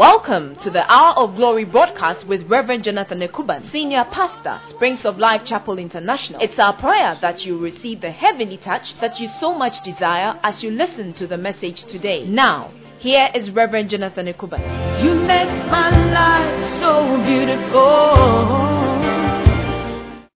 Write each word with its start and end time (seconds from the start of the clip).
Welcome 0.00 0.56
to 0.56 0.70
the 0.70 0.90
Hour 0.90 1.12
of 1.18 1.36
Glory 1.36 1.66
broadcast 1.66 2.26
with 2.26 2.48
Reverend 2.48 2.84
Jonathan 2.84 3.20
Ekuban, 3.20 3.70
Senior 3.70 4.06
Pastor, 4.10 4.58
Springs 4.70 5.04
of 5.04 5.18
Life 5.18 5.44
Chapel 5.44 5.78
International. 5.78 6.40
It's 6.40 6.58
our 6.58 6.72
prayer 6.72 7.18
that 7.20 7.44
you 7.44 7.58
receive 7.58 8.00
the 8.00 8.10
heavenly 8.10 8.56
touch 8.56 8.98
that 9.02 9.20
you 9.20 9.28
so 9.28 9.52
much 9.52 9.84
desire 9.84 10.40
as 10.42 10.62
you 10.62 10.70
listen 10.70 11.12
to 11.12 11.26
the 11.26 11.36
message 11.36 11.84
today. 11.84 12.26
Now, 12.26 12.72
here 12.98 13.28
is 13.34 13.50
Reverend 13.50 13.90
Jonathan 13.90 14.24
Ekuban. 14.24 15.04
You 15.04 15.16
make 15.16 15.50
my 15.70 15.90
life 16.10 16.80
so 16.80 17.22
beautiful. 17.22 17.76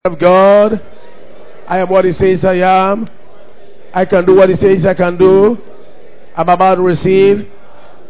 of 0.04 0.18
God. 0.18 0.78
I 1.66 1.78
am 1.78 1.88
what 1.88 2.04
He 2.04 2.12
says 2.12 2.44
I 2.44 2.56
am. 2.56 3.08
I 3.94 4.04
can 4.04 4.26
do 4.26 4.34
what 4.34 4.50
He 4.50 4.56
says 4.56 4.84
I 4.84 4.92
can 4.92 5.16
do. 5.16 5.56
I'm 6.36 6.50
about 6.50 6.74
to 6.74 6.82
receive 6.82 7.50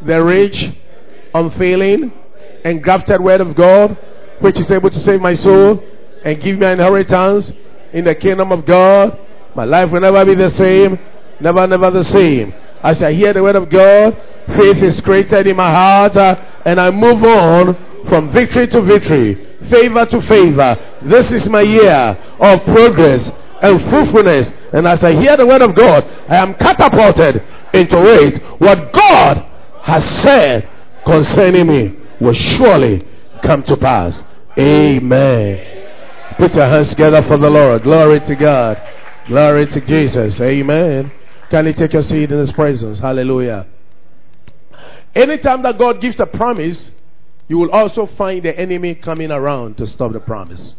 the 0.02 0.20
rich, 0.20 0.72
unfailing, 1.34 2.12
engrafted 2.64 3.20
word 3.20 3.40
of 3.40 3.54
God, 3.54 3.96
which 4.40 4.58
is 4.58 4.70
able 4.70 4.90
to 4.90 5.00
save 5.00 5.20
my 5.20 5.34
soul 5.34 5.82
and 6.24 6.40
give 6.40 6.58
me 6.58 6.66
an 6.66 6.72
inheritance 6.72 7.52
in 7.92 8.04
the 8.04 8.14
kingdom 8.14 8.52
of 8.52 8.64
God. 8.64 9.18
My 9.54 9.64
life 9.64 9.90
will 9.90 10.00
never 10.00 10.24
be 10.24 10.34
the 10.34 10.50
same, 10.50 10.98
never, 11.40 11.66
never 11.66 11.90
the 11.90 12.04
same. 12.04 12.54
As 12.82 13.02
I 13.02 13.12
hear 13.12 13.32
the 13.32 13.42
word 13.42 13.56
of 13.56 13.68
God, 13.70 14.16
faith 14.56 14.82
is 14.82 15.00
created 15.00 15.46
in 15.46 15.56
my 15.56 15.70
heart, 15.70 16.16
uh, 16.16 16.36
and 16.64 16.80
I 16.80 16.90
move 16.90 17.22
on 17.24 18.06
from 18.08 18.32
victory 18.32 18.66
to 18.68 18.82
victory, 18.82 19.34
favor 19.70 20.04
to 20.06 20.20
favor. 20.22 20.76
This 21.02 21.30
is 21.32 21.48
my 21.48 21.62
year 21.62 22.18
of 22.38 22.64
progress 22.64 23.30
and 23.62 23.80
fruitfulness. 23.88 24.52
And 24.72 24.86
as 24.86 25.02
I 25.02 25.14
hear 25.14 25.36
the 25.36 25.46
word 25.46 25.62
of 25.62 25.74
God, 25.74 26.04
I 26.28 26.36
am 26.36 26.54
catapulted 26.54 27.42
into 27.72 27.98
it. 28.04 28.42
What 28.60 28.92
God 28.92 29.50
has 29.82 30.04
said 30.22 30.68
concerning 31.04 31.66
me 31.66 31.96
will 32.20 32.32
surely 32.32 33.06
come 33.42 33.62
to 33.64 33.76
pass. 33.76 34.22
Amen. 34.58 35.74
Put 36.38 36.54
your 36.54 36.66
hands 36.66 36.88
together 36.90 37.22
for 37.22 37.36
the 37.36 37.50
Lord. 37.50 37.82
Glory 37.82 38.20
to 38.20 38.34
God. 38.34 38.80
Glory 39.26 39.66
to 39.66 39.80
Jesus. 39.80 40.40
Amen. 40.40 41.10
Can 41.50 41.66
you 41.66 41.72
take 41.72 41.92
your 41.92 42.02
seat 42.02 42.30
in 42.30 42.38
His 42.38 42.52
presence? 42.52 42.98
Hallelujah. 42.98 43.66
Anytime 45.14 45.62
that 45.62 45.78
God 45.78 46.00
gives 46.00 46.18
a 46.18 46.26
promise, 46.26 46.90
you 47.46 47.58
will 47.58 47.70
also 47.70 48.06
find 48.06 48.42
the 48.42 48.58
enemy 48.58 48.94
coming 48.94 49.30
around 49.30 49.78
to 49.78 49.86
stop 49.86 50.12
the 50.12 50.20
promise. 50.20 50.76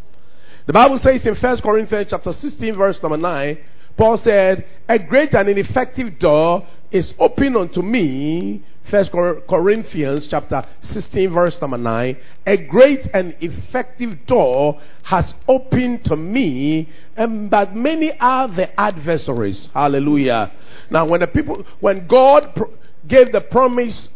The 0.65 0.73
Bible 0.73 0.97
says 0.99 1.25
in 1.25 1.35
1 1.35 1.61
Corinthians 1.61 2.07
chapter 2.09 2.33
16, 2.33 2.75
verse 2.75 3.01
number 3.01 3.17
9, 3.17 3.57
Paul 3.97 4.17
said, 4.17 4.65
A 4.89 4.99
great 4.99 5.33
and 5.35 5.47
ineffective 5.47 6.19
door 6.19 6.67
is 6.91 7.13
open 7.19 7.55
unto 7.55 7.81
me. 7.81 8.63
1 8.89 9.05
Corinthians 9.50 10.28
chapter 10.28 10.64
16, 10.81 11.31
verse 11.31 11.59
number 11.59 11.78
9. 11.78 12.17
A 12.45 12.58
great 12.58 13.08
and 13.14 13.36
effective 13.41 14.25
door 14.28 14.80
has 15.03 15.33
opened 15.47 16.05
to 16.05 16.16
me, 16.16 16.89
and 17.16 17.50
but 17.50 17.75
many 17.75 18.17
are 18.19 18.47
the 18.47 18.80
adversaries. 18.80 19.69
Hallelujah. 19.73 20.52
Now, 20.91 21.06
when 21.06 21.22
the 21.22 21.28
people, 21.28 21.66
when 21.80 22.06
God 22.06 22.61
gave 23.08 23.31
the 23.31 23.41
promise 23.41 24.09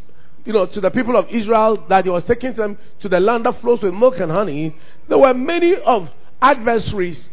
you 0.46 0.54
know, 0.54 0.66
to 0.66 0.82
the 0.82 0.92
people 0.92 1.16
of 1.16 1.30
Israel 1.30 1.86
that 1.90 2.06
he 2.06 2.10
was 2.10 2.26
taking 2.26 2.54
them 2.54 2.78
to 3.02 3.10
the 3.10 3.20
land 3.20 3.46
that 3.46 3.60
flows 3.62 3.82
with 3.82 3.94
milk 3.94 4.20
and 4.20 4.32
honey, 4.32 4.76
there 5.08 5.18
were 5.18 5.34
many 5.34 5.76
of 5.76 6.10
adversaries 6.42 7.30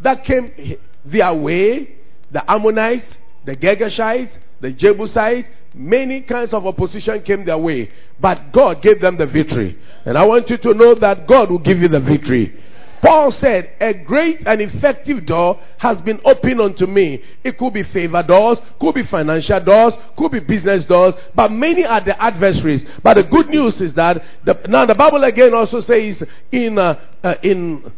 that 0.00 0.24
came 0.24 0.78
their 1.04 1.34
way. 1.34 1.96
The 2.30 2.50
Ammonites, 2.50 3.18
the 3.44 3.54
Girgashites, 3.54 4.38
the 4.60 4.72
Jebusites, 4.72 5.48
many 5.74 6.22
kinds 6.22 6.52
of 6.54 6.66
opposition 6.66 7.22
came 7.22 7.44
their 7.44 7.58
way. 7.58 7.90
But 8.20 8.52
God 8.52 8.82
gave 8.82 9.00
them 9.00 9.16
the 9.16 9.26
victory. 9.26 9.78
And 10.04 10.16
I 10.16 10.24
want 10.24 10.48
you 10.50 10.56
to 10.56 10.74
know 10.74 10.94
that 10.94 11.26
God 11.26 11.50
will 11.50 11.58
give 11.58 11.80
you 11.80 11.88
the 11.88 12.00
victory. 12.00 12.54
Paul 13.02 13.30
said, 13.30 13.70
A 13.80 13.92
great 13.92 14.46
and 14.46 14.60
effective 14.60 15.26
door 15.26 15.60
has 15.78 16.00
been 16.02 16.20
opened 16.24 16.60
unto 16.60 16.86
me. 16.86 17.22
It 17.44 17.58
could 17.58 17.72
be 17.72 17.82
favor 17.82 18.22
doors, 18.22 18.60
could 18.80 18.94
be 18.94 19.04
financial 19.04 19.60
doors, 19.60 19.94
could 20.16 20.32
be 20.32 20.40
business 20.40 20.84
doors, 20.84 21.14
but 21.34 21.52
many 21.52 21.84
are 21.84 22.00
the 22.00 22.20
adversaries. 22.20 22.84
But 23.02 23.14
the 23.14 23.22
good 23.24 23.48
news 23.48 23.80
is 23.80 23.94
that 23.94 24.24
the, 24.44 24.60
now 24.68 24.86
the 24.86 24.94
Bible 24.94 25.22
again 25.24 25.54
also 25.54 25.80
says 25.80 26.22
in 26.50 26.78
uh, 26.78 26.98
uh, 27.22 27.34
in 27.42 27.92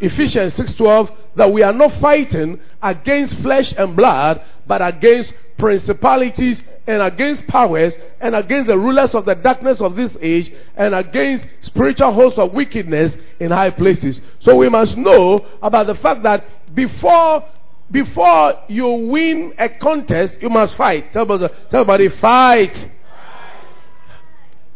Ephesians 0.00 0.54
6:12 0.54 1.10
that 1.36 1.52
we 1.52 1.62
are 1.62 1.72
not 1.72 1.92
fighting 1.94 2.58
against 2.82 3.34
flesh 3.40 3.72
and 3.76 3.94
blood, 3.94 4.40
but 4.66 4.80
against 4.86 5.32
principalities 5.58 6.62
and 6.86 7.02
against 7.02 7.46
powers 7.46 7.96
and 8.20 8.34
against 8.34 8.68
the 8.68 8.78
rulers 8.78 9.14
of 9.14 9.24
the 9.26 9.34
darkness 9.34 9.80
of 9.80 9.94
this 9.94 10.16
age 10.20 10.52
and 10.76 10.94
against 10.94 11.46
spiritual 11.60 12.12
hosts 12.12 12.38
of 12.38 12.52
wickedness 12.52 13.16
in 13.38 13.50
high 13.50 13.70
places. 13.70 14.20
So 14.40 14.56
we 14.56 14.68
must 14.68 14.96
know 14.96 15.44
about 15.62 15.86
the 15.86 15.94
fact 15.96 16.22
that 16.22 16.74
before 16.74 17.44
before 17.90 18.54
you 18.68 18.86
win 18.86 19.52
a 19.58 19.68
contest, 19.68 20.40
you 20.40 20.48
must 20.48 20.76
fight. 20.76 21.12
Tell 21.12 21.26
somebody, 21.26 21.54
somebody 21.70 22.08
fight. 22.08 22.88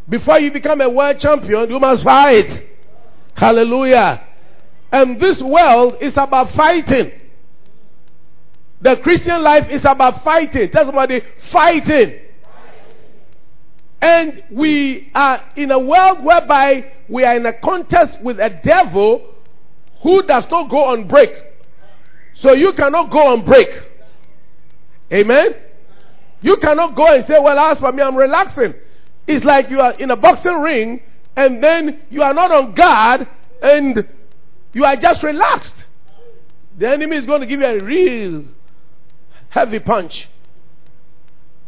Before 0.08 0.38
you 0.40 0.50
become 0.50 0.80
a 0.80 0.88
world 0.88 1.18
champion, 1.20 1.70
you 1.70 1.78
must 1.78 2.02
fight. 2.02 2.62
Hallelujah. 3.34 4.20
And 4.94 5.18
this 5.18 5.42
world 5.42 5.96
is 6.00 6.12
about 6.16 6.52
fighting. 6.52 7.10
The 8.80 8.94
Christian 8.98 9.42
life 9.42 9.68
is 9.68 9.84
about 9.84 10.22
fighting. 10.22 10.70
Tell 10.70 10.84
somebody, 10.84 11.20
fighting. 11.50 12.20
And 14.00 14.44
we 14.52 15.10
are 15.12 15.42
in 15.56 15.72
a 15.72 15.80
world 15.80 16.24
whereby 16.24 16.92
we 17.08 17.24
are 17.24 17.36
in 17.36 17.44
a 17.44 17.54
contest 17.54 18.22
with 18.22 18.38
a 18.38 18.60
devil 18.62 19.34
who 20.04 20.22
does 20.22 20.48
not 20.48 20.70
go 20.70 20.84
on 20.84 21.08
break. 21.08 21.32
So 22.34 22.52
you 22.52 22.72
cannot 22.74 23.10
go 23.10 23.32
on 23.32 23.44
break. 23.44 23.70
Amen? 25.12 25.56
You 26.40 26.56
cannot 26.58 26.94
go 26.94 27.12
and 27.12 27.24
say, 27.24 27.40
Well, 27.40 27.58
as 27.58 27.80
for 27.80 27.90
me, 27.90 28.00
I'm 28.00 28.14
relaxing. 28.14 28.74
It's 29.26 29.44
like 29.44 29.70
you 29.70 29.80
are 29.80 29.94
in 29.94 30.12
a 30.12 30.16
boxing 30.16 30.60
ring 30.60 31.02
and 31.34 31.60
then 31.60 32.02
you 32.10 32.22
are 32.22 32.34
not 32.34 32.52
on 32.52 32.74
guard 32.76 33.26
and 33.60 34.06
you 34.74 34.84
are 34.84 34.96
just 34.96 35.22
relaxed. 35.22 35.86
The 36.76 36.88
enemy 36.88 37.16
is 37.16 37.26
going 37.26 37.40
to 37.40 37.46
give 37.46 37.60
you 37.60 37.66
a 37.66 37.80
real 37.80 38.44
heavy 39.48 39.78
punch. 39.78 40.28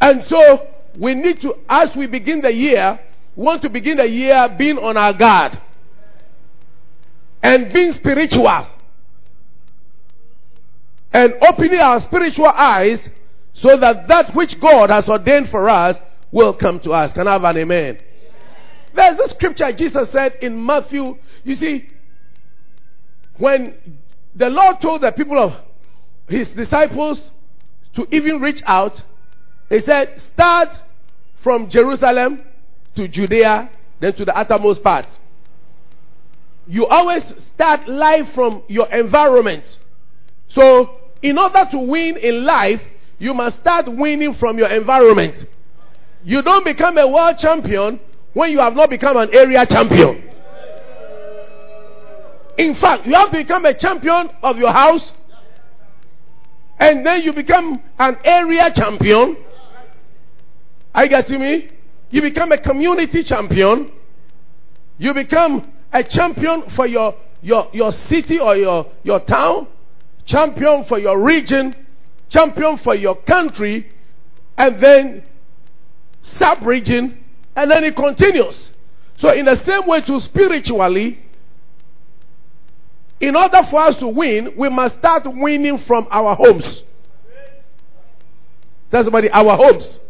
And 0.00 0.24
so 0.26 0.68
we 0.98 1.14
need 1.14 1.40
to, 1.42 1.56
as 1.68 1.94
we 1.96 2.06
begin 2.06 2.40
the 2.40 2.52
year, 2.52 3.00
want 3.36 3.62
to 3.62 3.68
begin 3.68 3.98
the 3.98 4.08
year 4.08 4.54
being 4.58 4.78
on 4.78 4.96
our 4.96 5.12
guard 5.12 5.58
and 7.42 7.72
being 7.72 7.92
spiritual 7.92 8.66
and 11.12 11.34
opening 11.48 11.78
our 11.78 12.00
spiritual 12.00 12.48
eyes 12.48 13.08
so 13.52 13.76
that 13.76 14.08
that 14.08 14.34
which 14.34 14.58
God 14.60 14.90
has 14.90 15.08
ordained 15.08 15.50
for 15.50 15.68
us 15.68 15.96
will 16.32 16.52
come 16.52 16.80
to 16.80 16.92
us. 16.92 17.12
Can 17.12 17.28
I 17.28 17.32
have 17.34 17.44
an 17.44 17.56
amen? 17.56 17.98
There's 18.94 19.18
a 19.20 19.28
scripture 19.28 19.72
Jesus 19.72 20.10
said 20.10 20.38
in 20.42 20.64
Matthew. 20.64 21.16
You 21.44 21.54
see, 21.54 21.88
when 23.38 23.74
the 24.34 24.48
Lord 24.48 24.80
told 24.80 25.02
the 25.02 25.12
people 25.12 25.38
of 25.38 25.54
his 26.28 26.50
disciples 26.50 27.30
to 27.94 28.06
even 28.10 28.40
reach 28.40 28.62
out, 28.66 29.02
he 29.68 29.80
said, 29.80 30.20
start 30.20 30.68
from 31.42 31.68
Jerusalem 31.68 32.42
to 32.94 33.08
Judea, 33.08 33.70
then 34.00 34.12
to 34.14 34.24
the 34.24 34.36
uttermost 34.36 34.82
parts. 34.82 35.18
You 36.66 36.86
always 36.86 37.22
start 37.54 37.88
life 37.88 38.32
from 38.34 38.62
your 38.68 38.92
environment. 38.92 39.78
So, 40.48 40.98
in 41.22 41.38
order 41.38 41.66
to 41.70 41.78
win 41.78 42.16
in 42.16 42.44
life, 42.44 42.82
you 43.18 43.32
must 43.32 43.60
start 43.60 43.86
winning 43.88 44.34
from 44.34 44.58
your 44.58 44.68
environment. 44.68 45.44
You 46.24 46.42
don't 46.42 46.64
become 46.64 46.98
a 46.98 47.06
world 47.06 47.38
champion 47.38 48.00
when 48.32 48.50
you 48.50 48.58
have 48.58 48.74
not 48.74 48.90
become 48.90 49.16
an 49.16 49.32
area 49.32 49.64
champion. 49.64 50.22
In 52.58 52.74
fact, 52.74 53.06
you 53.06 53.14
have 53.14 53.30
become 53.30 53.64
a 53.66 53.74
champion 53.74 54.30
of 54.42 54.56
your 54.56 54.72
house, 54.72 55.12
and 56.78 57.04
then 57.04 57.22
you 57.22 57.32
become 57.32 57.82
an 57.98 58.16
area 58.24 58.70
champion. 58.70 59.36
Are 60.94 61.04
you 61.04 61.10
getting 61.10 61.40
me? 61.40 61.68
You 62.10 62.22
become 62.22 62.52
a 62.52 62.58
community 62.58 63.22
champion. 63.22 63.90
You 64.98 65.12
become 65.12 65.70
a 65.92 66.02
champion 66.02 66.70
for 66.70 66.86
your, 66.86 67.14
your, 67.42 67.68
your 67.72 67.92
city 67.92 68.38
or 68.38 68.56
your, 68.56 68.86
your 69.02 69.20
town, 69.20 69.66
champion 70.24 70.84
for 70.84 70.98
your 70.98 71.22
region, 71.22 71.74
champion 72.28 72.78
for 72.78 72.94
your 72.94 73.16
country, 73.16 73.92
and 74.56 74.82
then 74.82 75.22
sub 76.22 76.62
region, 76.62 77.22
and 77.54 77.70
then 77.70 77.84
it 77.84 77.94
continues. 77.94 78.72
So, 79.18 79.32
in 79.32 79.44
the 79.44 79.56
same 79.56 79.86
way, 79.86 80.00
to 80.02 80.20
spiritually, 80.20 81.18
in 83.20 83.34
order 83.34 83.62
for 83.70 83.80
us 83.80 83.96
to 83.96 84.08
win, 84.08 84.54
we 84.56 84.68
must 84.68 84.98
start 84.98 85.22
winning 85.26 85.78
from 85.78 86.06
our 86.10 86.34
homes. 86.34 86.82
Tell 88.90 89.02
somebody, 89.04 89.30
our 89.30 89.56
homes. 89.56 90.00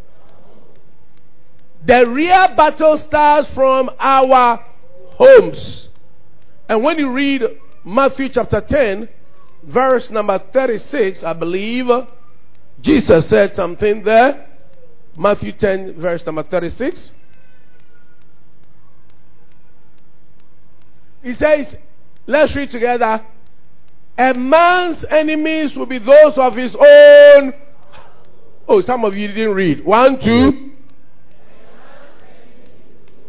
The 1.84 2.06
real 2.06 2.48
battle 2.56 2.98
starts 2.98 3.48
from 3.50 3.90
our 3.98 4.64
homes. 5.10 5.88
And 6.68 6.82
when 6.82 6.98
you 6.98 7.10
read 7.10 7.42
Matthew 7.84 8.28
chapter 8.28 8.60
10, 8.60 9.08
verse 9.62 10.10
number 10.10 10.38
36, 10.52 11.22
I 11.22 11.32
believe, 11.32 11.88
Jesus 12.80 13.28
said 13.28 13.54
something 13.54 14.02
there. 14.02 14.48
Matthew 15.16 15.52
10, 15.52 15.94
verse 15.94 16.26
number 16.26 16.42
36. 16.42 17.12
He 21.22 21.32
says, 21.34 21.76
let's 22.26 22.54
read 22.54 22.70
together. 22.70 23.24
A 24.18 24.34
man's 24.34 25.04
enemies 25.04 25.76
will 25.76 25.86
be 25.86 25.98
those 25.98 26.38
of 26.38 26.56
his 26.56 26.74
own. 26.74 27.52
Oh, 28.68 28.80
some 28.80 29.04
of 29.04 29.16
you 29.16 29.28
didn't 29.28 29.54
read. 29.54 29.84
One, 29.84 30.20
two. 30.20 30.72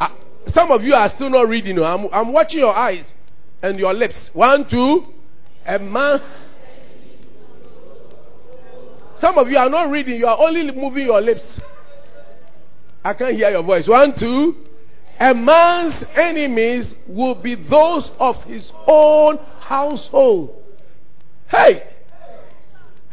Uh, 0.00 0.08
some 0.48 0.70
of 0.70 0.82
you 0.82 0.94
are 0.94 1.08
still 1.10 1.30
not 1.30 1.48
reading. 1.48 1.78
I'm, 1.78 2.08
I'm 2.12 2.32
watching 2.32 2.60
your 2.60 2.74
eyes 2.74 3.14
and 3.62 3.78
your 3.78 3.92
lips. 3.92 4.30
One, 4.32 4.68
two. 4.68 5.12
A 5.66 5.78
man. 5.78 6.22
Some 9.16 9.36
of 9.36 9.50
you 9.50 9.58
are 9.58 9.68
not 9.68 9.90
reading, 9.90 10.16
you 10.16 10.28
are 10.28 10.38
only 10.38 10.70
moving 10.70 11.06
your 11.06 11.20
lips. 11.20 11.60
I 13.04 13.14
can't 13.14 13.34
hear 13.34 13.50
your 13.50 13.64
voice. 13.64 13.88
One, 13.88 14.14
two. 14.14 14.67
A 15.20 15.34
man's 15.34 16.04
enemies 16.14 16.94
will 17.06 17.34
be 17.34 17.56
those 17.56 18.10
of 18.20 18.42
his 18.44 18.72
own 18.86 19.38
household. 19.60 20.62
Hey! 21.48 21.82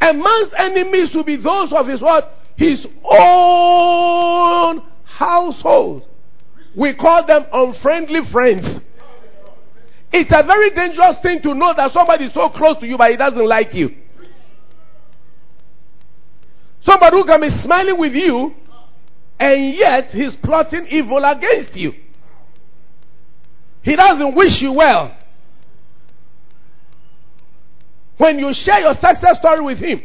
A 0.00 0.12
man's 0.12 0.52
enemies 0.56 1.14
will 1.14 1.24
be 1.24 1.36
those 1.36 1.72
of 1.72 1.88
his 1.88 2.00
what? 2.00 2.38
His 2.56 2.86
own 3.04 4.82
household. 5.04 6.06
We 6.76 6.94
call 6.94 7.26
them 7.26 7.46
unfriendly 7.52 8.24
friends. 8.26 8.80
It's 10.12 10.30
a 10.30 10.42
very 10.44 10.70
dangerous 10.70 11.18
thing 11.18 11.42
to 11.42 11.54
know 11.54 11.74
that 11.74 11.92
somebody 11.92 12.26
is 12.26 12.34
so 12.34 12.48
close 12.50 12.78
to 12.78 12.86
you 12.86 12.96
but 12.96 13.10
he 13.10 13.16
doesn't 13.16 13.46
like 13.46 13.74
you. 13.74 13.94
Somebody 16.82 17.16
who 17.16 17.24
can 17.24 17.40
be 17.40 17.50
smiling 17.50 17.98
with 17.98 18.14
you 18.14 18.54
and 19.38 19.74
yet 19.74 20.12
he's 20.12 20.34
plotting 20.36 20.86
evil 20.88 21.24
against 21.24 21.76
you. 21.76 21.94
He 23.82 23.94
doesn't 23.94 24.34
wish 24.34 24.60
you 24.62 24.72
well. 24.72 25.16
When 28.16 28.38
you 28.38 28.52
share 28.52 28.80
your 28.80 28.94
success 28.94 29.38
story 29.38 29.60
with 29.60 29.78
him, 29.78 30.02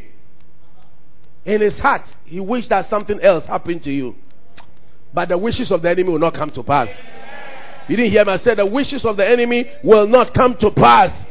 in 1.46 1.62
his 1.62 1.80
heart, 1.80 2.14
he 2.26 2.40
wished 2.40 2.70
that 2.70 2.90
something 2.90 3.20
else 3.22 3.46
happened 3.46 3.84
to 3.84 3.92
you. 3.92 4.16
But 5.14 5.30
the 5.30 5.38
wishes 5.38 5.72
of 5.72 5.82
the 5.82 5.90
enemy 5.90 6.10
will 6.10 6.20
not 6.20 6.34
come 6.34 6.52
to 6.52 6.64
pass. 6.64 6.90
You 7.88 7.96
didn't 7.98 8.12
hear 8.12 8.24
me? 8.26 8.34
I 8.34 8.38
said 8.38 8.58
the 8.58 8.66
wishes 8.66 9.04
of 9.06 9.18
the 9.18 9.28
enemy 9.28 9.70
will 9.84 10.08
not 10.08 10.34
come 10.34 10.56
to 10.58 10.72
pass. 10.72 11.26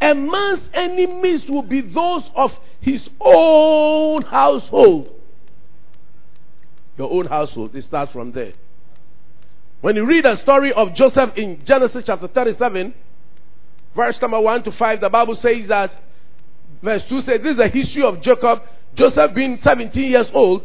A 0.00 0.14
man's 0.14 0.68
enemies 0.72 1.48
will 1.48 1.62
be 1.62 1.80
those 1.80 2.28
of 2.34 2.52
his 2.80 3.08
own 3.20 4.22
household. 4.22 5.11
Your 6.98 7.10
own 7.10 7.26
household. 7.26 7.74
It 7.74 7.82
starts 7.82 8.12
from 8.12 8.32
there. 8.32 8.52
When 9.80 9.96
you 9.96 10.04
read 10.04 10.24
the 10.24 10.36
story 10.36 10.72
of 10.72 10.94
Joseph 10.94 11.36
in 11.36 11.64
Genesis 11.64 12.04
chapter 12.06 12.28
37, 12.28 12.94
verse 13.96 14.20
number 14.20 14.40
1 14.40 14.62
to 14.64 14.72
5, 14.72 15.00
the 15.00 15.10
Bible 15.10 15.34
says 15.34 15.66
that, 15.68 15.96
verse 16.82 17.04
2 17.06 17.20
says, 17.22 17.42
This 17.42 17.52
is 17.52 17.56
the 17.56 17.68
history 17.68 18.04
of 18.04 18.20
Jacob. 18.20 18.62
Joseph, 18.94 19.34
being 19.34 19.56
17 19.56 20.10
years 20.10 20.30
old, 20.32 20.62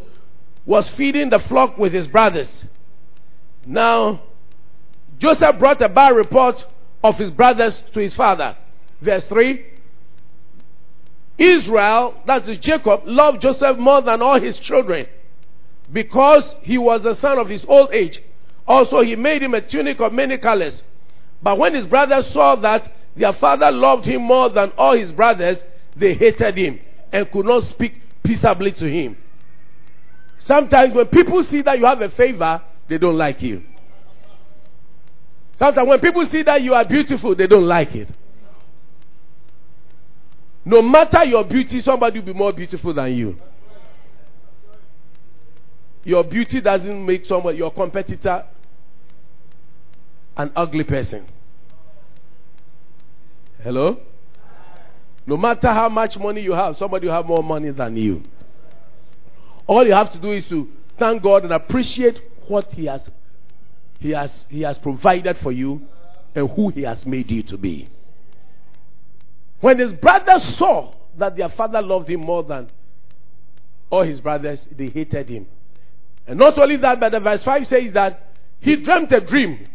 was 0.65 0.89
feeding 0.89 1.29
the 1.29 1.39
flock 1.39 1.77
with 1.77 1.93
his 1.93 2.07
brothers. 2.07 2.67
Now, 3.65 4.21
Joseph 5.17 5.57
brought 5.57 5.81
a 5.81 5.89
bad 5.89 6.15
report 6.15 6.63
of 7.03 7.17
his 7.17 7.31
brothers 7.31 7.81
to 7.93 7.99
his 7.99 8.13
father. 8.13 8.55
Verse 9.01 9.27
3 9.29 9.65
Israel, 11.37 12.15
that 12.25 12.49
is 12.49 12.57
Jacob, 12.57 13.01
loved 13.05 13.43
Joseph 13.43 13.77
more 13.77 14.01
than 14.01 14.23
all 14.23 14.39
his 14.39 14.59
children 14.59 15.05
because 15.91 16.55
he 16.61 16.77
was 16.77 17.03
the 17.03 17.15
son 17.15 17.37
of 17.37 17.47
his 17.47 17.65
old 17.65 17.93
age. 17.93 18.21
Also, 18.67 19.01
he 19.01 19.15
made 19.15 19.41
him 19.41 19.53
a 19.53 19.61
tunic 19.61 19.99
of 19.99 20.11
many 20.11 20.37
colors. 20.37 20.83
But 21.41 21.57
when 21.57 21.73
his 21.73 21.85
brothers 21.85 22.27
saw 22.27 22.55
that 22.57 22.91
their 23.15 23.33
father 23.33 23.71
loved 23.71 24.05
him 24.05 24.23
more 24.23 24.49
than 24.49 24.71
all 24.77 24.95
his 24.95 25.11
brothers, 25.11 25.63
they 25.95 26.13
hated 26.13 26.57
him 26.57 26.79
and 27.11 27.29
could 27.31 27.45
not 27.45 27.63
speak 27.63 28.01
peaceably 28.23 28.71
to 28.73 28.89
him. 28.89 29.17
Sometimes 30.39 30.93
when 30.93 31.07
people 31.07 31.43
see 31.43 31.61
that 31.61 31.79
you 31.79 31.85
have 31.85 32.01
a 32.01 32.09
favor, 32.09 32.61
they 32.87 32.97
don't 32.97 33.17
like 33.17 33.41
you. 33.41 33.63
Sometimes 35.53 35.87
when 35.87 35.99
people 35.99 36.25
see 36.25 36.43
that 36.43 36.61
you 36.61 36.73
are 36.73 36.85
beautiful, 36.85 37.33
they 37.33 37.47
don't 37.47 37.65
like 37.65 37.95
it. 37.95 38.09
No 40.63 40.81
matter 40.81 41.23
your 41.23 41.45
beauty, 41.45 41.79
somebody 41.79 42.19
will 42.19 42.25
be 42.27 42.33
more 42.33 42.51
beautiful 42.51 42.93
than 42.93 43.15
you. 43.15 43.37
Your 46.07 46.23
beauty 46.23 46.61
doesn't 46.61 47.05
make 47.05 47.25
someone, 47.25 47.57
your 47.57 47.69
competitor, 47.69 48.45
an 50.37 50.53
ugly 50.55 50.85
person. 50.85 51.27
Hello? 53.61 53.99
No 55.25 55.35
matter 55.35 55.67
how 55.67 55.89
much 55.89 56.17
money 56.17 56.39
you 56.39 56.53
have, 56.53 56.77
somebody 56.77 57.07
will 57.07 57.13
have 57.13 57.25
more 57.25 57.43
money 57.43 57.71
than 57.71 57.97
you. 57.97 58.23
All 59.67 59.85
you 59.85 59.91
have 59.91 60.13
to 60.13 60.17
do 60.17 60.31
is 60.31 60.47
to 60.47 60.69
thank 60.97 61.21
God 61.21 61.43
and 61.43 61.51
appreciate 61.51 62.21
what 62.47 62.71
He 62.71 62.85
has, 62.85 63.09
He 63.99 64.11
has, 64.11 64.47
He 64.49 64.61
has 64.61 64.77
provided 64.77 65.37
for 65.39 65.51
you 65.51 65.81
and 66.33 66.49
who 66.51 66.69
He 66.69 66.83
has 66.83 67.05
made 67.05 67.29
you 67.29 67.43
to 67.43 67.57
be. 67.57 67.89
When 69.59 69.77
his 69.79 69.91
brothers 69.91 70.55
saw 70.55 70.93
that 71.17 71.35
their 71.35 71.49
father 71.49 71.81
loved 71.81 72.09
him 72.09 72.21
more 72.21 72.43
than 72.43 72.69
all 73.89 74.03
his 74.03 74.21
brothers, 74.21 74.69
they 74.71 74.87
hated 74.87 75.27
him. 75.27 75.47
And 76.27 76.37
not 76.37 76.59
only 76.59 76.75
that, 76.77 76.99
but 76.99 77.13
the 77.13 77.21
verse 77.21 77.41
5 77.43 77.67
says 77.67 77.93
that 77.93 78.33
he 78.59 78.75
dreamt 78.75 79.11
a 79.13 79.21
dream. 79.21 79.67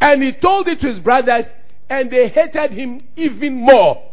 And 0.00 0.22
he 0.22 0.32
told 0.32 0.68
it 0.68 0.80
to 0.80 0.88
his 0.88 1.00
brothers, 1.00 1.46
and 1.90 2.10
they 2.10 2.28
hated 2.28 2.70
him 2.70 3.02
even 3.16 3.54
more. 3.54 4.04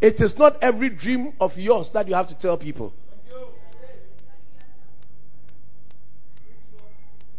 It 0.00 0.20
is 0.20 0.36
not 0.38 0.62
every 0.62 0.90
dream 0.90 1.34
of 1.40 1.56
yours 1.58 1.90
that 1.90 2.08
you 2.08 2.14
have 2.14 2.28
to 2.28 2.34
tell 2.34 2.56
people. 2.56 2.92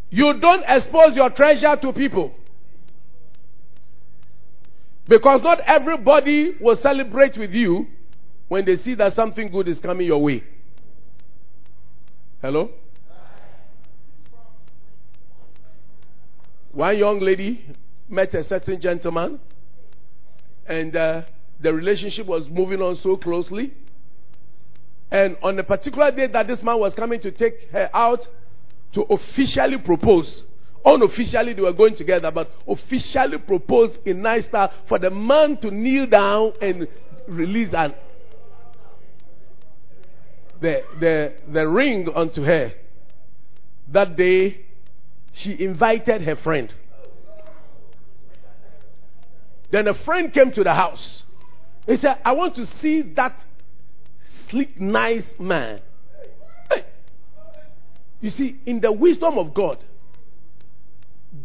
You 0.10 0.40
don't 0.40 0.64
expose 0.68 1.16
your 1.16 1.30
treasure 1.32 1.76
to 1.76 1.92
people. 1.92 2.34
Because 5.08 5.42
not 5.42 5.60
everybody 5.62 6.56
will 6.60 6.76
celebrate 6.76 7.38
with 7.38 7.54
you 7.54 7.88
when 8.48 8.66
they 8.66 8.76
see 8.76 8.94
that 8.96 9.14
something 9.14 9.50
good 9.50 9.68
is 9.68 9.80
coming 9.80 10.08
your 10.08 10.22
way. 10.22 10.44
Hello? 12.42 12.70
One 16.72 16.98
young 16.98 17.20
lady 17.20 17.66
met 18.08 18.36
a 18.36 18.44
certain 18.44 18.80
gentleman, 18.80 19.40
and 20.68 20.96
uh, 20.96 21.22
the 21.60 21.74
relationship 21.74 22.28
was 22.28 22.48
moving 22.50 22.82
on 22.82 22.96
so 22.98 23.18
closely. 23.18 23.74
And 25.10 25.38
on 25.42 25.58
a 25.58 25.64
particular 25.64 26.12
day 26.12 26.28
that 26.28 26.48
this 26.48 26.62
man 26.62 26.80
was 26.80 26.94
coming 26.94 27.20
to 27.22 27.32
take 27.32 27.72
her 27.72 27.90
out 27.94 28.28
to 28.94 29.02
officially 29.04 29.80
propose, 29.80 30.44
Unofficially, 30.88 31.52
they 31.52 31.62
were 31.62 31.74
going 31.74 31.96
together, 31.96 32.32
but 32.32 32.50
officially 32.66 33.38
propose 33.40 34.00
in 34.06 34.22
nice 34.22 34.46
style 34.46 34.72
for 34.88 34.98
the 34.98 35.10
man 35.10 35.58
to 35.58 35.70
kneel 35.70 36.06
down 36.06 36.54
and 36.62 36.88
release 37.28 37.74
an, 37.74 37.94
the, 40.60 40.84
the, 41.00 41.34
the 41.52 41.68
ring 41.68 42.08
unto 42.14 42.44
her. 42.44 42.74
That 43.90 44.16
day, 44.16 44.66
she 45.32 45.60
invited 45.64 46.22
her 46.24 46.36
friend. 46.36 46.74
Then 49.70 49.88
a 49.88 49.94
friend 49.94 50.34
came 50.34 50.52
to 50.52 50.64
the 50.64 50.74
house. 50.74 51.24
He 51.86 51.96
said, 51.98 52.18
I 52.24 52.32
want 52.34 52.56
to 52.56 52.66
see 52.66 53.02
that 53.02 53.44
sleek, 54.50 54.80
nice 54.80 55.34
man. 55.40 55.82
Hey. 56.70 56.86
You 58.22 58.30
see, 58.30 58.60
in 58.66 58.80
the 58.80 58.92
wisdom 58.92 59.38
of 59.38 59.54
God, 59.54 59.84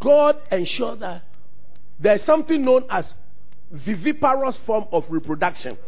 God 0.01 0.39
ensured 0.51 1.01
that 1.01 1.23
there's 1.99 2.23
something 2.23 2.63
known 2.63 2.85
as 2.91 3.15
viviparous 3.71 4.57
form 4.59 4.87
of 4.93 5.05
reproduction 5.09 5.79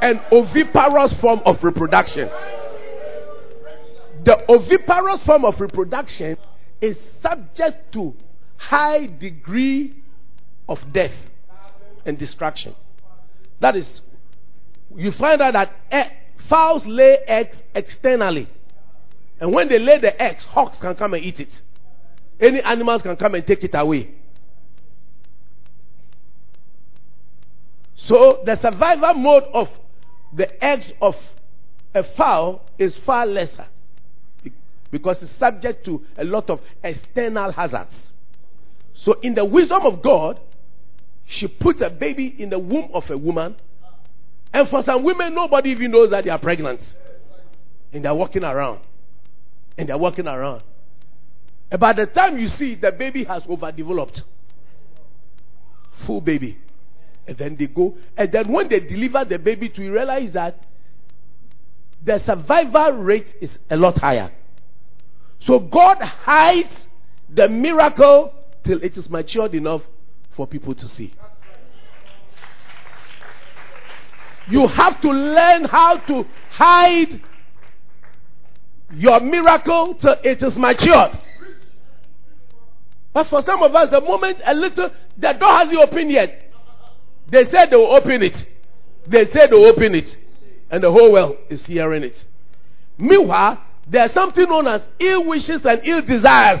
and 0.00 0.20
oviparous 0.30 1.12
form 1.14 1.40
of 1.44 1.62
reproduction. 1.62 2.28
The 4.24 4.44
oviparous 4.48 5.22
form 5.22 5.44
of 5.44 5.60
reproduction 5.60 6.36
is 6.80 6.98
subject 7.20 7.92
to 7.92 8.14
high 8.56 9.06
degree 9.06 9.94
of 10.68 10.92
death 10.92 11.14
and 12.04 12.18
destruction. 12.18 12.74
That 13.60 13.76
is, 13.76 14.00
you 14.94 15.12
find 15.12 15.40
out 15.40 15.52
that 15.52 16.12
fowls 16.48 16.86
lay 16.86 17.18
eggs 17.26 17.56
externally. 17.74 18.48
And 19.40 19.54
when 19.54 19.68
they 19.68 19.78
lay 19.78 19.98
the 19.98 20.20
eggs, 20.20 20.44
hawks 20.44 20.78
can 20.78 20.94
come 20.94 21.14
and 21.14 21.24
eat 21.24 21.40
it. 21.40 21.62
Any 22.40 22.60
animals 22.62 23.02
can 23.02 23.16
come 23.16 23.34
and 23.34 23.46
take 23.46 23.64
it 23.64 23.74
away. 23.74 24.10
So 27.94 28.42
the 28.44 28.54
survival 28.56 29.14
mode 29.14 29.44
of 29.52 29.68
the 30.32 30.64
eggs 30.64 30.92
of 31.00 31.16
a 31.94 32.02
fowl 32.02 32.62
is 32.78 32.94
far 32.96 33.26
lesser 33.26 33.66
because 34.90 35.22
it's 35.22 35.32
subject 35.36 35.84
to 35.84 36.04
a 36.16 36.24
lot 36.24 36.48
of 36.50 36.60
external 36.82 37.52
hazards. 37.52 38.12
So, 38.94 39.14
in 39.22 39.34
the 39.34 39.44
wisdom 39.44 39.82
of 39.84 40.02
God, 40.02 40.40
she 41.26 41.48
puts 41.48 41.80
a 41.80 41.90
baby 41.90 42.34
in 42.38 42.50
the 42.50 42.58
womb 42.58 42.90
of 42.94 43.10
a 43.10 43.18
woman, 43.18 43.56
and 44.52 44.68
for 44.68 44.82
some 44.82 45.02
women, 45.02 45.34
nobody 45.34 45.70
even 45.70 45.90
knows 45.90 46.10
that 46.10 46.24
they 46.24 46.30
are 46.30 46.38
pregnant, 46.38 46.80
and 47.92 48.04
they're 48.04 48.14
walking 48.14 48.44
around, 48.44 48.80
and 49.76 49.88
they're 49.88 49.98
walking 49.98 50.26
around. 50.26 50.62
And 51.70 51.80
by 51.80 51.92
the 51.92 52.06
time 52.06 52.38
you 52.38 52.48
see, 52.48 52.76
the 52.76 52.92
baby 52.92 53.24
has 53.24 53.44
overdeveloped, 53.46 54.22
full 56.06 56.20
baby. 56.20 56.58
And 57.26 57.36
then 57.36 57.56
they 57.56 57.66
go. 57.66 57.96
And 58.16 58.30
then 58.30 58.48
when 58.52 58.68
they 58.68 58.80
deliver 58.80 59.24
the 59.24 59.38
baby 59.38 59.68
to 59.70 59.82
you, 59.82 59.92
realize 59.92 60.32
that 60.32 60.62
the 62.04 62.18
survival 62.20 62.92
rate 62.92 63.34
is 63.40 63.58
a 63.68 63.76
lot 63.76 63.98
higher. 63.98 64.30
So 65.40 65.58
God 65.58 65.98
hides 65.98 66.88
the 67.28 67.48
miracle 67.48 68.32
till 68.64 68.82
it 68.82 68.96
is 68.96 69.10
matured 69.10 69.54
enough 69.54 69.82
for 70.36 70.46
people 70.46 70.74
to 70.74 70.86
see. 70.88 71.12
You 74.48 74.66
have 74.68 75.00
to 75.00 75.10
learn 75.10 75.64
how 75.64 75.96
to 75.98 76.24
hide 76.50 77.20
your 78.92 79.18
miracle 79.20 79.94
till 79.94 80.16
it 80.22 80.42
is 80.42 80.56
matured. 80.56 81.18
But 83.12 83.28
for 83.28 83.42
some 83.42 83.62
of 83.62 83.74
us, 83.74 83.90
the 83.90 84.00
moment 84.00 84.38
a 84.44 84.54
little, 84.54 84.90
the 85.16 85.32
door 85.32 85.48
hasn't 85.48 85.78
opened 85.78 86.10
yet. 86.10 86.45
They 87.28 87.44
said 87.44 87.70
they 87.70 87.76
will 87.76 87.94
open 87.94 88.22
it. 88.22 88.46
They 89.06 89.26
said 89.26 89.50
they 89.50 89.56
will 89.56 89.66
open 89.66 89.94
it. 89.94 90.16
And 90.70 90.82
the 90.82 90.90
whole 90.90 91.12
world 91.12 91.36
is 91.48 91.66
hearing 91.66 92.02
it. 92.02 92.24
Meanwhile, 92.98 93.62
there's 93.86 94.12
something 94.12 94.48
known 94.48 94.66
as 94.66 94.88
ill 94.98 95.24
wishes 95.24 95.64
and 95.64 95.80
ill 95.84 96.02
desires. 96.02 96.60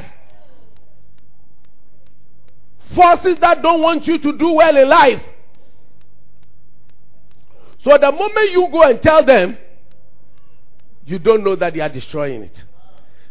Forces 2.94 3.38
that 3.40 3.62
don't 3.62 3.82
want 3.82 4.06
you 4.06 4.18
to 4.18 4.38
do 4.38 4.52
well 4.52 4.76
in 4.76 4.88
life. 4.88 5.22
So 7.78 7.96
the 7.98 8.12
moment 8.12 8.50
you 8.50 8.68
go 8.70 8.82
and 8.82 9.02
tell 9.02 9.24
them, 9.24 9.56
you 11.04 11.18
don't 11.18 11.44
know 11.44 11.56
that 11.56 11.74
they 11.74 11.80
are 11.80 11.88
destroying 11.88 12.42
it. 12.42 12.64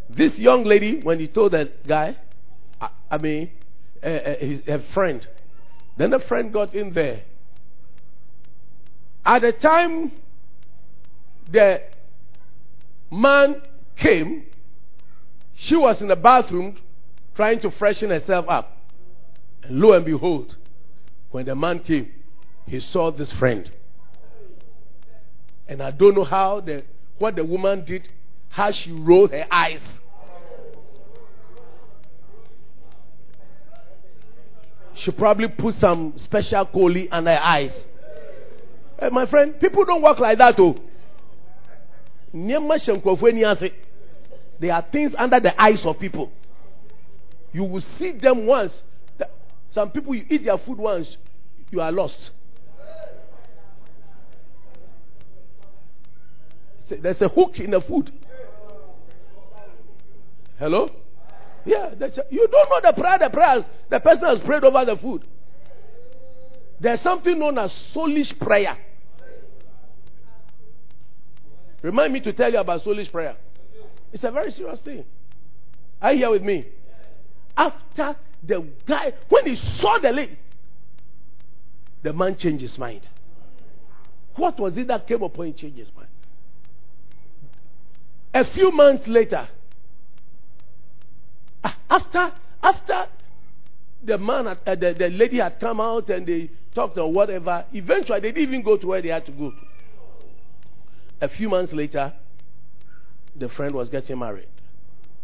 This 0.10 0.40
young 0.40 0.64
lady, 0.64 1.02
when 1.02 1.20
he 1.20 1.28
told 1.28 1.52
that 1.54 1.86
guy, 1.86 2.16
I, 2.80 2.90
I 3.12 3.18
mean, 3.18 3.52
uh, 4.04 4.36
his, 4.40 4.62
a 4.68 4.80
friend, 4.94 5.26
then 5.98 6.14
a 6.14 6.20
friend 6.20 6.52
got 6.52 6.74
in 6.74 6.92
there. 6.94 7.22
At 9.26 9.42
the 9.42 9.52
time 9.54 10.12
the 11.50 11.82
man 13.12 13.62
came, 13.96 14.46
she 15.56 15.76
was 15.76 16.02
in 16.02 16.10
the 16.10 16.16
bathroom 16.16 16.78
trying 17.36 17.60
to 17.62 17.72
freshen 17.72 18.10
herself 18.10 18.46
up. 18.48 18.78
And 19.64 19.80
lo 19.80 19.94
and 19.94 20.06
behold, 20.06 20.56
when 21.32 21.46
the 21.46 21.56
man 21.56 21.80
came, 21.80 22.12
he 22.68 22.80
saw 22.80 23.12
this 23.12 23.32
friend. 23.32 23.70
And 25.68 25.82
I 25.82 25.92
don't 25.92 26.16
know 26.16 26.24
how 26.24 26.60
the 26.60 26.84
what 27.18 27.36
the 27.36 27.44
woman 27.44 27.84
did, 27.86 28.08
how 28.50 28.72
she 28.72 28.92
rolled 28.92 29.32
her 29.32 29.48
eyes. 29.50 29.82
She 34.96 35.12
probably 35.12 35.50
put 35.50 35.76
some 35.76 36.18
special 36.18 36.66
collie 36.66 37.10
on 37.10 37.26
her 37.26 37.40
eyes. 37.42 37.86
Hey, 39.00 39.10
my 39.10 39.26
friend, 39.26 39.60
people 39.60 39.84
don't 39.84 40.02
work 40.02 40.20
like 40.20 40.38
that, 40.38 40.60
oh. 40.60 40.76
There 44.60 44.74
are 44.74 44.82
things 44.92 45.14
under 45.18 45.40
the 45.40 45.62
eyes 45.62 45.86
of 45.86 46.00
people. 46.00 46.32
You 47.52 47.66
will 47.66 47.82
see 47.82 48.12
them 48.12 48.46
once. 48.46 48.84
Some 49.70 49.92
people, 49.92 50.16
you 50.16 50.26
eat 50.30 50.46
their 50.46 50.58
food 50.58 50.78
once, 50.78 51.18
you 51.72 51.82
are 51.82 51.92
lost. 51.92 52.32
There's 56.88 57.22
a 57.22 57.28
hook 57.28 57.60
in 57.60 57.72
the 57.72 57.82
food. 57.82 58.14
Hello? 60.58 60.90
Yeah, 61.66 61.90
you 62.30 62.48
don't 62.48 62.70
know 62.70 62.92
the 62.92 62.94
prayer, 62.94 63.18
the 63.18 63.30
prayers 63.30 63.64
the 63.90 64.00
person 64.00 64.26
has 64.26 64.40
prayed 64.40 64.64
over 64.64 64.86
the 64.86 64.98
food. 64.98 65.24
There's 66.80 67.02
something 67.02 67.38
known 67.40 67.58
as 67.58 67.72
soulish 67.94 68.38
prayer. 68.40 68.78
Remind 71.82 72.14
me 72.14 72.20
to 72.22 72.34
tell 72.34 72.52
you 72.52 72.60
about 72.60 72.84
soulish 72.84 73.12
prayer. 73.12 73.36
It's 74.12 74.24
a 74.24 74.32
very 74.32 74.52
serious 74.52 74.82
thing. 74.82 75.06
Are 76.02 76.14
you 76.14 76.20
here 76.20 76.30
with 76.30 76.44
me? 76.44 76.68
After 77.58 78.16
the 78.44 78.68
guy, 78.86 79.14
when 79.30 79.48
he 79.48 79.56
saw 79.56 79.98
the 80.00 80.12
lady, 80.12 80.38
the 82.04 82.14
man 82.14 82.38
changed 82.38 82.62
his 82.62 82.78
mind. 82.78 83.08
What 84.36 84.60
was 84.60 84.78
it 84.78 84.88
that 84.88 85.08
came 85.08 85.24
upon 85.24 85.48
him 85.48 85.54
changed 85.54 85.78
his 85.80 85.92
mind? 85.96 86.10
A 88.34 88.44
few 88.46 88.72
months 88.72 89.08
later, 89.08 89.48
after 91.90 92.32
after 92.62 93.08
the 94.04 94.18
man, 94.18 94.48
uh, 94.48 94.56
the, 94.66 94.96
the 94.98 95.10
lady 95.10 95.38
had 95.38 95.60
come 95.60 95.82
out 95.82 96.10
and 96.10 96.26
they 96.28 96.50
talked 96.74 96.98
or 96.98 97.12
whatever, 97.12 97.66
eventually 97.74 98.20
they 98.20 98.32
didn't 98.32 98.44
even 98.44 98.62
go 98.62 98.78
to 98.78 98.88
where 98.88 99.02
they 99.02 99.10
had 99.10 99.26
to 99.26 99.32
go. 99.32 99.54
A 101.22 101.30
few 101.30 101.50
months 101.50 101.74
later, 101.74 102.14
the 103.36 103.50
friend 103.50 103.74
was 103.74 103.90
getting 103.90 104.20
married. 104.20 104.48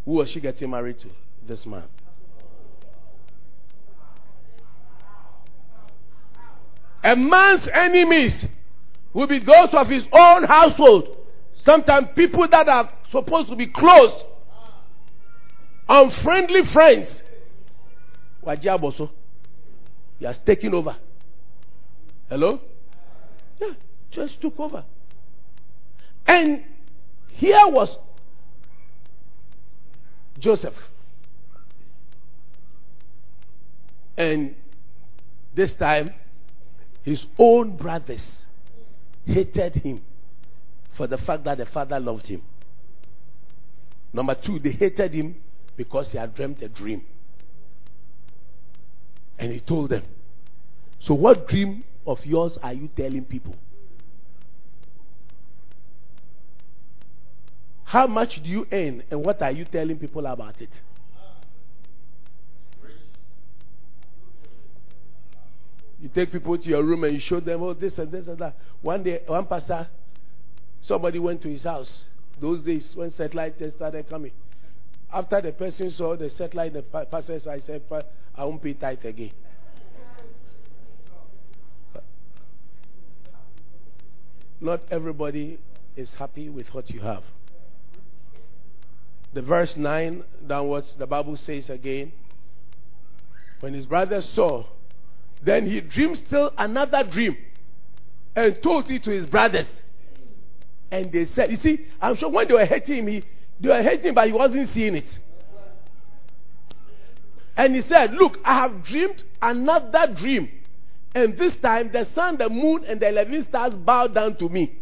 Who 0.06 0.14
was 0.14 0.32
she 0.32 0.40
getting 0.40 0.70
married 0.70 1.00
to? 1.00 1.10
This 1.46 1.66
man. 1.66 1.84
A 7.04 7.16
man's 7.16 7.68
enemies 7.68 8.48
will 9.14 9.28
be 9.28 9.40
those 9.40 9.70
of 9.74 9.90
his 9.90 10.08
own 10.12 10.44
household. 10.44 11.18
Sometimes 11.56 12.10
people 12.16 12.48
that 12.48 12.68
are 12.68 12.90
supposed 13.12 13.50
to 13.50 13.56
be 13.56 13.68
close, 13.68 14.24
unfriendly 15.88 16.66
friends. 16.66 17.24
Wajiaboso. 18.46 19.10
He 20.20 20.26
has 20.26 20.40
taken 20.40 20.74
over. 20.74 20.96
Hello? 22.30 22.60
Yeah, 23.60 23.74
just 24.10 24.40
took 24.42 24.60
over. 24.60 24.84
And 26.26 26.64
here 27.30 27.68
was 27.68 27.98
Joseph. 30.40 30.76
And 34.18 34.56
this 35.54 35.74
time, 35.74 36.14
his 37.04 37.26
own 37.38 37.76
brothers 37.76 38.46
hated 39.26 39.76
him 39.76 40.02
for 40.96 41.08
the 41.08 41.18
fact 41.18 41.44
that 41.46 41.58
the 41.58 41.66
father 41.66 42.00
loved 42.00 42.28
him. 42.28 42.42
Number 44.14 44.36
two, 44.36 44.60
they 44.60 44.72
hated 44.72 45.14
him 45.14 45.36
because 45.76 46.12
he 46.12 46.18
had 46.18 46.36
dreamt 46.36 46.62
a 46.62 46.70
dream. 46.70 47.04
And 49.40 49.52
he 49.52 49.60
told 49.60 49.90
them, 49.90 50.04
So, 51.00 51.14
what 51.14 51.48
dream 51.48 51.84
of 52.06 52.26
yours 52.26 52.58
are 52.62 52.74
you 52.74 52.90
telling 52.96 53.26
people? 53.26 53.56
How 57.84 58.08
much 58.08 58.42
do 58.42 58.50
you 58.50 58.68
earn 58.72 59.04
and 59.12 59.24
what 59.26 59.42
are 59.42 59.52
you 59.52 59.66
telling 59.66 59.98
people 59.98 60.26
about 60.26 60.62
it? 60.62 60.70
You 66.02 66.10
take 66.10 66.32
people 66.32 66.58
to 66.58 66.70
your 66.70 66.84
room 66.84 67.04
and 67.04 67.14
you 67.14 67.20
show 67.20 67.40
them, 67.40 67.62
oh, 67.62 67.74
this 67.74 67.98
and 68.00 68.12
this 68.12 68.28
and 68.28 68.38
that. 68.40 68.56
One 68.82 69.04
day, 69.04 69.22
one 69.28 69.46
pastor, 69.46 69.88
somebody 70.80 71.20
went 71.20 71.42
to 71.44 71.50
his 71.50 71.64
house. 71.64 72.06
Those 72.40 72.64
days 72.64 72.96
when 72.96 73.12
satellite 73.12 73.60
just 73.60 73.76
started 73.76 74.10
coming. 74.10 74.32
After 75.14 75.42
the 75.42 75.52
person 75.52 75.90
saw 75.92 76.16
the 76.16 76.30
satellite, 76.30 76.74
the 76.74 77.22
said, 77.22 77.48
I 77.48 77.60
said, 77.60 77.82
I 78.36 78.46
won't 78.46 78.62
pay 78.62 78.74
tithe 78.74 79.06
again. 79.06 79.32
Not 84.60 84.82
everybody 84.92 85.60
is 85.96 86.14
happy 86.14 86.50
with 86.50 86.74
what 86.74 86.90
you 86.92 87.02
have 87.02 87.24
the 89.34 89.42
verse 89.42 89.78
9 89.78 90.24
downwards, 90.48 90.94
the 90.96 91.08
Bible 91.08 91.38
says 91.38 91.70
again, 91.70 92.12
when 93.62 93.74
his 93.74 93.86
brother 93.86 94.22
saw, 94.22 94.66
then 95.42 95.70
he 95.70 95.82
dreamed 95.82 96.18
still 96.18 96.52
another 96.58 97.04
dream 97.04 97.38
and 98.36 98.62
told 98.62 98.90
it 98.92 99.04
to 99.04 99.12
his 99.12 99.26
brothers. 99.26 99.68
And 100.90 101.12
they 101.12 101.26
said, 101.26 101.52
You 101.52 101.58
see, 101.58 101.86
I'm 102.02 102.16
sure 102.16 102.30
when 102.30 102.48
they 102.48 102.54
were 102.54 102.66
hating 102.66 102.98
him, 102.98 103.08
he, 103.08 103.24
they 103.62 103.70
were 103.70 103.82
hating 103.82 104.14
but 104.14 104.28
he 104.28 104.34
wasn't 104.34 104.70
seeing 104.70 104.96
it. 104.96 105.20
And 107.56 107.76
he 107.76 107.82
said, 107.82 108.14
Look, 108.14 108.40
I 108.44 108.56
have 108.56 108.84
dreamed 108.84 109.24
another 109.42 110.12
dream. 110.14 110.50
And 111.14 111.38
this 111.38 111.56
time 111.58 111.92
the 111.92 112.06
sun, 112.06 112.38
the 112.38 112.50
moon, 112.50 112.86
and 112.86 113.00
the 113.00 113.10
11 113.10 113.44
stars 113.44 113.76
bowed 113.76 114.14
down 114.14 114.36
to 114.38 114.50
me. 114.50 114.74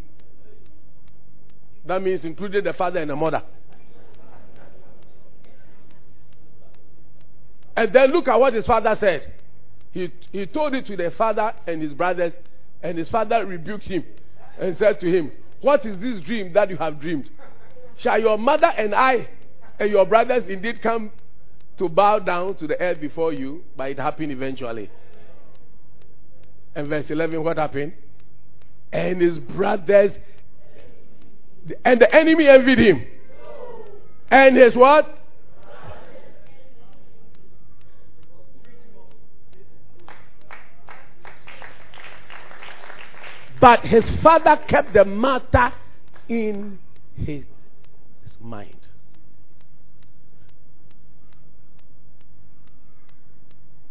That 1.86 2.02
means 2.02 2.24
including 2.24 2.64
the 2.64 2.74
father 2.74 3.00
and 3.00 3.10
the 3.10 3.16
mother. 3.16 3.44
And 7.76 7.92
then 7.92 8.12
look 8.12 8.28
at 8.28 8.40
what 8.40 8.54
his 8.54 8.66
father 8.66 8.94
said. 8.96 9.34
He, 9.92 10.12
he 10.32 10.46
told 10.46 10.76
it 10.76 10.86
to 10.86 10.96
the 10.96 11.12
father 11.12 11.54
and 11.66 11.82
his 11.82 11.94
brothers, 11.94 12.34
and 12.84 12.98
his 12.98 13.10
father 13.10 13.46
rebuked 13.46 13.86
him 13.86 14.06
and 14.60 14.76
said 14.76 15.00
to 15.00 15.10
him, 15.10 15.32
What 15.62 15.86
is 15.86 15.98
this 15.98 16.22
dream 16.22 16.54
that 16.54 16.70
you 16.70 16.78
have 16.78 17.00
dreamed? 17.00 17.30
Shall 18.00 18.20
your 18.20 18.38
mother 18.38 18.68
and 18.68 18.96
I 18.96 19.28
and 19.78 19.92
your 19.92 20.06
brothers 20.06 20.48
indeed 20.48 20.82
come 20.82 21.12
to 21.78 21.90
bow 21.90 22.20
down 22.20 22.56
to 22.56 22.68
the 22.68 22.80
earth 22.80 23.02
before 23.02 23.34
you? 23.34 23.64
But 23.76 23.92
it 23.92 24.00
happened 24.00 24.32
eventually. 24.32 24.90
And 26.76 26.88
verse 26.88 27.12
11, 27.12 27.44
what 27.44 27.58
happened? 27.58 27.94
And 28.92 29.22
his 29.22 29.38
brothers, 29.38 30.18
and 31.84 32.00
the 32.00 32.16
enemy 32.16 32.48
envied 32.48 32.80
him. 32.80 33.06
And 34.32 34.56
his 34.56 34.76
what? 34.76 35.18
But 43.60 43.82
his 43.82 44.10
father 44.22 44.56
kept 44.68 44.94
the 44.94 45.04
matter 45.04 45.74
in 46.30 46.80
his 47.18 47.44
mind. 48.42 48.88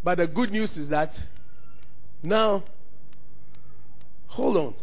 But 0.02 0.18
the 0.18 0.26
good 0.26 0.50
news 0.50 0.76
is 0.76 0.88
that 0.88 1.20
now, 2.22 2.64
hold 4.26 4.56
on. 4.56 4.74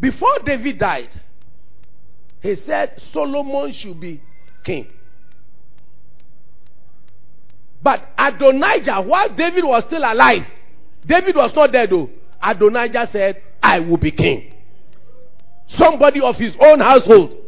Before 0.00 0.38
David 0.44 0.78
died, 0.78 1.10
he 2.40 2.54
said 2.54 3.00
Solomon 3.12 3.70
should 3.72 4.00
be 4.00 4.20
king. 4.64 4.88
But 7.82 8.08
Adonijah, 8.16 9.02
while 9.02 9.28
David 9.28 9.64
was 9.64 9.84
still 9.84 10.02
alive, 10.02 10.46
David 11.04 11.36
was 11.36 11.54
not 11.54 11.72
dead 11.72 11.90
though. 11.90 12.10
Adonijah 12.42 13.08
said, 13.10 13.42
I 13.62 13.80
will 13.80 13.96
be 13.96 14.10
king. 14.10 14.54
Somebody 15.68 16.20
of 16.20 16.36
his 16.36 16.56
own 16.60 16.80
household 16.80 17.41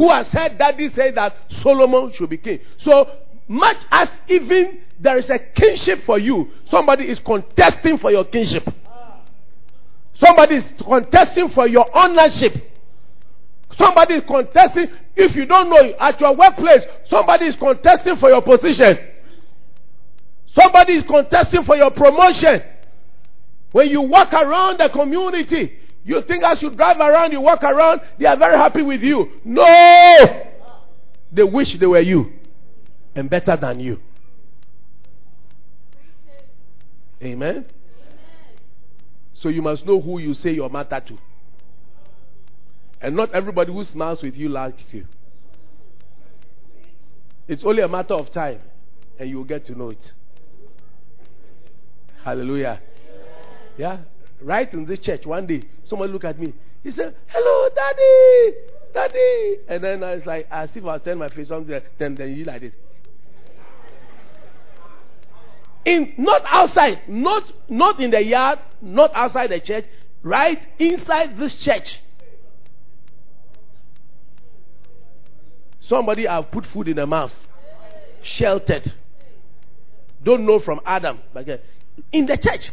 who 0.00 0.08
has 0.08 0.28
said 0.28 0.56
daddy 0.56 0.88
said 0.94 1.14
that 1.14 1.36
Solomon 1.60 2.10
should 2.12 2.30
be 2.30 2.38
king. 2.38 2.58
So 2.78 3.06
much 3.46 3.84
as 3.90 4.08
even 4.28 4.80
there 4.98 5.18
is 5.18 5.28
a 5.28 5.38
kinship 5.38 6.04
for 6.04 6.18
you, 6.18 6.50
somebody 6.64 7.06
is 7.06 7.20
contesting 7.20 7.98
for 7.98 8.10
your 8.10 8.24
kinship. 8.24 8.66
Somebody 10.14 10.54
is 10.54 10.72
contesting 10.82 11.50
for 11.50 11.68
your 11.68 11.86
ownership. 11.94 12.54
Somebody 13.76 14.14
is 14.14 14.24
contesting, 14.26 14.88
if 15.14 15.36
you 15.36 15.44
don't 15.44 15.68
know, 15.68 15.94
at 16.00 16.18
your 16.18 16.34
workplace, 16.34 16.82
somebody 17.04 17.44
is 17.48 17.56
contesting 17.56 18.16
for 18.16 18.30
your 18.30 18.40
position. 18.40 18.98
Somebody 20.46 20.94
is 20.94 21.02
contesting 21.02 21.62
for 21.64 21.76
your 21.76 21.90
promotion. 21.90 22.62
When 23.72 23.90
you 23.90 24.00
walk 24.00 24.32
around 24.32 24.80
the 24.80 24.88
community, 24.88 25.76
you 26.04 26.22
think 26.22 26.42
as 26.44 26.62
you 26.62 26.70
drive 26.70 26.98
around, 26.98 27.32
you 27.32 27.40
walk 27.40 27.62
around, 27.62 28.00
they 28.18 28.26
are 28.26 28.36
very 28.36 28.56
happy 28.56 28.82
with 28.82 29.02
you. 29.02 29.30
No! 29.44 30.46
They 31.32 31.44
wish 31.44 31.74
they 31.78 31.86
were 31.86 32.00
you 32.00 32.32
and 33.14 33.28
better 33.28 33.56
than 33.56 33.80
you. 33.80 34.00
Amen? 37.22 37.66
So 39.34 39.48
you 39.48 39.62
must 39.62 39.86
know 39.86 40.00
who 40.00 40.18
you 40.20 40.34
say 40.34 40.52
your 40.52 40.70
matter 40.70 41.00
to. 41.00 41.18
And 43.00 43.16
not 43.16 43.32
everybody 43.32 43.72
who 43.72 43.84
smiles 43.84 44.22
with 44.22 44.36
you 44.36 44.48
likes 44.48 44.92
you. 44.92 45.06
It's 47.48 47.64
only 47.64 47.82
a 47.82 47.88
matter 47.88 48.14
of 48.14 48.30
time, 48.30 48.60
and 49.18 49.28
you 49.28 49.38
will 49.38 49.44
get 49.44 49.64
to 49.66 49.74
know 49.76 49.90
it. 49.90 50.12
Hallelujah. 52.22 52.80
Yeah. 53.76 53.98
Right 54.42 54.72
in 54.72 54.86
this 54.86 55.00
church, 55.00 55.26
one 55.26 55.46
day, 55.46 55.62
someone 55.84 56.10
looked 56.10 56.24
at 56.24 56.38
me. 56.38 56.54
He 56.82 56.90
said, 56.90 57.14
Hello, 57.26 57.68
Daddy! 57.74 58.56
Daddy! 58.94 59.56
And 59.68 59.84
then 59.84 60.02
I 60.02 60.14
was 60.14 60.26
like, 60.26 60.46
as 60.50 60.74
if 60.76 60.84
I 60.84 60.96
was 60.96 61.16
my 61.16 61.28
face 61.28 61.48
something, 61.48 61.80
then, 61.98 62.14
then 62.14 62.34
you 62.34 62.44
like 62.44 62.62
this. 62.62 62.74
In 65.84 66.14
not 66.18 66.42
outside, 66.46 67.08
not 67.08 67.50
not 67.68 68.00
in 68.00 68.10
the 68.10 68.22
yard, 68.22 68.58
not 68.82 69.12
outside 69.14 69.50
the 69.50 69.60
church, 69.60 69.86
right 70.22 70.60
inside 70.78 71.38
this 71.38 71.54
church. 71.54 71.98
Somebody 75.80 76.26
have 76.26 76.50
put 76.50 76.66
food 76.66 76.88
in 76.88 76.96
the 76.96 77.06
mouth, 77.06 77.32
sheltered. 78.22 78.92
Don't 80.22 80.44
know 80.44 80.58
from 80.58 80.80
Adam, 80.84 81.18
but 81.32 81.48
uh, 81.48 81.56
in 82.12 82.26
the 82.26 82.36
church. 82.36 82.70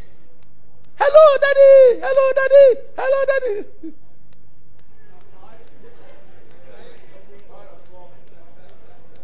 Hello, 0.99 1.37
daddy. 1.39 2.01
Hello, 2.01 2.33
daddy. 2.33 2.81
Hello, 2.97 3.25
daddy. 3.31 3.93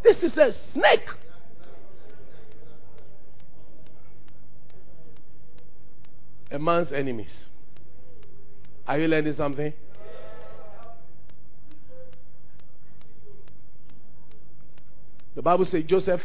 This 0.03 0.23
is 0.23 0.37
a 0.37 0.53
snake. 0.53 1.09
A 6.51 6.59
man's 6.59 6.91
enemies. 6.91 7.45
Are 8.87 8.99
you 8.99 9.07
learning 9.07 9.33
something? 9.33 9.73
The 15.35 15.41
Bible 15.41 15.65
says 15.65 15.83
Joseph 15.85 16.21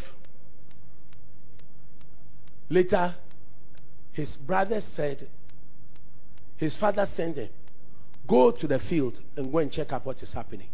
later 2.69 3.15
his 4.13 4.37
brothers 4.37 4.85
said 4.85 5.29
his 6.59 6.77
father 6.77 7.07
sent 7.07 7.37
him 7.37 7.49
go 8.27 8.51
to 8.51 8.67
the 8.67 8.79
field 8.79 9.19
and 9.37 9.51
go 9.51 9.59
and 9.59 9.73
check 9.73 9.93
out 9.93 10.05
what 10.05 10.23
is 10.23 10.33
happening 10.33 10.69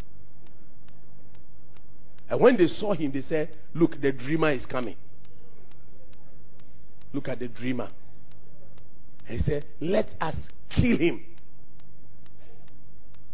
and 2.28 2.40
when 2.40 2.56
they 2.56 2.66
saw 2.66 2.92
him 2.92 3.12
they 3.12 3.22
said 3.22 3.48
look 3.74 4.00
the 4.00 4.10
dreamer 4.12 4.50
is 4.50 4.66
coming 4.66 4.96
look 7.12 7.28
at 7.28 7.38
the 7.38 7.48
dreamer 7.48 7.88
he 9.26 9.38
said 9.38 9.64
let 9.80 10.10
us 10.20 10.36
kill 10.68 10.98
him 10.98 11.24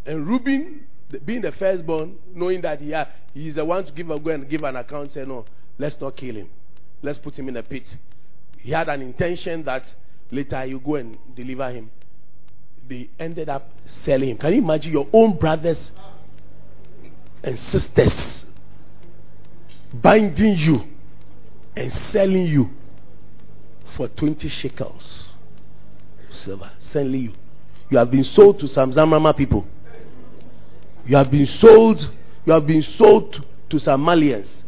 and 0.04 0.26
Reuben 0.26 0.86
being 1.24 1.40
the 1.40 1.52
firstborn, 1.52 2.16
knowing 2.34 2.60
that 2.60 2.80
he, 2.80 2.94
he 3.34 3.48
is 3.48 3.56
the 3.56 3.64
one 3.64 3.84
to 3.84 3.92
give 3.92 4.10
a, 4.10 4.18
go 4.18 4.30
and 4.30 4.48
give 4.48 4.62
an 4.62 4.76
account, 4.76 5.12
said, 5.12 5.28
No, 5.28 5.44
let's 5.78 6.00
not 6.00 6.16
kill 6.16 6.36
him. 6.36 6.48
Let's 7.02 7.18
put 7.18 7.38
him 7.38 7.48
in 7.48 7.56
a 7.56 7.62
pit. 7.62 7.96
He 8.58 8.70
had 8.70 8.88
an 8.88 9.02
intention 9.02 9.64
that 9.64 9.92
later 10.30 10.64
you 10.64 10.78
go 10.78 10.96
and 10.96 11.18
deliver 11.34 11.70
him. 11.70 11.90
They 12.90 13.08
ended 13.20 13.48
up 13.48 13.70
selling 13.84 14.30
him. 14.30 14.36
Can 14.36 14.52
you 14.52 14.58
imagine 14.58 14.92
your 14.92 15.06
own 15.12 15.36
brothers 15.36 15.92
and 17.40 17.56
sisters 17.56 18.46
binding 19.94 20.56
you 20.56 20.82
and 21.76 21.92
selling 21.92 22.46
you 22.46 22.68
for 23.94 24.08
20 24.08 24.48
shekels 24.48 25.26
silver? 26.32 26.68
Selling 26.80 27.22
you. 27.22 27.32
You 27.90 27.98
have 27.98 28.10
been 28.10 28.24
sold 28.24 28.58
to 28.58 28.66
some 28.66 28.90
Zabrama 28.90 29.36
people. 29.36 29.64
You 31.06 31.16
have 31.16 31.30
been 31.30 31.46
sold, 31.46 32.00
you 32.44 32.52
have 32.52 32.66
been 32.66 32.82
sold 32.82 33.46
to 33.68 33.78
some 33.78 34.04
Malians, 34.04 34.64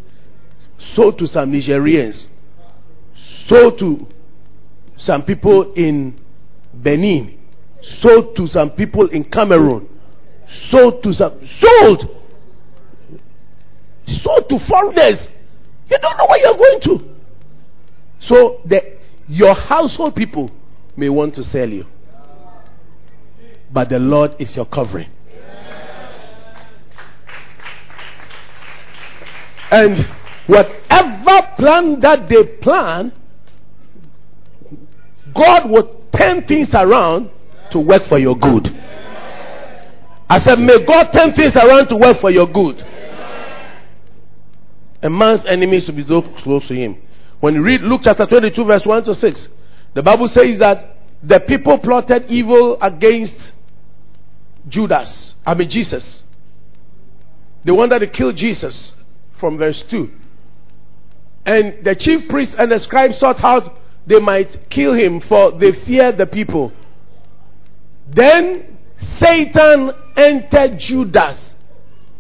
sold 0.79 1.19
to 1.19 1.27
some 1.27 1.51
Nigerians, 1.51 2.29
sold 3.47 3.81
to 3.81 4.07
some 4.97 5.25
people 5.25 5.73
in 5.73 6.21
Benin, 6.73 7.41
sold 7.83 8.37
to 8.37 8.47
some 8.47 8.71
people 8.71 9.09
in 9.09 9.25
Cameroon, 9.25 9.89
sold 10.71 11.03
to 11.03 11.13
some, 11.13 11.39
sold, 11.61 12.17
sold 14.07 14.49
to 14.49 14.59
foreigners. 14.61 15.29
You 15.91 15.99
don't 15.99 16.17
know 16.17 16.27
where 16.27 16.39
you're 16.39 16.57
going 16.57 16.81
to. 16.83 17.15
So 18.21 18.61
the, 18.65 18.99
your 19.29 19.55
household 19.55 20.15
people 20.15 20.51
may 20.97 21.09
want 21.09 21.35
to 21.35 21.45
sell 21.45 21.69
you, 21.69 21.87
but 23.71 23.89
the 23.89 23.99
Lord 23.99 24.37
is 24.39 24.55
your 24.57 24.67
covering. 24.67 25.11
And 29.71 30.07
whatever 30.47 31.49
plan 31.57 32.01
that 32.01 32.29
they 32.29 32.45
plan, 32.45 33.13
God 35.35 35.71
will 35.71 36.05
turn 36.13 36.47
things 36.47 36.75
around 36.75 37.31
to 37.73 37.81
work 37.81 38.05
for 38.05 38.19
your 38.19 38.37
good. 38.37 38.75
I 40.29 40.39
said, 40.39 40.59
May 40.59 40.85
God 40.85 41.13
turn 41.13 41.35
things 41.35 41.57
around 41.57 41.89
to 41.89 41.97
work 41.97 42.19
for 42.19 42.31
your 42.31 42.47
good. 42.47 42.83
A 45.03 45.11
man's 45.11 45.45
enemies 45.47 45.85
should 45.85 45.97
be 45.97 46.07
so 46.07 46.23
close 46.23 46.67
to 46.69 46.75
him. 46.75 46.97
When 47.41 47.55
you 47.55 47.63
read 47.63 47.83
Luke 47.83 48.03
chapter 48.05 48.25
22, 48.25 48.65
verse 48.65 48.87
1 48.87 49.05
to 49.05 49.15
6, 49.15 49.49
the 49.95 50.03
Bible 50.03 50.29
says 50.29 50.59
that 50.59 50.97
the 51.23 51.41
people 51.41 51.79
plotted 51.79 52.31
evil 52.31 52.79
against 52.81 53.53
Judas, 54.69 55.37
I 55.45 55.55
mean 55.55 55.69
Jesus. 55.69 56.23
They 57.65 57.73
wanted 57.73 57.99
to 58.01 58.07
kill 58.07 58.33
Jesus 58.33 58.95
from 59.39 59.59
verse 59.59 59.83
2. 59.83 60.11
And 61.45 61.85
the 61.85 61.95
chief 61.95 62.29
priests 62.29 62.55
and 62.55 62.71
the 62.71 62.79
scribes 62.79 63.19
sought 63.19 63.39
how 63.39 63.77
they 64.07 64.21
might 64.21 64.71
kill 64.71 64.95
him, 64.95 65.21
for 65.21 65.53
they 65.53 65.73
feared 65.73 66.19
the 66.19 66.27
people. 66.27 66.73
Then 68.09 68.79
Satan 69.19 69.93
entered 70.17 70.79
Judas, 70.79 71.55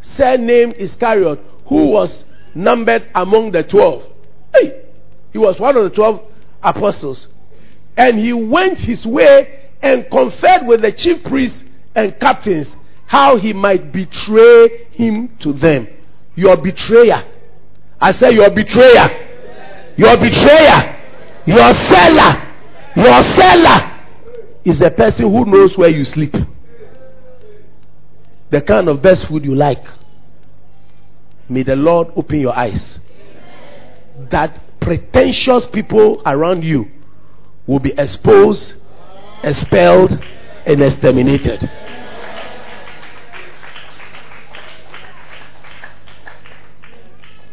surnamed 0.01 0.75
Iscariot, 0.79 1.41
who 1.67 1.87
was 1.89 2.25
numbered 2.55 3.09
among 3.15 3.53
the 3.53 3.63
twelve. 3.63 4.07
Hey, 4.53 4.83
he 5.33 5.39
was 5.39 5.59
one 5.59 5.77
of 5.77 5.85
the 5.85 5.91
twelve 5.91 6.23
apostles. 6.63 7.29
And 7.97 8.19
he 8.19 8.33
went 8.33 8.79
his 8.79 9.07
way 9.07 9.71
and 9.83 10.09
conferred 10.11 10.67
with 10.67 10.83
the 10.83 10.93
chief 10.93 11.25
priests 11.25 11.65
and 11.95 12.19
captains 12.19 12.75
how 13.07 13.37
he 13.37 13.53
might 13.53 13.93
betray 13.93 14.87
him 14.93 15.37
to 15.41 15.53
them. 15.53 15.89
Your 16.35 16.57
betrayer. 16.57 17.25
I 18.01 18.13
say 18.13 18.33
your 18.33 18.51
betrayer. 18.51 19.95
Your 19.97 20.17
betrayer. 20.17 20.99
Your 21.45 21.75
seller. 21.75 22.49
Your 22.97 23.23
seller 23.23 23.92
is 24.65 24.81
a 24.81 24.91
person 24.91 25.31
who 25.31 25.45
knows 25.45 25.77
where 25.77 25.89
you 25.89 26.05
sleep. 26.05 26.35
The 28.51 28.61
kind 28.61 28.89
of 28.89 29.03
best 29.03 29.27
food 29.27 29.45
you 29.45 29.55
like. 29.55 29.85
May 31.49 31.63
the 31.63 31.77
Lord 31.77 32.13
open 32.17 32.41
your 32.41 32.57
eyes. 32.57 32.99
That 34.31 34.81
pretentious 34.81 35.67
people 35.67 36.23
around 36.25 36.65
you 36.65 36.91
will 37.67 37.79
be 37.79 37.93
exposed, 37.97 38.75
expelled, 39.43 40.13
and 40.67 40.83
exterminated. 40.83 41.71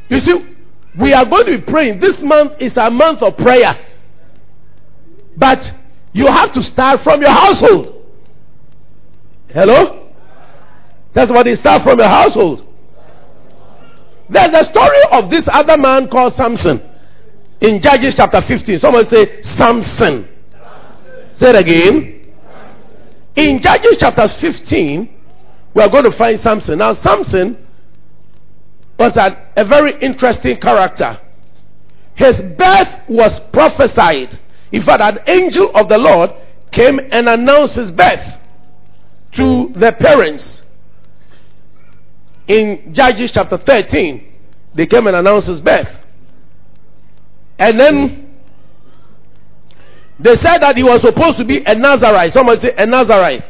You 0.10 0.20
see, 0.20 0.56
we 0.98 1.14
are 1.14 1.26
going 1.26 1.46
to 1.46 1.58
be 1.60 1.64
praying. 1.64 2.00
This 2.00 2.22
month 2.22 2.54
is 2.60 2.76
a 2.78 2.90
month 2.90 3.22
of 3.22 3.38
prayer. 3.38 3.78
But 5.38 5.72
you 6.14 6.28
have 6.28 6.52
to 6.54 6.64
start 6.64 7.02
from 7.02 7.22
your 7.22 7.32
household. 7.32 8.06
Hello? 9.50 10.12
That's 11.14 11.32
what 11.32 11.48
it 11.48 11.58
start 11.60 11.84
from 11.84 12.00
your 12.00 12.08
household. 12.08 12.66
There's 14.30 14.54
a 14.54 14.64
story 14.70 15.00
of 15.12 15.30
this 15.30 15.48
other 15.52 15.78
man 15.78 16.08
called 16.08 16.34
Samson 16.34 16.82
in 17.62 17.82
Judges 17.82 18.16
chapter 18.16 18.42
15. 18.42 18.80
Someone 18.80 19.08
say 19.08 19.42
Samson. 19.42 20.28
Say 21.34 21.50
it 21.50 21.56
again. 21.56 22.34
In 23.36 23.62
Judges 23.62 23.98
chapter 24.00 24.28
15, 24.28 25.10
we 25.74 25.82
are 25.82 25.90
going 25.90 26.04
to 26.04 26.12
find 26.12 26.40
Samson. 26.40 26.80
Now, 26.80 26.94
Samson 26.94 27.66
was 28.98 29.16
a, 29.18 29.50
a 29.56 29.66
very 29.66 30.00
interesting 30.02 30.60
character. 30.60 31.20
His 32.16 32.42
birth 32.58 33.00
was 33.08 33.40
prophesied. 33.52 34.38
In 34.72 34.84
fact, 34.84 35.02
an 35.02 35.20
angel 35.28 35.72
of 35.76 35.90
the 35.90 35.98
Lord 35.98 36.32
came 36.72 37.00
and 37.00 37.28
announced 37.28 37.76
his 37.76 37.92
birth 37.92 38.38
to 39.34 39.72
the 39.76 39.92
parents 39.92 40.64
in 42.50 42.94
Judges 42.94 43.32
chapter 43.32 43.58
13, 43.58 44.26
they 44.74 44.88
came 44.88 45.06
and 45.06 45.16
announced 45.16 45.48
his 45.48 45.62
birth. 45.62 45.90
And 47.60 47.80
then 47.80 48.40
they 50.20 50.36
said 50.36 50.58
that 50.58 50.76
he 50.76 50.84
was 50.84 51.02
supposed 51.02 51.38
to 51.38 51.46
be 51.46 51.64
a 51.64 51.76
Nazarite. 51.76 52.34
Someone 52.34 52.60
say 52.60 52.74
a 52.76 52.88
Nazarite. 52.88 53.46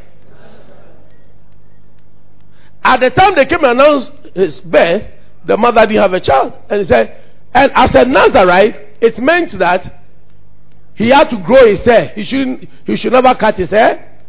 At 2.84 3.00
the 3.00 3.10
time 3.10 3.36
they 3.36 3.46
came 3.46 3.64
and 3.64 3.80
announced 3.80 4.12
his 4.36 4.60
birth, 4.60 5.04
the 5.46 5.56
mother 5.56 5.86
didn't 5.88 6.02
have 6.02 6.14
a 6.14 6.20
child. 6.20 6.54
And 6.70 6.82
he 6.82 6.88
said, 6.88 7.22
and 7.54 7.72
as 7.74 7.96
a 7.96 8.04
Nazarite, 8.04 8.76
it 9.00 9.18
meant 9.20 9.52
that 9.60 9.99
he 11.00 11.08
had 11.12 11.30
to 11.30 11.38
grow 11.38 11.66
his 11.66 11.86
hair. 11.86 12.12
He 12.14 12.26
shouldn't, 12.26 12.68
he 12.84 12.98
should 12.98 13.14
never 13.14 13.34
cut 13.34 13.58
his 13.58 13.70
hair. 13.70 14.20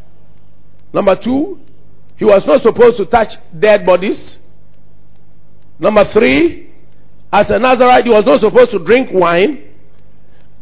Number 0.93 1.17
two, 1.17 1.59
he 2.15 2.25
was 2.25 2.47
not 2.47 2.63
supposed 2.63 2.97
to 2.99 3.07
touch 3.07 3.35
dead 3.59 3.85
bodies. 3.85 4.39
Number 5.81 6.05
three, 6.05 6.73
as 7.33 7.51
a 7.51 7.59
Nazarite, 7.59 8.05
he 8.05 8.11
was 8.11 8.25
not 8.25 8.39
supposed 8.39 8.71
to 8.71 8.79
drink 8.79 9.11
wine. 9.13 9.65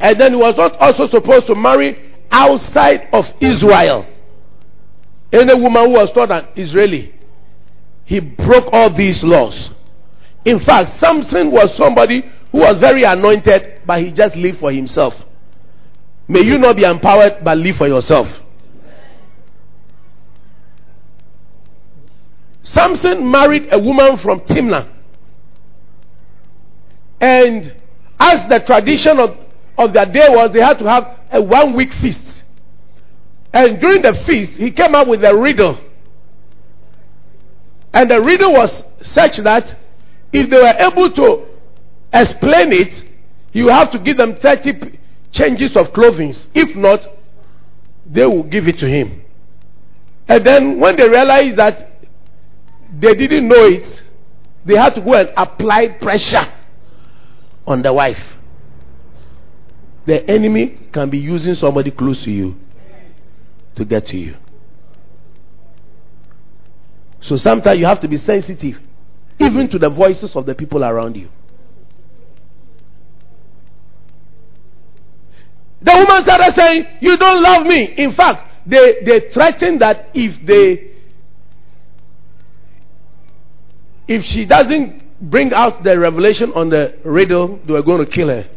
And 0.00 0.18
then 0.18 0.32
he 0.32 0.38
was 0.38 0.56
not 0.56 0.76
also 0.76 1.04
supposed 1.08 1.46
to 1.48 1.54
marry 1.54 2.14
outside 2.30 3.08
of 3.12 3.30
Israel. 3.40 4.06
Any 5.30 5.52
woman 5.60 5.88
who 5.88 5.90
was 5.90 6.10
taught 6.12 6.30
an 6.30 6.46
Israeli. 6.56 7.14
He 8.06 8.20
broke 8.20 8.72
all 8.72 8.88
these 8.88 9.22
laws. 9.22 9.72
In 10.46 10.58
fact, 10.60 10.88
Samson 11.00 11.50
was 11.50 11.76
somebody 11.76 12.24
who 12.50 12.60
was 12.60 12.80
very 12.80 13.04
anointed, 13.04 13.82
but 13.84 14.00
he 14.02 14.10
just 14.10 14.36
lived 14.36 14.60
for 14.60 14.72
himself. 14.72 15.14
May 16.28 16.42
you 16.42 16.58
not 16.58 16.76
be 16.76 16.84
empowered, 16.84 17.42
but 17.42 17.56
live 17.56 17.76
for 17.76 17.88
yourself. 17.88 18.28
Samson 22.62 23.30
married 23.30 23.68
a 23.72 23.78
woman 23.78 24.18
from 24.18 24.40
Timnah. 24.40 24.88
And 27.18 27.74
as 28.20 28.46
the 28.48 28.60
tradition 28.60 29.18
of, 29.18 29.38
of 29.78 29.94
that 29.94 30.12
day 30.12 30.26
was, 30.28 30.52
they 30.52 30.60
had 30.60 30.78
to 30.80 30.84
have 30.88 31.18
a 31.32 31.40
one 31.40 31.74
week 31.74 31.94
feast. 31.94 32.44
And 33.54 33.80
during 33.80 34.02
the 34.02 34.14
feast, 34.26 34.58
he 34.58 34.70
came 34.70 34.94
up 34.94 35.08
with 35.08 35.24
a 35.24 35.34
riddle. 35.34 35.80
And 37.94 38.10
the 38.10 38.20
riddle 38.20 38.52
was 38.52 38.84
such 39.00 39.38
that 39.38 39.74
if 40.30 40.50
they 40.50 40.58
were 40.58 40.76
able 40.78 41.10
to 41.10 41.46
explain 42.12 42.72
it, 42.72 43.02
you 43.52 43.68
have 43.68 43.90
to 43.92 43.98
give 43.98 44.18
them 44.18 44.36
30 44.36 44.97
changes 45.30 45.76
of 45.76 45.92
clothing. 45.92 46.32
If 46.54 46.76
not, 46.76 47.06
they 48.06 48.24
will 48.26 48.44
give 48.44 48.68
it 48.68 48.78
to 48.78 48.88
him. 48.88 49.22
And 50.26 50.44
then 50.44 50.80
when 50.80 50.96
they 50.96 51.08
realized 51.08 51.56
that 51.56 51.90
they 52.92 53.14
didn't 53.14 53.48
know 53.48 53.64
it, 53.66 54.02
they 54.64 54.76
had 54.76 54.94
to 54.94 55.00
go 55.00 55.14
and 55.14 55.30
apply 55.36 55.88
pressure 55.88 56.46
on 57.66 57.82
the 57.82 57.92
wife. 57.92 58.36
The 60.06 60.28
enemy 60.28 60.88
can 60.92 61.10
be 61.10 61.18
using 61.18 61.54
somebody 61.54 61.90
close 61.90 62.22
to 62.24 62.30
you 62.30 62.56
to 63.76 63.84
get 63.84 64.06
to 64.06 64.16
you. 64.16 64.36
So 67.20 67.36
sometimes 67.36 67.78
you 67.78 67.86
have 67.86 68.00
to 68.00 68.08
be 68.08 68.16
sensitive, 68.16 68.80
even 69.38 69.68
to 69.68 69.78
the 69.78 69.90
voices 69.90 70.34
of 70.34 70.46
the 70.46 70.54
people 70.54 70.84
around 70.84 71.16
you. 71.16 71.28
The 75.80 75.92
woman 75.92 76.24
started 76.24 76.54
saying, 76.54 76.86
You 77.00 77.16
don't 77.16 77.42
love 77.42 77.66
me. 77.66 77.94
In 77.96 78.12
fact, 78.12 78.66
they, 78.66 79.00
they 79.04 79.30
threatened 79.30 79.80
that 79.80 80.10
if 80.14 80.44
they 80.44 80.88
if 84.08 84.24
she 84.24 84.46
doesn't 84.46 85.30
bring 85.30 85.52
out 85.52 85.82
the 85.82 85.98
revelation 85.98 86.52
on 86.54 86.70
the 86.70 86.98
riddle, 87.04 87.60
they 87.64 87.72
were 87.74 87.82
going 87.82 88.04
to 88.04 88.10
kill 88.10 88.28
her. 88.28 88.48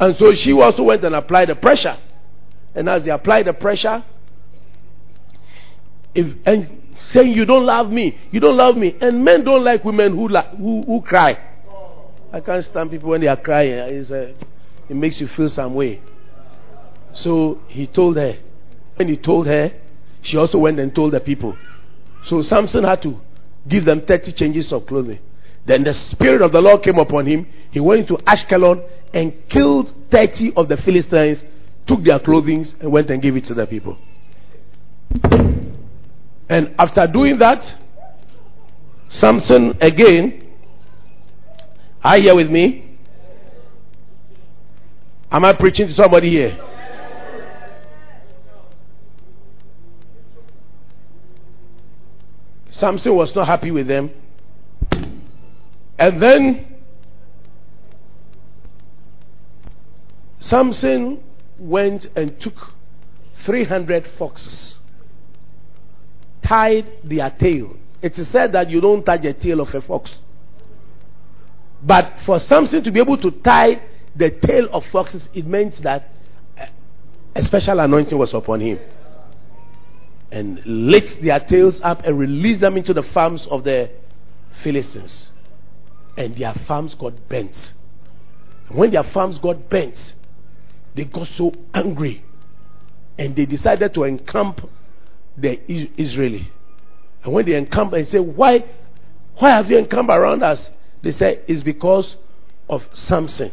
And 0.00 0.16
so 0.16 0.32
she 0.34 0.52
also 0.52 0.82
went 0.82 1.04
and 1.04 1.14
applied 1.14 1.48
the 1.48 1.54
pressure. 1.54 1.96
And 2.74 2.88
as 2.88 3.04
they 3.04 3.10
applied 3.10 3.46
the 3.46 3.52
pressure, 3.52 4.02
if, 6.14 6.34
and 6.46 6.94
saying, 7.10 7.32
You 7.32 7.44
don't 7.44 7.64
love 7.64 7.90
me, 7.90 8.18
you 8.30 8.40
don't 8.40 8.56
love 8.56 8.76
me. 8.76 8.96
And 9.00 9.24
men 9.24 9.44
don't 9.44 9.64
like 9.64 9.84
women 9.84 10.14
who, 10.14 10.28
who, 10.28 10.82
who 10.82 11.02
cry. 11.02 11.38
I 12.32 12.40
can't 12.40 12.64
stand 12.64 12.90
people 12.90 13.10
when 13.10 13.20
they 13.20 13.28
are 13.28 13.36
crying. 13.36 13.72
It's, 13.72 14.10
it 14.88 14.96
makes 14.96 15.20
you 15.20 15.28
feel 15.28 15.48
some 15.48 15.74
way. 15.74 16.00
So 17.12 17.60
he 17.68 17.86
told 17.86 18.16
her. 18.16 18.36
When 18.96 19.08
he 19.08 19.16
told 19.16 19.46
her, 19.46 19.72
she 20.22 20.36
also 20.36 20.58
went 20.58 20.78
and 20.78 20.94
told 20.94 21.12
the 21.12 21.20
people. 21.20 21.56
So 22.24 22.42
Samson 22.42 22.84
had 22.84 23.02
to 23.02 23.20
give 23.68 23.84
them 23.84 24.02
30 24.02 24.32
changes 24.32 24.72
of 24.72 24.86
clothing. 24.86 25.18
Then 25.64 25.84
the 25.84 25.94
Spirit 25.94 26.42
of 26.42 26.52
the 26.52 26.60
Lord 26.60 26.82
came 26.82 26.98
upon 26.98 27.26
him. 27.26 27.46
He 27.70 27.80
went 27.80 28.02
into 28.02 28.22
Ashkelon 28.24 28.88
and 29.12 29.48
killed 29.48 29.92
30 30.10 30.54
of 30.54 30.68
the 30.68 30.76
Philistines, 30.76 31.44
took 31.86 32.02
their 32.04 32.18
clothing, 32.18 32.64
and 32.80 32.92
went 32.92 33.10
and 33.10 33.20
gave 33.20 33.36
it 33.36 33.44
to 33.46 33.54
the 33.54 33.66
people. 33.66 33.98
And 36.48 36.74
after 36.78 37.06
doing 37.06 37.38
that, 37.38 37.74
Samson 39.08 39.76
again, 39.80 40.42
are 42.02 42.18
you 42.18 42.24
here 42.24 42.34
with 42.36 42.50
me? 42.50 42.85
Am 45.36 45.44
I 45.44 45.52
preaching 45.52 45.86
to 45.86 45.92
somebody 45.92 46.30
here? 46.30 46.58
Samson 52.70 53.14
was 53.14 53.34
not 53.34 53.46
happy 53.46 53.70
with 53.70 53.86
them. 53.86 54.12
And 55.98 56.22
then 56.22 56.76
Samson 60.38 61.22
went 61.58 62.06
and 62.16 62.40
took 62.40 62.72
300 63.40 64.08
foxes, 64.16 64.78
tied 66.40 66.90
their 67.04 67.28
tail. 67.28 67.76
It 68.00 68.18
is 68.18 68.26
said 68.28 68.52
that 68.52 68.70
you 68.70 68.80
don't 68.80 69.04
touch 69.04 69.20
the 69.20 69.34
tail 69.34 69.60
of 69.60 69.74
a 69.74 69.82
fox. 69.82 70.16
But 71.82 72.20
for 72.24 72.38
Samson 72.38 72.82
to 72.84 72.90
be 72.90 73.00
able 73.00 73.18
to 73.18 73.30
tie 73.30 73.82
the 74.16 74.30
tail 74.30 74.68
of 74.72 74.84
foxes, 74.86 75.28
it 75.34 75.46
meant 75.46 75.82
that 75.82 76.10
a 77.34 77.42
special 77.42 77.78
anointing 77.80 78.16
was 78.16 78.32
upon 78.32 78.60
him. 78.60 78.78
And 80.32 80.64
lit 80.64 81.22
their 81.22 81.38
tails 81.38 81.80
up 81.82 82.04
and 82.04 82.18
released 82.18 82.60
them 82.60 82.76
into 82.76 82.92
the 82.92 83.02
farms 83.02 83.46
of 83.46 83.64
the 83.64 83.90
Philistines. 84.62 85.32
And 86.16 86.34
their 86.34 86.54
farms 86.66 86.94
got 86.94 87.28
bent. 87.28 87.74
And 88.68 88.78
when 88.78 88.90
their 88.90 89.04
farms 89.04 89.38
got 89.38 89.68
bent, 89.68 90.14
they 90.94 91.04
got 91.04 91.28
so 91.28 91.52
angry. 91.74 92.24
And 93.18 93.36
they 93.36 93.46
decided 93.46 93.94
to 93.94 94.04
encamp 94.04 94.68
the 95.36 95.60
Israeli. 96.00 96.50
And 97.22 97.32
when 97.32 97.44
they 97.44 97.54
encamp 97.54 97.92
and 97.92 98.08
say, 98.08 98.18
Why, 98.18 98.64
why 99.36 99.50
have 99.50 99.70
you 99.70 99.78
encamped 99.78 100.10
around 100.10 100.42
us? 100.42 100.70
They 101.02 101.12
say, 101.12 101.40
It's 101.46 101.62
because 101.62 102.16
of 102.68 102.82
Samson. 102.94 103.52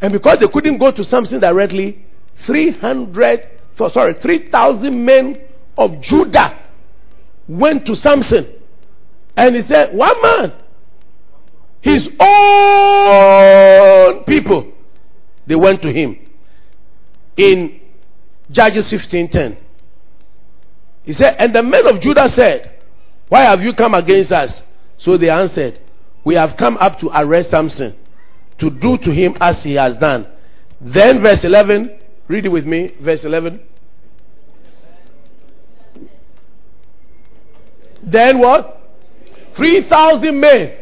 And 0.00 0.12
because 0.12 0.38
they 0.38 0.46
couldn't 0.46 0.78
go 0.78 0.92
to 0.92 1.02
Samson 1.02 1.40
directly, 1.40 2.06
300, 2.44 3.48
sorry, 3.76 4.14
3,000 4.14 5.04
men 5.04 5.40
of 5.76 6.00
Judah 6.00 6.56
went 7.48 7.84
to 7.86 7.96
Samson. 7.96 8.46
And 9.36 9.56
he 9.56 9.62
said, 9.62 9.94
One 9.94 10.22
man, 10.22 10.52
his 11.80 12.08
own 12.20 14.24
people, 14.24 14.72
they 15.46 15.56
went 15.56 15.82
to 15.82 15.92
him. 15.92 16.18
In 17.36 17.80
Judges 18.50 18.90
15:10. 18.90 19.56
He 21.04 21.12
said, 21.12 21.36
And 21.38 21.54
the 21.54 21.62
men 21.62 21.86
of 21.86 22.00
Judah 22.00 22.28
said, 22.28 22.80
Why 23.28 23.42
have 23.42 23.62
you 23.62 23.74
come 23.74 23.94
against 23.94 24.32
us? 24.32 24.62
So 24.96 25.16
they 25.16 25.30
answered, 25.30 25.78
We 26.24 26.34
have 26.34 26.56
come 26.56 26.76
up 26.78 26.98
to 27.00 27.10
arrest 27.14 27.50
Samson 27.50 27.94
to 28.58 28.70
do 28.70 28.98
to 28.98 29.10
him 29.10 29.36
as 29.40 29.62
he 29.62 29.74
has 29.74 29.96
done. 29.96 30.26
Then, 30.80 31.22
verse 31.22 31.44
11, 31.44 31.98
read 32.28 32.46
it 32.46 32.48
with 32.48 32.66
me, 32.66 32.94
verse 33.00 33.24
11. 33.24 33.60
Then 38.02 38.38
what? 38.38 38.80
3,000 39.54 40.38
men 40.38 40.72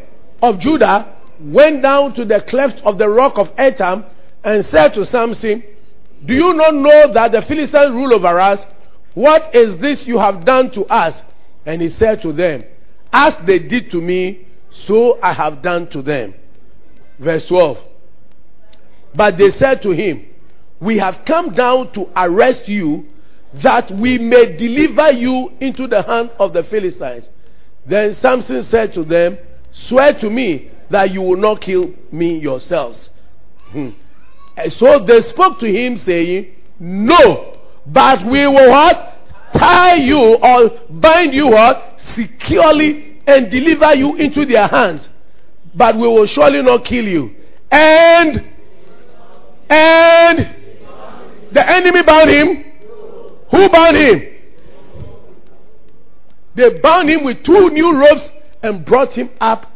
of 0.41 0.59
Judah 0.59 1.15
went 1.39 1.81
down 1.81 2.13
to 2.15 2.25
the 2.25 2.41
cleft 2.41 2.79
of 2.81 2.97
the 2.97 3.09
rock 3.09 3.37
of 3.37 3.55
Etam 3.55 4.05
and 4.43 4.65
said 4.65 4.93
to 4.93 5.05
Samson, 5.05 5.63
Do 6.25 6.33
you 6.33 6.53
not 6.53 6.73
know 6.73 7.13
that 7.13 7.31
the 7.31 7.41
Philistines 7.41 7.93
rule 7.93 8.13
over 8.13 8.39
us? 8.39 8.63
What 9.13 9.55
is 9.55 9.79
this 9.79 10.05
you 10.05 10.19
have 10.19 10.45
done 10.45 10.71
to 10.71 10.85
us? 10.85 11.21
And 11.65 11.81
he 11.81 11.89
said 11.89 12.21
to 12.21 12.31
them, 12.31 12.63
As 13.11 13.35
they 13.45 13.59
did 13.59 13.91
to 13.91 14.01
me, 14.01 14.47
so 14.69 15.19
I 15.21 15.33
have 15.33 15.61
done 15.61 15.87
to 15.89 16.01
them. 16.01 16.35
Verse 17.19 17.45
12. 17.47 17.77
But 19.15 19.37
they 19.37 19.49
said 19.49 19.81
to 19.83 19.91
him, 19.91 20.25
We 20.79 20.99
have 20.99 21.25
come 21.25 21.53
down 21.53 21.91
to 21.93 22.09
arrest 22.15 22.67
you 22.67 23.07
that 23.53 23.89
we 23.91 24.17
may 24.17 24.55
deliver 24.57 25.11
you 25.11 25.51
into 25.59 25.87
the 25.87 26.03
hand 26.03 26.31
of 26.39 26.53
the 26.53 26.63
Philistines. 26.63 27.29
Then 27.85 28.13
Samson 28.13 28.61
said 28.63 28.93
to 28.93 29.03
them, 29.03 29.37
Swear 29.71 30.13
to 30.19 30.29
me 30.29 30.71
that 30.89 31.11
you 31.11 31.21
will 31.21 31.37
not 31.37 31.61
kill 31.61 31.93
me 32.11 32.37
yourselves. 32.37 33.09
Hmm. 33.69 33.89
And 34.55 34.73
so 34.73 34.99
they 34.99 35.21
spoke 35.23 35.59
to 35.59 35.71
him, 35.71 35.97
saying, 35.97 36.53
No, 36.79 37.57
but 37.85 38.23
we 38.25 38.45
will 38.47 38.69
what? 38.69 39.15
Tie 39.53 39.95
you 39.95 40.35
or 40.35 40.71
bind 40.89 41.33
you 41.33 41.49
up 41.53 41.99
securely 41.99 43.21
and 43.25 43.49
deliver 43.49 43.95
you 43.95 44.15
into 44.15 44.45
their 44.45 44.67
hands 44.67 45.09
but 45.77 45.95
we 45.95 46.07
will 46.07 46.25
surely 46.25 46.61
not 46.63 46.83
kill 46.83 47.07
you. 47.07 47.35
And, 47.69 48.45
and 49.69 50.55
the 51.51 51.69
enemy 51.69 52.01
bound 52.01 52.29
him. 52.29 52.65
Who 53.51 53.69
bound 53.69 53.95
him? 53.95 54.23
They 56.55 56.79
bound 56.79 57.09
him 57.09 57.23
with 57.23 57.43
two 57.43 57.69
new 57.69 57.95
ropes 57.95 58.31
and 58.63 58.83
brought 58.83 59.15
him 59.15 59.29
up 59.39 59.71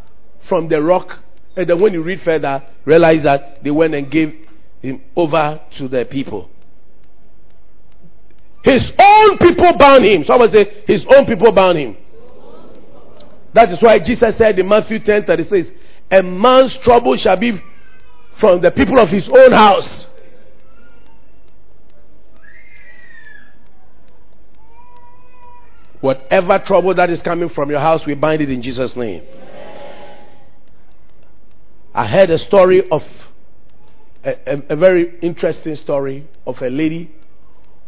from 0.47 0.67
the 0.67 0.81
rock. 0.81 1.19
And 1.55 1.69
then 1.69 1.79
when 1.79 1.93
you 1.93 2.01
read 2.01 2.21
further, 2.21 2.65
realize 2.85 3.23
that 3.23 3.63
they 3.63 3.71
went 3.71 3.93
and 3.93 4.09
gave 4.09 4.47
him 4.81 5.03
over 5.15 5.61
to 5.77 5.87
the 5.87 6.05
people. 6.05 6.49
His 8.63 8.91
own 8.97 9.37
people 9.37 9.73
bound 9.73 10.03
him. 10.03 10.25
Someone 10.25 10.49
say, 10.49 10.83
his 10.87 11.05
own 11.05 11.25
people 11.25 11.51
bound 11.51 11.77
him. 11.77 11.97
That 13.53 13.71
is 13.71 13.81
why 13.81 13.99
Jesus 13.99 14.35
said 14.37 14.57
in 14.57 14.67
Matthew 14.67 14.99
10 14.99 15.25
36, 15.25 15.71
a 16.11 16.21
man's 16.21 16.75
trouble 16.77 17.15
shall 17.15 17.37
be 17.37 17.61
from 18.37 18.61
the 18.61 18.69
people 18.69 18.99
of 18.99 19.09
his 19.09 19.29
own 19.29 19.51
house. 19.53 20.07
Whatever 26.01 26.59
trouble 26.59 26.93
that 26.95 27.09
is 27.09 27.21
coming 27.21 27.47
from 27.49 27.69
your 27.69 27.79
house, 27.79 28.05
we 28.05 28.15
bind 28.15 28.41
it 28.41 28.49
in 28.49 28.61
Jesus' 28.61 28.95
name. 28.95 29.23
I 31.93 32.07
heard 32.07 32.29
a 32.29 32.37
story 32.39 32.89
of 32.89 33.03
a, 34.23 34.35
a, 34.47 34.63
a, 34.69 34.75
very 34.75 35.19
interesting 35.21 35.75
story 35.75 36.27
of 36.47 36.61
a 36.61 36.69
lady 36.69 37.11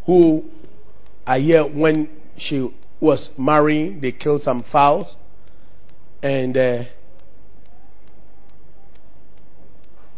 who 0.06 0.46
I 1.26 1.40
hear 1.40 1.66
when 1.66 2.10
she 2.38 2.70
was 3.00 3.30
marrying, 3.38 4.02
they 4.02 4.12
killed 4.12 4.42
some 4.42 4.64
fowls, 4.64 5.16
and 6.22 6.58
uh, 6.58 6.84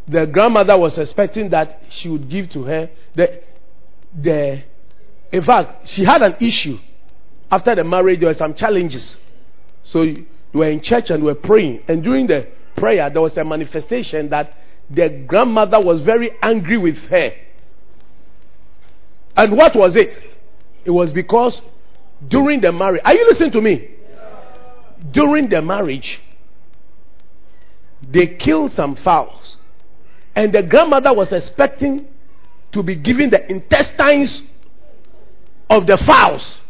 the 0.07 0.25
grandmother 0.27 0.77
was 0.77 0.97
expecting 0.97 1.49
that 1.49 1.81
she 1.89 2.09
would 2.09 2.29
give 2.29 2.49
to 2.51 2.63
her. 2.63 2.89
The 3.15 3.41
the 4.17 4.63
in 5.31 5.43
fact 5.43 5.87
she 5.89 6.03
had 6.03 6.21
an 6.21 6.35
issue. 6.39 6.77
After 7.51 7.75
the 7.75 7.83
marriage 7.83 8.19
there 8.19 8.29
were 8.29 8.35
some 8.35 8.53
challenges. 8.53 9.23
So 9.83 10.01
we 10.01 10.27
were 10.53 10.69
in 10.69 10.81
church 10.81 11.09
and 11.09 11.23
we 11.23 11.31
were 11.31 11.39
praying. 11.39 11.83
And 11.87 12.03
during 12.03 12.27
the 12.27 12.47
prayer 12.75 13.09
there 13.09 13.21
was 13.21 13.35
a 13.37 13.43
manifestation 13.43 14.29
that 14.29 14.53
the 14.89 15.09
grandmother 15.27 15.79
was 15.81 16.01
very 16.01 16.31
angry 16.41 16.77
with 16.77 16.97
her. 17.07 17.31
And 19.35 19.57
what 19.57 19.75
was 19.75 19.95
it? 19.95 20.17
It 20.85 20.91
was 20.91 21.11
because 21.11 21.61
during 22.27 22.61
the 22.61 22.71
marriage 22.71 23.01
are 23.03 23.13
you 23.13 23.27
listening 23.27 23.51
to 23.51 23.61
me? 23.61 23.89
During 25.11 25.49
the 25.49 25.61
marriage 25.61 26.21
they 28.07 28.27
killed 28.27 28.71
some 28.71 28.95
fowls 28.95 29.57
and 30.35 30.53
the 30.53 30.61
grandmother 30.63 31.13
was 31.13 31.31
expecting 31.31 32.07
to 32.73 32.83
be 32.83 32.95
given 32.95 33.29
the 33.29 33.49
intestines 33.49 34.43
of 35.69 35.87
the 35.87 35.97
fowls. 35.97 36.61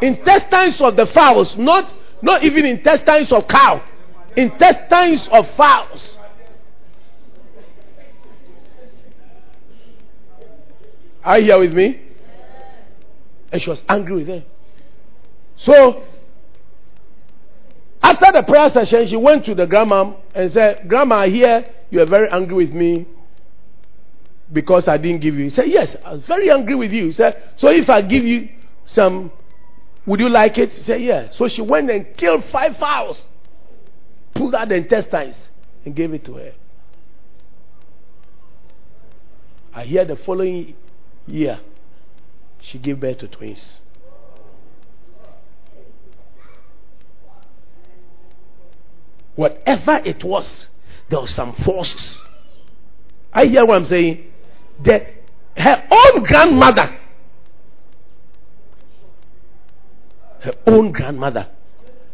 Intestines 0.00 0.80
of 0.80 0.94
the 0.94 1.06
fowls, 1.06 1.56
not, 1.56 1.92
not 2.22 2.44
even 2.44 2.66
intestines 2.66 3.32
of 3.32 3.48
cow, 3.48 3.82
intestines 4.36 5.26
of 5.28 5.50
fowls. 5.56 6.18
Are 11.24 11.40
you 11.40 11.46
here 11.46 11.58
with 11.58 11.72
me? 11.72 12.00
And 13.50 13.60
she 13.60 13.70
was 13.70 13.82
angry 13.88 14.16
with 14.16 14.26
them. 14.28 14.44
So 15.56 16.04
after 18.02 18.32
the 18.32 18.42
prayer 18.42 18.70
session, 18.70 19.06
she 19.06 19.16
went 19.16 19.44
to 19.46 19.54
the 19.54 19.66
grandma 19.66 20.14
and 20.34 20.50
said, 20.50 20.88
Grandma, 20.88 21.16
I 21.20 21.28
hear 21.28 21.64
you 21.90 22.00
are 22.00 22.06
very 22.06 22.28
angry 22.28 22.54
with 22.66 22.72
me 22.72 23.06
because 24.52 24.88
I 24.88 24.96
didn't 24.96 25.20
give 25.20 25.34
you. 25.34 25.44
He 25.44 25.50
said, 25.50 25.68
Yes, 25.68 25.96
I 26.04 26.12
was 26.12 26.22
very 26.22 26.50
angry 26.50 26.74
with 26.74 26.92
you. 26.92 27.06
He 27.06 27.12
said, 27.12 27.42
So 27.56 27.68
if 27.68 27.88
I 27.90 28.02
give 28.02 28.24
you 28.24 28.48
some, 28.84 29.32
would 30.04 30.20
you 30.20 30.28
like 30.28 30.58
it? 30.58 30.72
She 30.72 30.80
said, 30.80 31.02
Yeah. 31.02 31.30
So 31.30 31.48
she 31.48 31.62
went 31.62 31.90
and 31.90 32.16
killed 32.16 32.44
five 32.46 32.76
fowls, 32.76 33.24
pulled 34.34 34.54
out 34.54 34.68
the 34.68 34.76
intestines, 34.76 35.48
and 35.84 35.94
gave 35.94 36.12
it 36.12 36.24
to 36.26 36.34
her. 36.34 36.52
I 39.74 39.84
hear 39.84 40.04
the 40.04 40.16
following 40.16 40.74
year, 41.26 41.60
she 42.60 42.78
gave 42.78 43.00
birth 43.00 43.18
to 43.18 43.28
twins. 43.28 43.80
Whatever 49.36 50.02
it 50.04 50.24
was, 50.24 50.68
there 51.08 51.20
was 51.20 51.30
some 51.30 51.54
forces. 51.56 52.20
I 53.32 53.46
hear 53.46 53.64
what 53.64 53.76
I'm 53.76 53.84
saying. 53.84 54.32
The, 54.82 55.06
her 55.56 55.88
own 55.90 56.24
grandmother 56.24 56.98
her 60.46 60.54
own 60.68 60.92
grandmother 60.92 61.48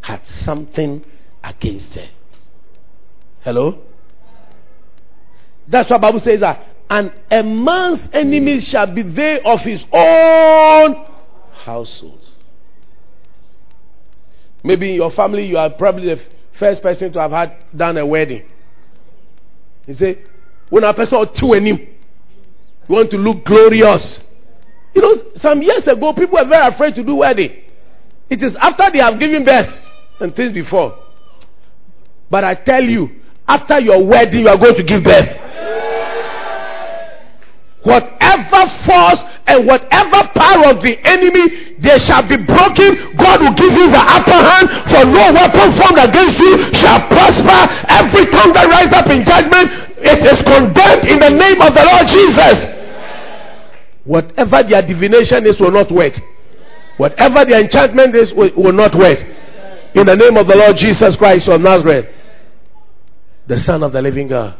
had 0.00 0.24
something 0.24 1.04
against 1.44 1.94
her. 1.94 2.08
Hello? 3.42 3.78
That's 5.68 5.90
what 5.90 6.00
Bible 6.00 6.18
says 6.18 6.40
that 6.40 6.66
and 6.88 7.12
a 7.30 7.42
man's 7.42 8.08
enemies 8.12 8.68
shall 8.68 8.86
be 8.86 9.02
they 9.02 9.40
of 9.40 9.60
his 9.60 9.84
own 9.92 11.06
household. 11.64 12.28
Maybe 14.62 14.90
in 14.90 14.96
your 14.96 15.10
family 15.10 15.46
you 15.46 15.58
are 15.58 15.70
probably 15.70 16.14
the 16.14 16.22
first 16.58 16.82
person 16.82 17.12
to 17.12 17.20
have 17.20 17.30
had 17.30 17.56
done 17.76 17.96
a 17.96 18.06
wedding. 18.06 18.44
He 19.86 19.94
said, 19.94 20.28
when 20.70 20.84
a 20.84 20.94
person 20.94 21.18
or 21.18 21.26
two 21.26 21.52
and 21.52 21.66
you 21.66 21.88
want 22.88 23.10
to 23.10 23.18
look 23.18 23.44
glorious. 23.44 24.20
You 24.94 25.02
know, 25.02 25.14
some 25.34 25.62
years 25.62 25.86
ago 25.88 26.12
people 26.12 26.38
were 26.38 26.48
very 26.48 26.66
afraid 26.66 26.94
to 26.96 27.04
do 27.04 27.16
wedding. 27.16 27.62
It 28.28 28.42
is 28.42 28.56
after 28.56 28.90
they 28.90 28.98
have 28.98 29.18
given 29.18 29.44
birth 29.44 29.74
and 30.20 30.34
things 30.34 30.52
before. 30.52 30.98
But 32.30 32.44
I 32.44 32.54
tell 32.54 32.82
you, 32.82 33.20
after 33.46 33.78
your 33.80 34.02
wedding, 34.04 34.40
you 34.40 34.48
are 34.48 34.56
going 34.56 34.76
to 34.76 34.82
give 34.82 35.04
birth. 35.04 35.28
Whatever 37.82 38.68
force 38.86 39.22
and 39.46 39.66
whatever 39.66 40.22
power 40.34 40.70
of 40.70 40.82
the 40.82 40.98
enemy, 41.02 41.74
they 41.80 41.98
shall 41.98 42.22
be 42.22 42.36
broken. 42.36 43.16
God 43.16 43.40
will 43.42 43.54
give 43.54 43.72
you 43.72 43.90
the 43.90 43.98
upper 43.98 44.38
hand, 44.38 44.70
for 44.86 45.04
no 45.04 45.32
weapon 45.34 45.72
formed 45.74 45.98
against 45.98 46.38
you 46.38 46.72
shall 46.74 47.02
prosper. 47.08 47.60
Every 47.90 48.30
tongue 48.30 48.52
that 48.54 48.68
rises 48.70 48.92
up 48.94 49.10
in 49.10 49.24
judgment, 49.24 49.98
it 49.98 50.22
is 50.22 50.42
condemned 50.42 51.08
in 51.08 51.18
the 51.18 51.30
name 51.30 51.60
of 51.60 51.74
the 51.74 51.82
Lord 51.82 52.06
Jesus. 52.06 52.66
Whatever 54.04 54.62
their 54.62 54.82
divination 54.82 55.46
is 55.46 55.58
will 55.58 55.72
not 55.72 55.90
work. 55.90 56.14
Whatever 56.98 57.44
their 57.44 57.62
enchantment 57.62 58.14
is 58.14 58.32
will, 58.32 58.50
will 58.54 58.72
not 58.72 58.94
work. 58.94 59.18
In 59.94 60.06
the 60.06 60.16
name 60.16 60.36
of 60.36 60.46
the 60.46 60.56
Lord 60.56 60.76
Jesus 60.76 61.16
Christ 61.16 61.48
of 61.48 61.60
Nazareth, 61.60 62.06
the 63.48 63.58
Son 63.58 63.82
of 63.82 63.92
the 63.92 64.00
living 64.00 64.28
God. 64.28 64.56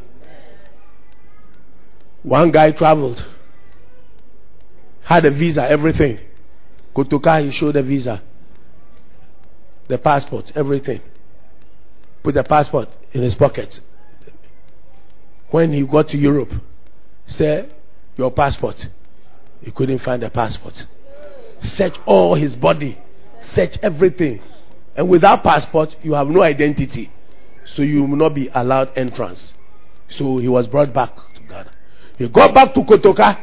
One 2.22 2.50
guy 2.50 2.70
traveled, 2.70 3.24
had 5.02 5.24
a 5.24 5.30
visa, 5.30 5.68
everything. 5.68 6.20
Kotoka, 6.94 7.44
he 7.44 7.50
showed 7.50 7.74
the 7.74 7.82
visa, 7.82 8.22
the 9.88 9.98
passport, 9.98 10.52
everything. 10.54 11.00
Put 12.22 12.34
the 12.34 12.44
passport 12.44 12.88
in 13.12 13.22
his 13.22 13.34
pocket. 13.34 13.80
When 15.50 15.72
he 15.72 15.82
got 15.82 16.08
to 16.08 16.16
Europe, 16.16 16.52
said, 17.26 17.74
Your 18.16 18.30
passport. 18.30 18.88
He 19.60 19.70
couldn't 19.70 19.98
find 19.98 20.22
the 20.22 20.30
passport. 20.30 20.86
Search 21.60 21.96
all 22.06 22.34
his 22.34 22.56
body, 22.56 22.98
search 23.40 23.78
everything. 23.82 24.40
And 24.96 25.08
without 25.08 25.42
passport, 25.42 25.96
you 26.02 26.14
have 26.14 26.28
no 26.28 26.42
identity. 26.42 27.10
So 27.64 27.82
you 27.82 28.04
will 28.04 28.16
not 28.16 28.34
be 28.34 28.50
allowed 28.52 28.90
entrance. 28.96 29.54
So 30.08 30.38
he 30.38 30.48
was 30.48 30.66
brought 30.66 30.92
back. 30.92 31.12
He 32.18 32.28
got 32.28 32.54
back 32.54 32.74
to 32.74 32.80
Kotoka. 32.80 33.38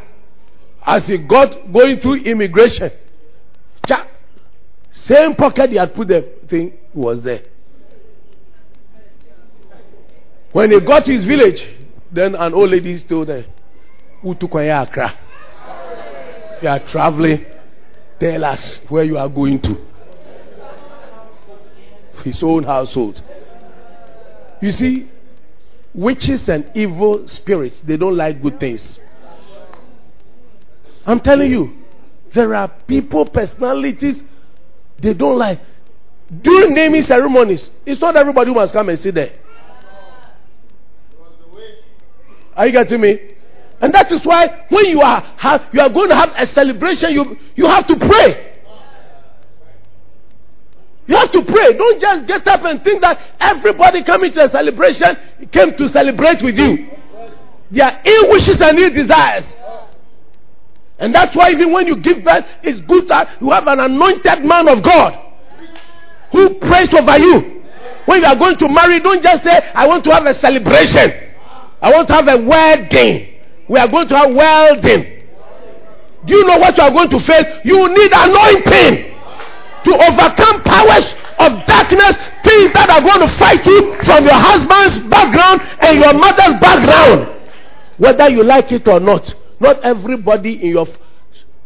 As 0.85 1.07
he 1.07 1.17
got 1.17 1.71
going 1.71 1.99
through 1.99 2.15
immigration, 2.23 2.91
cha, 3.85 4.07
same 4.91 5.35
pocket 5.35 5.69
he 5.71 5.75
had 5.75 5.93
put 5.93 6.07
the 6.07 6.27
thing 6.47 6.73
was 6.93 7.21
there. 7.21 7.43
When 10.51 10.71
he 10.71 10.79
got 10.79 11.05
to 11.05 11.11
his 11.11 11.23
village, 11.23 11.67
then 12.11 12.33
an 12.35 12.53
old 12.53 12.71
lady 12.71 12.99
told 13.01 13.29
him, 13.29 13.45
Utukwaya 14.23 14.83
Accra. 14.83 15.17
You 16.61 16.69
are 16.69 16.79
traveling. 16.79 17.45
Tell 18.19 18.43
us 18.43 18.81
where 18.89 19.03
you 19.03 19.17
are 19.17 19.29
going 19.29 19.61
to. 19.61 19.77
His 22.23 22.43
own 22.43 22.63
household. 22.63 23.21
You 24.61 24.71
see, 24.71 25.09
witches 25.93 26.47
and 26.49 26.69
evil 26.75 27.27
spirits, 27.27 27.81
they 27.81 27.97
don't 27.97 28.15
like 28.15 28.41
good 28.41 28.59
things. 28.59 28.99
I'm 31.05 31.19
telling 31.19 31.49
you, 31.49 31.75
there 32.33 32.53
are 32.53 32.67
people, 32.87 33.25
personalities, 33.25 34.23
they 34.99 35.13
don't 35.13 35.37
like. 35.37 35.59
During 36.41 36.73
naming 36.73 37.01
ceremonies, 37.01 37.71
it's 37.85 37.99
not 37.99 38.15
everybody 38.15 38.49
who 38.49 38.55
must 38.55 38.73
come 38.73 38.89
and 38.89 38.99
sit 38.99 39.15
there. 39.15 39.31
Are 42.55 42.67
you 42.67 42.73
getting 42.73 43.01
me? 43.01 43.19
And 43.81 43.93
that 43.93 44.11
is 44.11 44.23
why 44.25 44.65
when 44.69 44.85
you 44.87 45.01
are 45.01 45.21
have, 45.37 45.67
you 45.71 45.79
are 45.79 45.89
going 45.89 46.09
to 46.09 46.15
have 46.15 46.33
a 46.35 46.45
celebration, 46.45 47.13
you 47.13 47.37
you 47.55 47.65
have 47.65 47.87
to 47.87 47.95
pray. 47.95 48.58
You 51.09 51.15
have 51.15 51.31
to 51.31 51.43
pray. 51.43 51.73
Don't 51.73 51.99
just 51.99 52.27
get 52.27 52.47
up 52.47 52.63
and 52.65 52.83
think 52.83 53.01
that 53.01 53.19
everybody 53.39 54.03
coming 54.03 54.31
to 54.33 54.45
a 54.45 54.49
celebration 54.49 55.17
came 55.51 55.75
to 55.75 55.87
celebrate 55.87 56.43
with 56.43 56.55
you. 56.55 56.87
There 57.71 57.83
are 57.83 57.99
ill 58.05 58.29
wishes 58.29 58.61
and 58.61 58.77
ill 58.77 58.93
desires. 58.93 59.45
And 60.99 61.15
that's 61.15 61.35
why 61.35 61.49
even 61.49 61.71
when 61.71 61.87
you 61.87 61.95
give 61.95 62.23
birth, 62.23 62.45
it's 62.61 62.79
good 62.81 63.07
that 63.07 63.41
you 63.41 63.49
have 63.49 63.65
an 63.65 63.79
anointed 63.79 64.45
man 64.45 64.69
of 64.69 64.83
God 64.83 65.17
who 66.31 66.53
prays 66.59 66.93
over 66.93 67.17
you. 67.17 67.63
When 68.05 68.21
you 68.21 68.27
are 68.27 68.35
going 68.35 68.59
to 68.59 68.69
marry, 68.69 68.99
don't 68.99 69.23
just 69.23 69.43
say, 69.43 69.71
I 69.73 69.87
want 69.87 70.03
to 70.03 70.11
have 70.11 70.27
a 70.27 70.35
celebration. 70.35 71.11
I 71.81 71.91
want 71.91 72.07
to 72.09 72.13
have 72.13 72.27
a 72.27 72.37
wedding. 72.37 73.33
We 73.67 73.79
are 73.79 73.87
going 73.87 74.07
to 74.09 74.15
have 74.15 74.31
welding. 74.31 75.23
Do 76.25 76.35
you 76.35 76.45
know 76.45 76.59
what 76.59 76.77
you 76.77 76.83
are 76.83 76.91
going 76.91 77.09
to 77.09 77.19
face? 77.19 77.47
You 77.63 77.89
need 77.95 78.11
anointing 78.13 79.09
are 82.99 83.17
going 83.17 83.27
to 83.27 83.35
fight 83.35 83.65
you 83.65 83.95
from 84.03 84.25
your 84.25 84.33
husband's 84.33 84.99
background 85.09 85.61
and 85.81 85.99
your 85.99 86.13
mother's 86.13 86.59
background. 86.59 87.41
Whether 87.97 88.29
you 88.29 88.43
like 88.43 88.71
it 88.71 88.87
or 88.87 88.99
not. 88.99 89.33
Not 89.59 89.81
everybody 89.83 90.53
in 90.63 90.69
your 90.69 90.87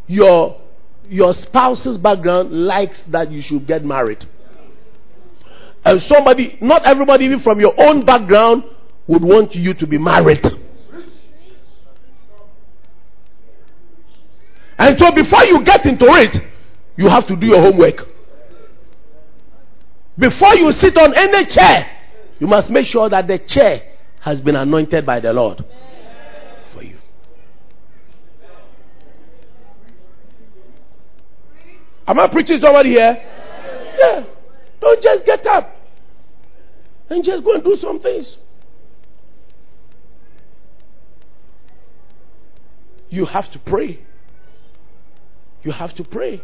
your 0.08 0.60
your 1.08 1.34
spouse's 1.34 1.98
background 1.98 2.52
likes 2.52 3.06
that 3.08 3.32
you 3.32 3.42
should 3.42 3.68
get 3.68 3.84
married. 3.86 4.26
And 5.86 6.02
somebody, 6.02 6.58
not 6.62 6.86
everybody 6.86 7.26
even 7.26 7.42
from 7.42 7.60
your 7.60 7.74
own 7.78 8.06
background 8.06 8.64
would 9.06 9.24
want 9.24 9.54
you 9.54 9.74
to 9.74 9.86
be 9.86 9.98
married. 9.98 10.46
And 14.80 14.98
so 14.98 15.12
before 15.12 15.44
you 15.44 15.64
get 15.64 15.86
into 15.86 16.06
it, 16.06 16.38
you 16.96 17.10
have 17.10 17.28
to 17.28 17.36
do 17.36 17.48
your 17.48 17.62
homework. 17.62 18.13
Before 20.18 20.56
you 20.56 20.72
sit 20.72 20.98
on 20.98 21.16
any 21.16 21.46
chair, 21.46 21.90
you 22.40 22.48
must 22.48 22.70
make 22.70 22.86
sure 22.86 23.10
that 23.10 23.28
the 23.28 23.40
chair 23.40 23.82
has 24.20 24.42
been 24.42 24.56
anointed 24.56 25.06
by 25.06 25.20
the 25.20 25.34
Lord 25.34 25.66
for 26.72 26.84
you. 26.84 26.98
Am 32.08 32.20
I 32.20 32.28
preaching 32.28 32.60
somebody 32.60 32.92
here? 32.92 33.22
Yeah. 33.98 34.26
Don't 34.80 35.02
just 35.02 35.26
get 35.26 35.46
up 35.48 35.76
and 37.10 37.24
just 37.24 37.44
go 37.44 37.54
and 37.56 37.64
do 37.64 37.76
some 37.76 38.00
things. 38.00 38.38
You 43.10 43.26
have 43.26 43.52
to 43.52 43.60
pray. 43.60 44.00
You 45.64 45.72
have 45.72 45.94
to 45.96 46.04
pray. 46.04 46.42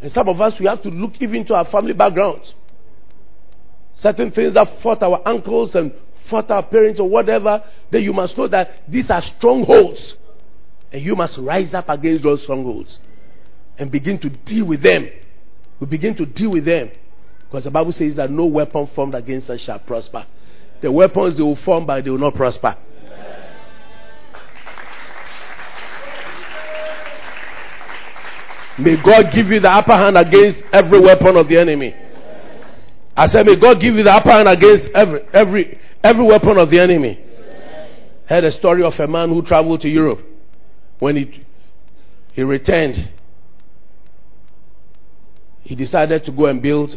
And 0.00 0.10
some 0.10 0.28
of 0.28 0.40
us, 0.40 0.58
we 0.58 0.66
have 0.66 0.82
to 0.82 0.88
look 0.88 1.20
even 1.20 1.44
to 1.46 1.54
our 1.54 1.64
family 1.64 1.92
backgrounds. 1.92 2.54
Certain 3.94 4.30
things 4.30 4.54
that 4.54 4.80
fought 4.80 5.02
our 5.02 5.20
uncles 5.26 5.74
and 5.74 5.92
fought 6.26 6.50
our 6.50 6.62
parents 6.62 7.00
or 7.00 7.08
whatever, 7.08 7.62
then 7.90 8.02
you 8.02 8.12
must 8.12 8.36
know 8.38 8.48
that 8.48 8.82
these 8.88 9.10
are 9.10 9.22
strongholds. 9.22 10.16
And 10.90 11.02
you 11.02 11.16
must 11.16 11.38
rise 11.38 11.74
up 11.74 11.88
against 11.88 12.22
those 12.22 12.42
strongholds 12.42 12.98
and 13.78 13.90
begin 13.90 14.18
to 14.18 14.28
deal 14.28 14.66
with 14.66 14.82
them. 14.82 15.08
We 15.80 15.86
begin 15.86 16.14
to 16.16 16.26
deal 16.26 16.50
with 16.50 16.64
them. 16.64 16.90
Because 17.40 17.64
the 17.64 17.70
Bible 17.70 17.92
says 17.92 18.14
that 18.16 18.30
no 18.30 18.46
weapon 18.46 18.86
formed 18.88 19.14
against 19.14 19.50
us 19.50 19.60
shall 19.60 19.78
prosper. 19.78 20.26
The 20.80 20.90
weapons 20.90 21.36
they 21.36 21.42
will 21.42 21.56
form, 21.56 21.86
but 21.86 22.04
they 22.04 22.10
will 22.10 22.18
not 22.18 22.34
prosper. 22.34 22.76
May 28.78 28.96
God 28.96 29.30
give 29.32 29.48
you 29.48 29.60
the 29.60 29.70
upper 29.70 29.92
hand 29.92 30.16
against 30.16 30.62
every 30.72 30.98
weapon 30.98 31.36
of 31.36 31.46
the 31.46 31.58
enemy. 31.58 31.94
I 33.16 33.26
said, 33.26 33.46
may 33.46 33.56
God 33.56 33.80
give 33.80 33.94
you 33.94 34.02
the 34.02 34.12
upper 34.12 34.30
hand 34.30 34.48
against 34.48 34.88
every 34.94 35.22
every 35.32 35.78
every 36.02 36.24
weapon 36.24 36.58
of 36.58 36.70
the 36.70 36.80
enemy. 36.80 37.20
Heard 38.26 38.44
a 38.44 38.50
story 38.50 38.82
of 38.82 38.98
a 38.98 39.06
man 39.06 39.28
who 39.28 39.42
traveled 39.42 39.82
to 39.82 39.88
Europe. 39.88 40.20
When 40.98 41.16
he 41.16 41.44
he 42.32 42.42
returned, 42.42 43.10
he 45.62 45.74
decided 45.74 46.24
to 46.24 46.32
go 46.32 46.46
and 46.46 46.62
build 46.62 46.96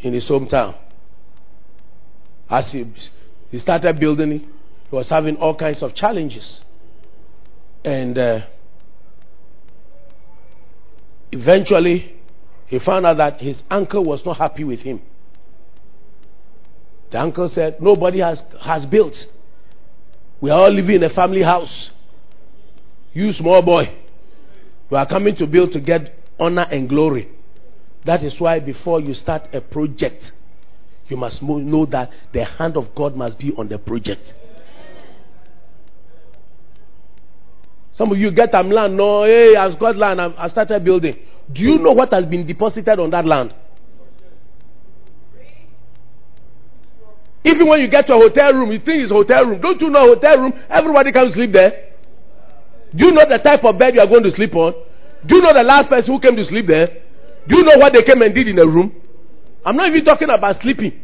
in 0.00 0.12
his 0.12 0.28
hometown. 0.28 0.76
As 2.48 2.72
he, 2.72 2.86
he 3.50 3.58
started 3.58 3.98
building, 3.98 4.30
he 4.30 4.96
was 4.96 5.10
having 5.10 5.36
all 5.36 5.54
kinds 5.54 5.82
of 5.82 5.94
challenges. 5.94 6.64
And 7.84 8.16
uh, 8.16 8.40
eventually, 11.30 12.17
he 12.68 12.78
found 12.78 13.06
out 13.06 13.16
that 13.16 13.40
his 13.40 13.62
uncle 13.70 14.04
was 14.04 14.24
not 14.24 14.36
happy 14.36 14.62
with 14.62 14.80
him. 14.80 15.00
The 17.10 17.20
uncle 17.20 17.48
said, 17.48 17.80
Nobody 17.80 18.18
has, 18.18 18.42
has 18.60 18.84
built. 18.84 19.26
We 20.40 20.50
are 20.50 20.60
all 20.60 20.70
living 20.70 20.96
in 20.96 21.02
a 21.02 21.08
family 21.08 21.42
house. 21.42 21.90
You, 23.14 23.32
small 23.32 23.62
boy, 23.62 23.90
you 24.90 24.96
are 24.96 25.06
coming 25.06 25.34
to 25.36 25.46
build 25.46 25.72
to 25.72 25.80
get 25.80 26.14
honor 26.38 26.66
and 26.70 26.88
glory. 26.88 27.28
That 28.04 28.22
is 28.22 28.38
why 28.38 28.60
before 28.60 29.00
you 29.00 29.14
start 29.14 29.48
a 29.54 29.62
project, 29.62 30.32
you 31.08 31.16
must 31.16 31.42
know 31.42 31.86
that 31.86 32.12
the 32.32 32.44
hand 32.44 32.76
of 32.76 32.94
God 32.94 33.16
must 33.16 33.38
be 33.38 33.52
on 33.54 33.68
the 33.68 33.78
project. 33.78 34.34
Some 37.92 38.12
of 38.12 38.18
you 38.18 38.30
get 38.30 38.52
some 38.52 38.70
land. 38.70 38.96
No, 38.96 39.24
hey, 39.24 39.56
I've 39.56 39.78
got 39.78 39.96
land. 39.96 40.20
I've, 40.20 40.52
started 40.52 40.84
building. 40.84 41.16
Do 41.52 41.62
you 41.62 41.78
know 41.78 41.92
what 41.92 42.12
has 42.12 42.26
been 42.26 42.46
deposited 42.46 42.98
on 42.98 43.10
that 43.10 43.24
land? 43.24 43.54
Even 47.44 47.66
when 47.66 47.80
you 47.80 47.88
get 47.88 48.06
to 48.08 48.14
a 48.14 48.18
hotel 48.18 48.52
room, 48.52 48.72
you 48.72 48.78
think 48.78 49.02
it's 49.02 49.10
a 49.10 49.14
hotel 49.14 49.46
room. 49.46 49.60
Don't 49.60 49.80
you 49.80 49.88
know 49.88 50.12
a 50.12 50.14
hotel 50.14 50.38
room? 50.38 50.52
Everybody 50.68 51.12
can 51.12 51.30
sleep 51.32 51.52
there. 51.52 51.92
Do 52.94 53.06
you 53.06 53.12
know 53.12 53.24
the 53.26 53.38
type 53.38 53.64
of 53.64 53.78
bed 53.78 53.94
you 53.94 54.00
are 54.00 54.06
going 54.06 54.24
to 54.24 54.30
sleep 54.30 54.54
on? 54.54 54.74
Do 55.24 55.36
you 55.36 55.42
know 55.42 55.52
the 55.52 55.62
last 55.62 55.88
person 55.88 56.14
who 56.14 56.20
came 56.20 56.36
to 56.36 56.44
sleep 56.44 56.66
there? 56.66 57.02
Do 57.46 57.56
you 57.56 57.64
know 57.64 57.78
what 57.78 57.92
they 57.92 58.02
came 58.02 58.20
and 58.22 58.34
did 58.34 58.48
in 58.48 58.56
the 58.56 58.66
room? 58.66 58.94
I'm 59.64 59.76
not 59.76 59.88
even 59.88 60.04
talking 60.04 60.28
about 60.28 60.60
sleeping. 60.60 61.00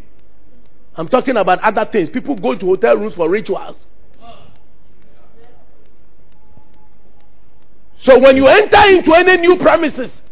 I'm 0.97 1.09
talking 1.09 1.37
about 1.37 1.61
other 1.61 1.89
things. 1.91 2.11
People 2.11 2.37
go 2.37 2.55
to 2.55 2.67
hotel 2.67 2.97
rooms 2.97 3.15
for 3.15 3.29
rituals. 3.29 3.87
So 7.99 8.19
when 8.19 8.37
you 8.37 8.47
enter 8.47 8.87
into 8.89 9.15
any 9.15 9.39
new 9.39 9.57
premises, 9.57 10.23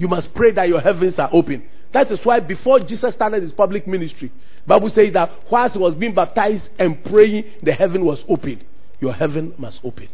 you 0.00 0.08
must 0.08 0.32
pray 0.32 0.50
that 0.52 0.66
your 0.66 0.80
heavens 0.80 1.18
are 1.18 1.28
open. 1.30 1.62
That 1.92 2.10
is 2.10 2.24
why 2.24 2.40
before 2.40 2.80
Jesus 2.80 3.12
started 3.12 3.42
his 3.42 3.52
public 3.52 3.86
ministry, 3.86 4.32
Bible 4.66 4.88
says 4.88 5.12
that 5.12 5.30
whilst 5.50 5.74
he 5.74 5.78
was 5.78 5.94
being 5.94 6.14
baptized 6.14 6.70
and 6.78 7.04
praying, 7.04 7.44
the 7.62 7.74
heaven 7.74 8.02
was 8.06 8.24
open. 8.26 8.64
Your 8.98 9.12
heaven 9.12 9.52
must 9.58 9.84
open. 9.84 10.08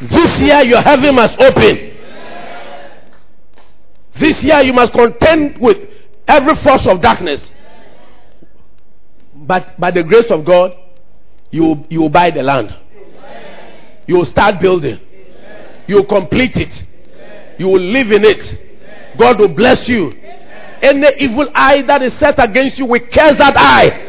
This 0.00 0.42
year 0.42 0.62
your 0.62 0.80
heaven 0.80 1.14
must 1.14 1.40
open. 1.40 1.96
This 4.16 4.42
year 4.42 4.62
you 4.62 4.72
must 4.72 4.92
contend 4.92 5.58
with 5.58 5.76
every 6.26 6.56
force 6.56 6.88
of 6.88 7.00
darkness. 7.00 7.52
But 9.32 9.78
by 9.78 9.92
the 9.92 10.02
grace 10.02 10.30
of 10.32 10.44
God, 10.44 10.72
you 11.52 11.84
you 11.88 12.00
will 12.00 12.08
buy 12.08 12.32
the 12.32 12.42
land. 12.42 12.74
You 14.08 14.16
will 14.16 14.24
start 14.24 14.58
building. 14.58 14.98
You 15.86 15.96
will 15.96 16.06
complete 16.06 16.56
it. 16.56 16.82
You 17.58 17.68
will 17.68 17.80
live 17.80 18.10
in 18.10 18.24
it. 18.24 19.16
God 19.18 19.38
will 19.38 19.48
bless 19.48 19.86
you. 19.88 20.12
Any 20.80 21.08
evil 21.18 21.48
eye 21.54 21.82
that 21.82 22.02
is 22.02 22.14
set 22.14 22.42
against 22.42 22.78
you, 22.78 22.86
we 22.86 23.00
curse 23.00 23.36
that 23.36 23.56
eye. 23.56 24.06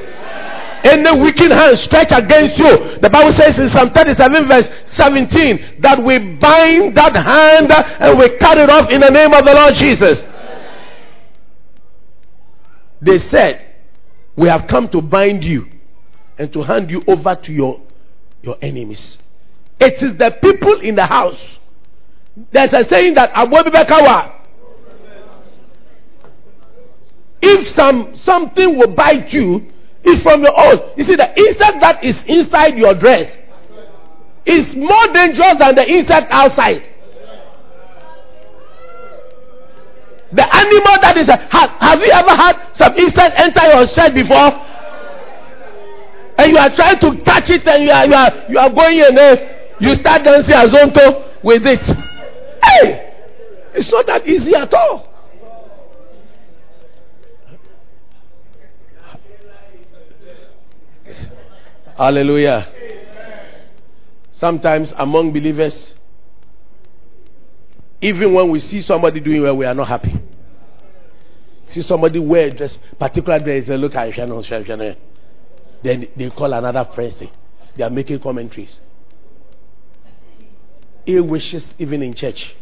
Any 0.83 1.19
wicked 1.19 1.51
hand 1.51 1.77
stretched 1.77 2.13
against 2.13 2.57
you, 2.57 2.99
the 2.99 3.09
Bible 3.09 3.33
says 3.33 3.59
in 3.59 3.67
Psalm 3.69 3.91
37, 3.91 4.47
verse 4.47 4.69
17, 4.85 5.81
that 5.81 6.01
we 6.01 6.17
bind 6.17 6.95
that 6.95 7.15
hand 7.15 7.71
and 7.71 8.17
we 8.17 8.37
cut 8.37 8.57
it 8.57 8.69
off 8.69 8.89
in 8.89 9.01
the 9.01 9.09
name 9.09 9.33
of 9.33 9.43
the 9.43 9.53
Lord 9.53 9.73
Jesus. 9.75 10.23
They 13.01 13.17
said, 13.17 13.65
We 14.37 14.47
have 14.47 14.67
come 14.67 14.87
to 14.89 15.01
bind 15.01 15.43
you 15.43 15.67
and 16.37 16.53
to 16.53 16.63
hand 16.63 16.89
you 16.89 17.03
over 17.07 17.35
to 17.35 17.51
your, 17.51 17.81
your 18.41 18.57
enemies. 18.61 19.17
It 19.79 20.03
is 20.03 20.17
the 20.17 20.31
people 20.41 20.79
in 20.81 20.95
the 20.95 21.05
house. 21.05 21.59
There's 22.51 22.73
a 22.73 22.83
saying 22.83 23.15
that 23.15 23.31
Abu 23.33 23.55
If 27.41 27.67
some 27.69 28.15
something 28.15 28.77
will 28.77 28.93
bite 28.93 29.31
you, 29.31 29.71
it's 30.03 30.21
from 30.23 30.43
your 30.43 30.57
own. 30.57 30.91
You 30.97 31.03
see, 31.03 31.15
the 31.15 31.37
insect 31.37 31.81
that 31.81 32.03
is 32.03 32.23
inside 32.23 32.77
your 32.77 32.93
dress 32.93 33.35
is 34.45 34.75
more 34.75 35.07
dangerous 35.13 35.57
than 35.59 35.75
the 35.75 35.89
insect 35.89 36.27
outside. 36.31 36.83
The 40.31 40.55
animal 40.55 41.01
that 41.01 41.17
is 41.17 41.27
have, 41.27 41.69
have 41.71 41.99
you 42.01 42.11
ever 42.11 42.29
had 42.29 42.71
some 42.73 42.95
insect 42.95 43.39
enter 43.39 43.65
your 43.73 43.87
shirt 43.87 44.13
before? 44.13 44.65
And 46.37 46.51
you 46.51 46.57
are 46.57 46.69
trying 46.69 46.99
to 46.99 47.17
catch 47.23 47.49
it 47.49 47.67
and 47.67 47.83
you 47.83 47.91
are 47.91 48.05
you 48.05 48.13
are 48.13 48.45
you 48.49 48.59
are 48.59 48.69
going 48.69 48.97
in 48.99 49.15
there, 49.15 49.58
you 49.79 49.95
start 49.95 50.23
dancing 50.23 50.55
azonto 50.55 51.43
with 51.43 51.65
it. 51.65 51.81
Hey! 52.63 53.13
It's 53.73 53.91
not 53.91 54.05
that 54.07 54.27
easy 54.27 54.55
at 54.55 54.73
all. 54.73 55.07
Hallelujah. 61.95 62.67
Sometimes 64.31 64.93
among 64.97 65.33
believers, 65.33 65.93
even 68.01 68.33
when 68.33 68.49
we 68.49 68.59
see 68.61 68.79
somebody 68.79 69.19
doing 69.19 69.41
well, 69.41 69.57
we 69.57 69.65
are 69.65 69.73
not 69.73 69.87
happy. 69.89 70.17
See 71.67 71.81
somebody 71.81 72.19
wear 72.19 72.47
a 72.47 72.51
dress, 72.51 72.77
particular 72.97 73.39
dress, 73.39 73.67
look 73.67 73.95
ah, 73.95 74.03
at 74.03 74.13
Shannon, 74.13 74.95
then 75.83 76.07
they 76.15 76.29
call 76.29 76.53
another 76.53 76.85
person. 76.85 77.29
They 77.75 77.83
are 77.83 77.89
making 77.89 78.19
commentaries. 78.19 78.79
Ill 81.09 81.23
wishes, 81.23 81.73
even 81.79 82.03
in 82.03 82.13
church. 82.13 82.55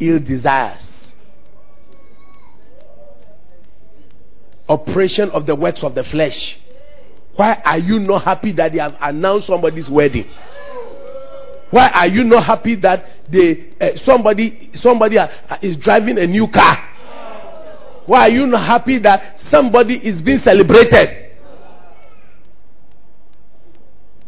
Ill 0.00 0.18
desires. 0.20 1.12
Operation 4.68 5.30
of 5.30 5.44
the 5.44 5.54
works 5.54 5.82
of 5.84 5.94
the 5.94 6.02
flesh. 6.02 6.58
Why 7.34 7.60
are 7.62 7.78
you 7.78 7.98
not 7.98 8.24
happy 8.24 8.52
that 8.52 8.72
they 8.72 8.78
have 8.78 8.96
announced 9.00 9.48
somebody's 9.48 9.90
wedding? 9.90 10.26
Why 11.70 11.88
are 11.90 12.06
you 12.06 12.24
not 12.24 12.44
happy 12.44 12.76
that 12.76 13.06
they 13.30 13.66
uh, 13.80 13.96
somebody 13.96 14.70
somebody 14.74 15.18
uh, 15.18 15.28
is 15.60 15.76
driving 15.76 16.16
a 16.18 16.26
new 16.26 16.48
car? 16.48 16.78
Why 18.06 18.28
are 18.28 18.30
you 18.30 18.46
not 18.46 18.64
happy 18.64 18.98
that 18.98 19.40
somebody 19.42 19.96
is 19.96 20.22
being 20.22 20.38
celebrated? 20.38 21.25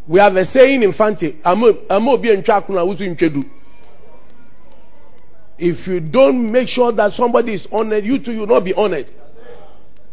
We 0.08 0.20
have 0.20 0.34
a 0.36 0.44
saying 0.46 0.82
in 0.82 0.92
Fante, 0.94 1.36
if 5.58 5.86
you 5.86 6.00
don't 6.00 6.50
make 6.50 6.68
sure 6.68 6.92
that 6.92 7.12
somebody 7.12 7.52
is 7.52 7.68
honored, 7.70 8.06
you 8.06 8.18
too 8.18 8.38
will 8.38 8.46
not 8.46 8.64
be 8.64 8.72
honored. 8.72 9.10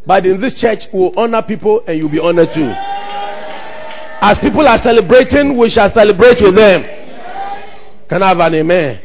But 0.06 0.26
in 0.26 0.42
this 0.42 0.54
church, 0.54 0.88
we 0.92 1.00
will 1.00 1.18
honor 1.18 1.42
people 1.42 1.84
and 1.88 1.98
you'll 1.98 2.10
be 2.10 2.20
honored 2.20 2.52
too. 2.54 2.72
As 4.22 4.38
people 4.40 4.68
are 4.68 4.78
celebrating, 4.80 5.58
we 5.58 5.70
shall 5.70 5.90
celebrate 5.92 6.42
with 6.42 6.56
them. 6.56 6.84
Can 8.10 8.22
I 8.22 8.28
have 8.28 8.40
an 8.40 8.56
amen? 8.56 9.02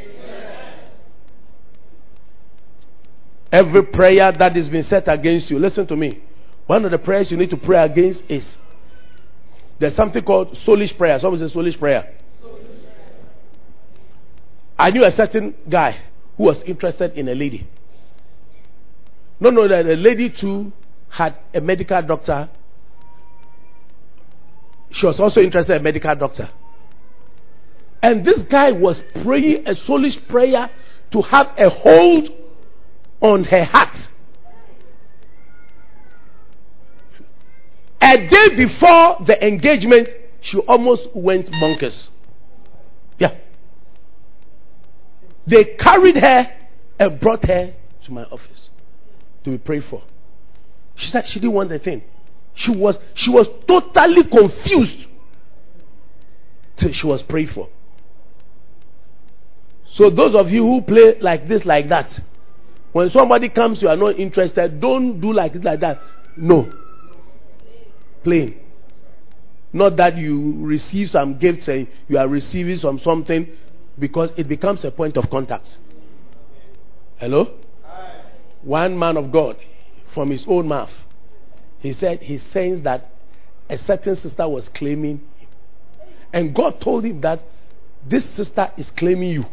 Every 3.53 3.85
prayer 3.85 4.33
that 4.33 4.57
is 4.57 4.69
being 4.69 4.83
set 4.83 5.09
against 5.09 5.51
you, 5.51 5.59
listen 5.59 5.87
to 5.87 5.97
me. 5.97 6.21
One 6.67 6.85
of 6.85 6.91
the 6.91 6.99
prayers 6.99 7.31
you 7.31 7.37
need 7.37 7.51
to 7.51 7.57
pray 7.57 7.83
against 7.83 8.25
is 8.29 8.57
there's 9.81 9.95
something 9.97 10.23
called 10.23 10.53
soulish 10.53 10.97
prayer. 10.97 11.19
Someone 11.19 11.39
says 11.39 11.55
soulish 11.55 11.79
prayer. 11.79 12.15
I 14.79 14.91
knew 14.91 15.05
a 15.05 15.11
certain 15.11 15.55
guy 15.69 15.97
who 16.37 16.45
was 16.45 16.63
interested 16.65 17.15
in 17.15 17.29
a 17.29 17.35
lady. 17.35 17.67
No, 19.41 19.49
no, 19.49 19.67
that 19.67 19.87
the 19.87 19.97
lady 19.97 20.29
too 20.29 20.71
had 21.09 21.39
a 21.55 21.63
medical 21.63 22.03
doctor. 22.03 22.51
She 24.91 25.07
was 25.07 25.19
also 25.19 25.41
interested 25.41 25.75
in 25.75 25.81
a 25.81 25.83
medical 25.83 26.15
doctor. 26.15 26.51
And 28.03 28.23
this 28.25 28.41
guy 28.43 28.73
was 28.73 29.01
praying 29.23 29.67
a 29.67 29.71
soulish 29.71 30.29
prayer 30.29 30.71
to 31.13 31.23
have 31.23 31.55
a 31.57 31.71
hold 31.71 32.29
on 33.23 33.45
her 33.45 33.65
heart. 33.65 34.10
A 38.01 38.29
day 38.29 38.57
before 38.57 39.19
the 39.25 39.37
engagement, 39.47 40.09
she 40.41 40.59
almost 40.59 41.09
went 41.15 41.51
bonkers. 41.51 42.09
Yeah. 43.19 43.35
They 45.47 45.65
carried 45.65 46.17
her 46.17 46.51
and 46.99 47.21
brought 47.21 47.45
her 47.45 47.75
to 48.05 48.13
my 48.13 48.25
office 48.25 48.71
to 49.45 49.51
be 49.51 49.59
prayed 49.59 49.85
for. 49.85 50.03
She 50.95 51.11
said 51.11 51.27
she 51.27 51.41
didn't 51.41 51.55
want 51.55 51.69
the 51.69 51.79
thing. 51.79 52.03
She 52.55 52.71
was 52.71 52.99
she 53.15 53.31
was 53.31 53.49
totally 53.67 54.25
confused 54.25 55.07
till 56.77 56.93
she 56.93 57.07
was 57.07 57.23
prayed 57.23 57.51
for. 57.51 57.69
So 59.87 60.09
those 60.09 60.35
of 60.35 60.51
you 60.51 60.65
who 60.65 60.83
play 60.83 61.19
like 61.21 61.49
this, 61.49 61.65
like 61.65 61.89
that, 61.89 62.21
when 62.93 63.11
somebody 63.11 63.49
comes, 63.49 63.83
you 63.83 63.89
are 63.89 63.97
not 63.97 64.19
interested. 64.19 64.81
Don't 64.81 65.21
do 65.21 65.33
like 65.33 65.53
this, 65.53 65.65
like 65.65 65.81
that. 65.81 66.01
No, 66.37 66.73
plain. 68.23 68.61
Not 69.73 69.97
that 69.97 70.17
you 70.17 70.57
receive 70.59 71.11
some 71.11 71.39
gifts 71.39 71.69
and 71.69 71.87
you 72.09 72.19
are 72.19 72.27
receiving 72.27 72.77
some 72.77 72.99
something, 72.99 73.49
because 73.99 74.33
it 74.37 74.49
becomes 74.49 74.85
a 74.85 74.91
point 74.91 75.17
of 75.17 75.31
contact. 75.31 75.79
Hello? 77.17 77.55
One 78.63 78.99
man 78.99 79.17
of 79.17 79.31
God, 79.31 79.57
from 80.13 80.31
his 80.31 80.45
own 80.49 80.69
mouth, 80.69 80.91
he 81.79 81.93
said 81.93 82.23
he 82.23 82.39
sensed 82.39 82.83
that 82.85 83.11
a 83.69 83.79
certain 83.79 84.17
sister 84.17 84.49
was 84.49 84.69
claiming 84.71 85.19
him. 85.39 85.49
And 86.33 86.55
God 86.55 86.81
told 86.81 87.05
him 87.05 87.21
that 87.21 87.43
this 88.07 88.25
sister 88.31 88.71
is 88.77 88.91
claiming 88.91 89.31
you. 89.31 89.47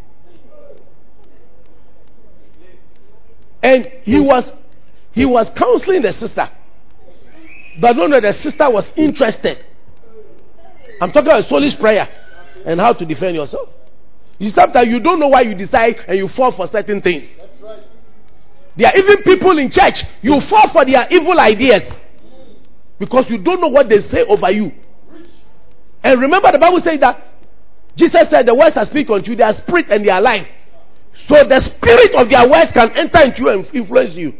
And 3.61 3.91
he 4.03 4.17
hmm. 4.17 4.25
was 4.25 4.51
he 5.11 5.25
was 5.25 5.49
counseling 5.49 6.03
the 6.03 6.13
sister. 6.13 6.49
But 7.79 7.95
no, 7.95 8.07
no, 8.07 8.19
the 8.19 8.33
sister 8.33 8.69
was 8.69 8.91
interested. 8.95 9.63
I'm 10.99 11.11
talking 11.11 11.29
about 11.29 11.45
soulish 11.45 11.79
prayer 11.79 12.09
and 12.65 12.79
how 12.79 12.93
to 12.93 13.05
defend 13.05 13.35
yourself. 13.35 13.69
You 14.39 14.49
sometimes 14.49 14.87
you 14.89 14.99
don't 14.99 15.19
know 15.19 15.27
why 15.27 15.41
you 15.41 15.55
decide 15.55 15.97
and 16.07 16.17
you 16.17 16.27
fall 16.27 16.51
for 16.51 16.67
certain 16.67 17.01
things. 17.01 17.39
There 18.75 18.87
are 18.87 18.97
even 18.97 19.23
people 19.23 19.57
in 19.57 19.71
church, 19.71 20.03
you 20.21 20.39
fall 20.41 20.69
for 20.69 20.85
their 20.85 21.07
evil 21.09 21.39
ideas 21.39 21.91
because 22.99 23.29
you 23.29 23.39
don't 23.39 23.59
know 23.59 23.67
what 23.67 23.89
they 23.89 23.99
say 24.01 24.23
over 24.23 24.51
you. 24.51 24.71
And 26.03 26.21
remember, 26.21 26.51
the 26.51 26.59
Bible 26.59 26.79
says 26.79 26.99
that 26.99 27.23
Jesus 27.95 28.29
said, 28.29 28.45
The 28.45 28.53
words 28.53 28.77
I 28.77 28.83
speak 28.83 29.09
unto 29.09 29.31
you, 29.31 29.37
they 29.37 29.43
are 29.43 29.53
spirit 29.53 29.87
and 29.89 30.05
they 30.05 30.11
are 30.11 30.21
life. 30.21 30.47
So 31.27 31.43
the 31.43 31.59
spirit 31.59 32.13
of 32.13 32.29
their 32.29 32.47
words 32.47 32.71
can 32.71 32.91
enter 32.91 33.21
into 33.21 33.41
you 33.41 33.49
and 33.49 33.69
influence 33.73 34.13
you. 34.13 34.33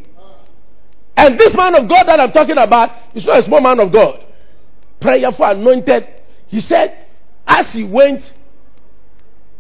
And 1.18 1.38
this 1.40 1.54
man 1.56 1.74
of 1.76 1.90
God 1.90 2.08
that 2.08 2.20
I'm 2.20 2.32
talking 2.32 2.58
about 2.58 2.92
is 3.16 3.26
not 3.26 3.40
a 3.40 3.44
small 3.44 3.60
man 3.60 3.80
of 3.80 3.92
God. 3.92 4.24
Prayerful, 5.00 5.46
anointed. 5.46 6.08
He 6.46 6.62
said, 6.62 7.08
as 7.46 7.74
he 7.74 7.84
went, 7.84 8.34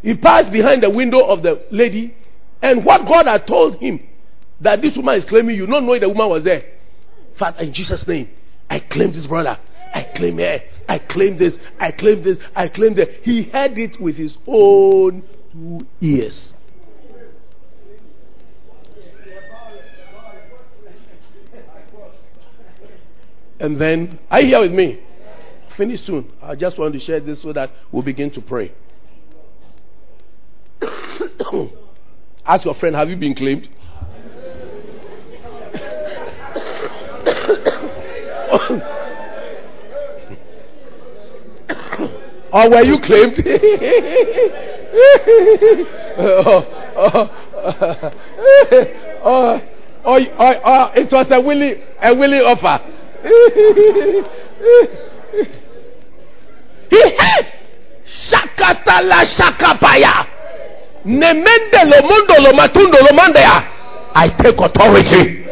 he 0.04 0.14
passed 0.16 0.52
behind 0.52 0.84
the 0.84 0.90
window 0.90 1.20
of 1.20 1.42
the 1.42 1.66
lady, 1.72 2.16
and 2.62 2.86
what 2.86 3.06
God 3.08 3.26
had 3.26 3.48
told 3.48 3.76
him 3.78 4.08
that 4.62 4.82
this 4.82 4.96
woman 4.96 5.16
is 5.16 5.26
claiming 5.26 5.56
you, 5.56 5.68
not 5.68 5.84
knowing 5.84 6.02
the 6.02 6.10
woman 6.10 6.30
was 6.30 6.44
there. 6.44 6.64
Father, 7.38 7.64
in 7.64 7.74
Jesus' 7.74 8.08
name, 8.08 8.30
I 8.70 8.80
claim 8.80 9.12
this 9.12 9.28
brother. 9.28 9.60
I 9.94 10.04
claim 10.04 10.38
her. 10.38 10.62
I 10.88 11.00
claim 11.00 11.38
this. 11.38 11.58
I 11.80 11.92
claim 11.92 12.22
this. 12.22 12.38
I 12.56 12.68
claim 12.68 12.94
that. 12.96 13.24
He 13.24 13.44
heard 13.44 13.78
it 13.78 14.00
with 14.00 14.18
his 14.18 14.38
own 14.46 15.24
ears. 16.02 16.54
And 23.60 23.80
then, 23.80 24.20
are 24.30 24.42
you 24.42 24.48
here 24.48 24.62
with 24.62 24.72
me? 24.72 25.00
Finish 25.76 26.02
soon. 26.02 26.32
I 26.42 26.56
just 26.56 26.78
want 26.78 26.94
to 26.94 27.00
share 27.00 27.20
this 27.20 27.42
so 27.42 27.54
that 27.54 27.72
we'll 27.92 28.04
begin 28.04 28.30
to 28.32 28.42
pray. 28.42 28.72
Ask 32.46 32.66
your 32.66 32.76
friend, 32.76 32.96
have 32.96 33.10
you 33.10 33.16
been 33.16 33.36
claimed? 33.36 33.68
or 42.54 42.70
were 42.70 42.84
you 42.84 43.00
claimed? 43.02 43.42
oh, 46.20 46.66
oh, 49.26 49.62
oh, 50.06 50.54
oh, 50.64 50.92
it 50.96 51.12
was 51.12 51.32
a 51.32 51.42
willing, 51.42 51.82
a 52.02 52.16
willing 52.16 52.42
offer. 52.42 52.80
Shakatala 58.06 59.26
shakapaya. 59.26 60.26
Nemende 61.06 61.84
lomundo 61.86 62.34
lomatundo 62.42 62.98
lomandea 63.00 63.64
i 64.16 64.30
take 64.30 64.58
authority. 64.60 65.46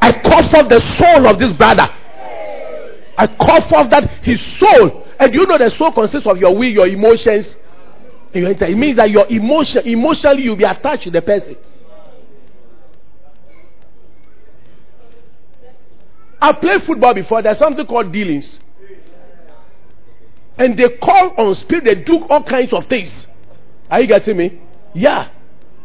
I 0.00 0.12
call 0.12 0.42
forth 0.44 0.68
the 0.68 0.80
soul 0.80 1.26
of 1.26 1.38
this 1.38 1.52
brother. 1.52 1.88
I 3.18 3.26
call 3.26 3.60
forth 3.62 3.90
that 3.90 4.08
his 4.22 4.40
soul. 4.58 5.06
And 5.18 5.34
you 5.34 5.46
know 5.46 5.58
the 5.58 5.68
soul 5.70 5.92
consists 5.92 6.26
of 6.26 6.38
your 6.38 6.56
will 6.56 6.70
your 6.70 6.86
emotions. 6.86 7.56
It 8.32 8.78
means 8.78 8.96
that 8.96 9.10
your 9.10 9.26
emotion 9.28 9.86
emotionally 9.86 10.44
you'll 10.44 10.56
be 10.56 10.64
attached 10.64 11.02
to 11.04 11.10
the 11.10 11.20
person 11.20 11.56
I 16.40 16.52
played 16.52 16.82
football 16.84 17.14
before. 17.14 17.42
There's 17.42 17.58
something 17.58 17.86
called 17.86 18.12
dealings. 18.12 18.60
And 20.56 20.76
they 20.76 20.88
call 20.88 21.34
on 21.38 21.54
spirit, 21.54 21.84
they 21.84 21.94
do 21.96 22.24
all 22.24 22.42
kinds 22.42 22.72
of 22.72 22.86
things. 22.86 23.26
Are 23.90 24.00
you 24.00 24.06
getting 24.06 24.36
me? 24.36 24.60
Yeah. 24.94 25.28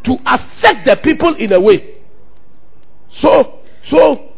To 0.03 0.18
affect 0.26 0.86
the 0.86 0.95
people 0.97 1.36
in 1.36 1.51
a 1.53 1.60
way. 1.60 1.95
So, 3.12 3.60
so, 3.86 4.34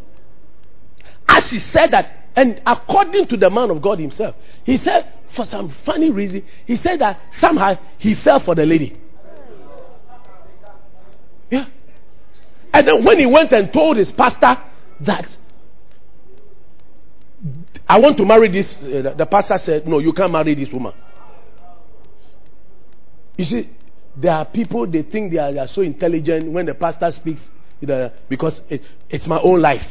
as 1.28 1.49
he 1.49 1.59
said 1.59 1.91
that, 1.91 2.30
and 2.36 2.61
according 2.65 3.28
to 3.28 3.38
the 3.38 3.49
man 3.49 3.72
of 3.72 3.82
God 3.82 3.99
himself, 3.99 4.36
he 4.63 4.78
said, 4.78 5.11
for 5.32 5.45
some 5.45 5.70
funny 5.84 6.11
reason, 6.11 6.43
he 6.65 6.76
said 6.76 6.99
that 6.99 7.20
somehow 7.32 7.78
he 7.97 8.13
fell 8.15 8.39
for 8.39 8.55
the 8.55 8.65
lady. 8.65 8.99
Yeah. 11.49 11.65
And 12.74 12.88
then 12.88 13.03
when 13.03 13.20
he 13.20 13.26
went 13.26 13.51
and 13.53 13.74
told 13.74 13.97
his 13.97 14.11
pastor 14.11 14.57
that 15.01 15.36
I 17.88 18.00
want 18.00 18.18
to 18.18 18.26
marry 18.26 18.50
this. 18.50 18.78
Uh, 18.84 19.14
the 19.18 19.26
pastor 19.26 19.58
said, 19.58 19.88
No, 19.88 20.00
you 20.00 20.12
can't 20.14 20.32
marry 20.32 20.54
this 20.56 20.72
woman. 20.72 20.94
You 23.38 23.46
see, 23.46 23.70
there 24.16 24.34
are 24.34 24.46
people, 24.46 24.88
they 24.88 25.04
think 25.04 25.32
they 25.32 25.38
are, 25.38 25.52
they 25.52 25.60
are 25.60 25.68
so 25.68 25.82
intelligent 25.82 26.52
when 26.52 26.66
the 26.66 26.74
pastor 26.74 27.12
speaks 27.12 27.50
because 28.28 28.62
it, 28.70 28.82
it's 29.10 29.28
my 29.28 29.40
own 29.40 29.62
life. 29.62 29.86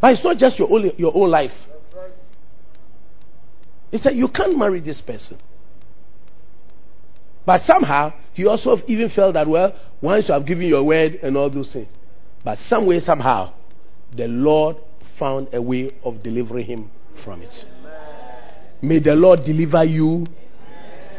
But 0.00 0.12
it's 0.12 0.24
not 0.24 0.38
just 0.38 0.58
your 0.58 0.72
own, 0.72 0.92
your 0.96 1.14
own 1.14 1.30
life. 1.30 1.52
He 3.90 3.98
said, 3.98 4.16
You 4.16 4.28
can't 4.28 4.56
marry 4.56 4.80
this 4.80 5.00
person. 5.00 5.38
But 7.44 7.62
somehow, 7.62 8.12
he 8.32 8.46
also 8.46 8.80
even 8.86 9.10
felt 9.10 9.34
that, 9.34 9.46
well, 9.48 9.74
once 10.00 10.28
you 10.28 10.34
have 10.34 10.44
given 10.44 10.66
your 10.66 10.82
word 10.82 11.18
and 11.22 11.36
all 11.36 11.48
those 11.48 11.72
things. 11.72 11.88
But 12.44 12.58
some 12.68 12.86
way, 12.86 13.00
somehow, 13.00 13.54
the 14.14 14.28
Lord 14.28 14.76
found 15.18 15.48
a 15.52 15.60
way 15.60 15.92
of 16.04 16.22
delivering 16.22 16.66
him 16.66 16.90
from 17.24 17.42
it. 17.42 17.64
May 18.80 19.00
the 19.00 19.14
Lord 19.14 19.44
deliver 19.44 19.84
you 19.84 20.26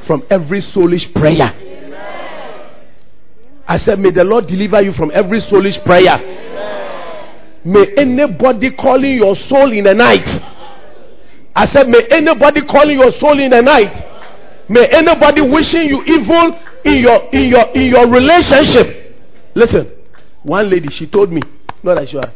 from 0.07 0.23
every 0.29 0.59
soulish 0.59 1.13
prayer. 1.13 1.53
I 3.67 3.77
said, 3.77 3.99
May 3.99 4.11
the 4.11 4.23
Lord 4.23 4.47
deliver 4.47 4.81
you 4.81 4.93
from 4.93 5.11
every 5.13 5.39
soulish 5.39 5.83
prayer. 5.83 6.17
May 7.65 7.93
anybody 7.97 8.71
calling 8.71 9.15
your 9.15 9.35
soul 9.35 9.71
in 9.73 9.83
the 9.83 9.93
night. 9.93 10.27
I 11.55 11.65
said, 11.65 11.89
May 11.89 12.07
anybody 12.09 12.61
calling 12.61 12.97
your 12.99 13.11
soul 13.11 13.39
in 13.39 13.51
the 13.51 13.61
night. 13.61 13.93
May 14.69 14.87
anybody 14.87 15.41
wishing 15.41 15.89
you 15.89 16.03
evil 16.03 16.57
in 16.85 16.95
your 16.95 17.29
in 17.31 17.49
your 17.49 17.69
in 17.71 17.91
your 17.91 18.07
relationship. 18.07 19.17
Listen, 19.55 19.91
one 20.43 20.69
lady 20.69 20.89
she 20.89 21.07
told 21.07 21.31
me, 21.31 21.41
not 21.83 21.95
that 21.95 22.13
you 22.13 22.19
are 22.19 22.31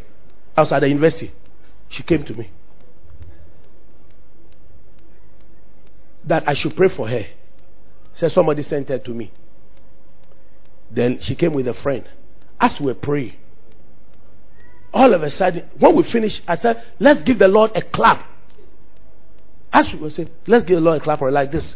I 0.55 0.61
was 0.61 0.71
at 0.71 0.79
the 0.79 0.89
university. 0.89 1.31
She 1.89 2.03
came 2.03 2.23
to 2.23 2.33
me. 2.33 2.49
That 6.25 6.47
I 6.47 6.53
should 6.53 6.75
pray 6.75 6.89
for 6.89 7.07
her. 7.07 7.25
Said 8.13 8.31
somebody 8.31 8.61
sent 8.61 8.89
her 8.89 8.99
to 8.99 9.11
me. 9.11 9.31
Then 10.91 11.19
she 11.19 11.35
came 11.35 11.53
with 11.53 11.67
a 11.67 11.73
friend. 11.73 12.07
As 12.59 12.79
we 12.79 12.93
praying, 12.93 13.33
all 14.93 15.11
of 15.13 15.23
a 15.23 15.31
sudden, 15.31 15.67
when 15.79 15.95
we 15.95 16.03
finished, 16.03 16.43
I 16.47 16.55
said, 16.55 16.83
Let's 16.99 17.23
give 17.23 17.39
the 17.39 17.47
Lord 17.47 17.71
a 17.75 17.81
clap. 17.81 18.23
As 19.71 19.91
we 19.91 19.99
were 19.99 20.11
saying, 20.11 20.29
Let's 20.45 20.65
give 20.65 20.75
the 20.75 20.81
Lord 20.81 21.01
a 21.01 21.03
clap 21.03 21.19
her 21.19 21.31
like 21.31 21.51
this. 21.51 21.75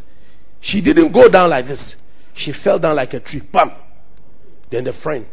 She 0.61 0.81
didn't 0.81 1.11
go 1.11 1.27
down 1.27 1.49
like 1.49 1.67
this. 1.67 1.95
She 2.33 2.51
fell 2.51 2.77
down 2.77 2.95
like 2.95 3.13
a 3.15 3.19
tree. 3.19 3.39
Bam. 3.39 3.71
Then 4.69 4.83
the 4.83 4.93
friend. 4.93 5.25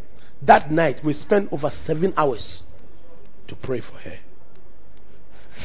That 0.43 0.71
night, 0.71 1.05
we 1.05 1.13
spent 1.13 1.53
over 1.53 1.71
seven 1.71 2.15
hours 2.17 2.63
to 3.49 3.57
pray 3.57 3.81
for 3.81 3.97
her. 3.97 4.19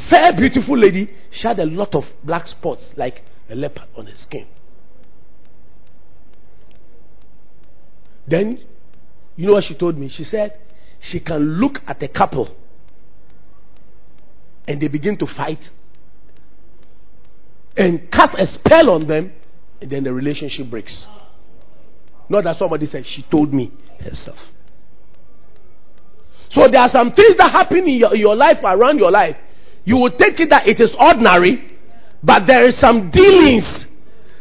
Fair, 0.07 0.34
beautiful 0.34 0.77
lady. 0.77 1.09
She 1.32 1.47
had 1.47 1.59
a 1.59 1.65
lot 1.65 1.95
of 1.95 2.11
black 2.23 2.47
spots 2.47 2.93
like 2.95 3.23
a 3.49 3.55
leopard 3.55 3.88
on 3.95 4.05
her 4.05 4.15
skin. 4.15 4.47
Then, 8.27 8.59
you 9.36 9.47
know 9.47 9.53
what 9.53 9.63
she 9.63 9.73
told 9.73 9.97
me? 9.97 10.07
She 10.07 10.23
said 10.23 10.59
she 10.99 11.19
can 11.19 11.59
look 11.59 11.82
at 11.88 12.03
a 12.03 12.07
couple 12.07 12.55
and 14.67 14.80
they 14.80 14.88
begin 14.88 15.17
to 15.17 15.25
fight 15.25 15.71
and 17.75 18.11
cast 18.11 18.36
a 18.38 18.45
spell 18.45 18.89
on 18.89 19.07
them, 19.07 19.34
and 19.82 19.89
then 19.89 20.03
the 20.03 20.13
relationship 20.13 20.69
breaks. 20.69 21.07
Not 22.27 22.43
that 22.43 22.57
somebody 22.57 22.86
said, 22.86 23.05
she 23.05 23.23
told 23.23 23.53
me 23.53 23.71
herself. 23.99 24.45
So 26.50 26.68
there 26.68 26.82
are 26.82 26.89
some 26.89 27.14
things 27.14 27.38
that 27.38 27.52
happen 27.52 27.88
in 27.88 27.95
your, 27.95 28.16
your 28.16 28.36
life, 28.36 28.60
around 28.64 28.97
your 28.97 29.12
life. 29.12 29.38
You 29.86 29.97
will 29.97 30.12
take 30.12 30.39
it 30.39 30.50
that 30.50 30.68
it 30.68 30.80
is 30.80 30.93
ordinary, 30.95 31.70
But 32.24 32.45
there 32.47 32.66
is 32.66 32.78
some 32.78 33.10
dealings, 33.10 33.86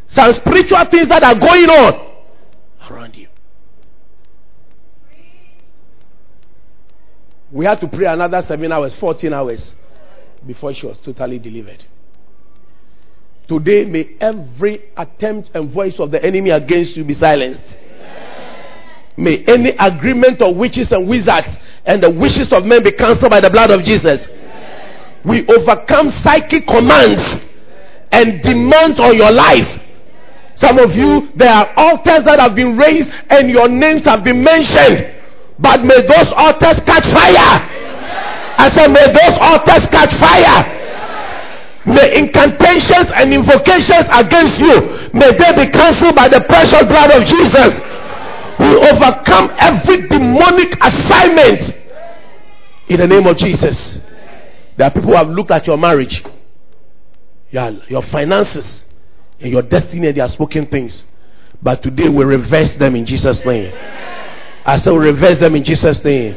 some 0.09 0.33
spiritual 0.33 0.85
things 0.87 1.09
that 1.09 1.23
are 1.23 1.35
going 1.35 1.71
on 1.71 2.17
around 2.91 3.17
you. 3.17 3.29
We 7.51 7.65
had 7.65 7.81
to 7.81 7.89
pray 7.89 8.07
another 8.07 8.43
seven 8.43 8.73
hours, 8.73 8.95
14 8.97 9.33
hours 9.33 9.75
before 10.47 10.75
she 10.75 10.87
was 10.87 10.99
totally 10.99 11.39
delivered. 11.39 11.85
Today, 13.47 13.85
may 13.87 14.17
every 14.21 14.91
attempt 14.97 15.53
and 15.55 15.71
voice 15.71 15.99
of 15.99 16.11
the 16.11 16.23
enemy 16.23 16.51
against 16.51 16.97
you 16.97 17.05
be 17.05 17.15
silenced. 17.15 17.63
May 19.19 19.45
any 19.47 19.71
agreement 19.71 20.41
of 20.41 20.55
witches 20.55 20.93
and 20.93 21.09
wizards 21.09 21.59
and 21.85 22.01
the 22.01 22.09
wishes 22.09 22.53
of 22.53 22.65
men 22.65 22.85
be 22.85 22.93
cancelled 22.93 23.31
by 23.31 23.41
the 23.41 23.51
blood 23.51 23.73
of 23.73 23.83
Jesus. 23.83 24.25
We 25.25 25.45
overcome 25.49 26.11
psychic 26.23 26.69
commands 26.69 27.21
and 28.13 28.41
demands 28.43 29.01
on 29.01 29.17
your 29.17 29.33
life. 29.33 29.81
Some 30.55 30.79
of 30.79 30.95
you, 30.95 31.33
there 31.35 31.51
are 31.53 31.73
altars 31.77 32.27
that 32.27 32.39
have 32.39 32.55
been 32.55 32.77
raised 32.77 33.11
and 33.29 33.51
your 33.51 33.69
names 33.69 34.05
have 34.05 34.23
been 34.23 34.41
mentioned. 34.41 35.13
But 35.59 35.83
may 35.83 36.01
those 36.07 36.33
altars 36.35 36.79
catch 36.87 37.05
fire. 37.11 37.59
I 38.57 38.71
said, 38.71 38.93
may 38.93 39.07
those 39.07 39.39
altars 39.41 39.85
catch 39.91 40.15
fire. 40.15 40.79
May 41.87 42.19
incantations 42.19 43.11
and 43.17 43.35
invocations 43.35 44.07
against 44.13 44.61
you, 44.61 45.11
may 45.13 45.33
they 45.33 45.67
be 45.67 45.73
cancelled 45.73 46.15
by 46.15 46.29
the 46.29 46.41
precious 46.43 46.87
blood 46.87 47.11
of 47.11 47.27
Jesus. 47.27 47.81
We 48.59 48.67
overcome 48.67 49.55
every 49.59 50.09
demonic 50.09 50.77
assignment 50.83 51.73
in 52.89 52.99
the 52.99 53.07
name 53.07 53.27
of 53.27 53.37
Jesus. 53.37 54.01
There 54.77 54.87
are 54.87 54.91
people 54.91 55.11
who 55.11 55.17
have 55.17 55.29
looked 55.29 55.51
at 55.51 55.67
your 55.67 55.77
marriage, 55.77 56.25
your, 57.51 57.71
your 57.89 58.03
finances, 58.03 58.85
and 59.41 59.51
your 59.51 59.63
destiny, 59.63 60.09
and 60.09 60.17
they 60.17 60.21
have 60.21 60.33
spoken 60.33 60.67
things. 60.67 61.05
But 61.63 61.83
today 61.83 62.09
we 62.09 62.25
reverse 62.25 62.77
them 62.77 62.97
in 62.97 63.07
Jesus' 63.07 63.45
name. 63.45 63.73
I 64.65 64.77
said, 64.79 64.93
we 64.93 64.99
reverse 64.99 65.39
them 65.39 65.55
in 65.55 65.65
Jesus' 65.65 66.03
name. 66.05 66.37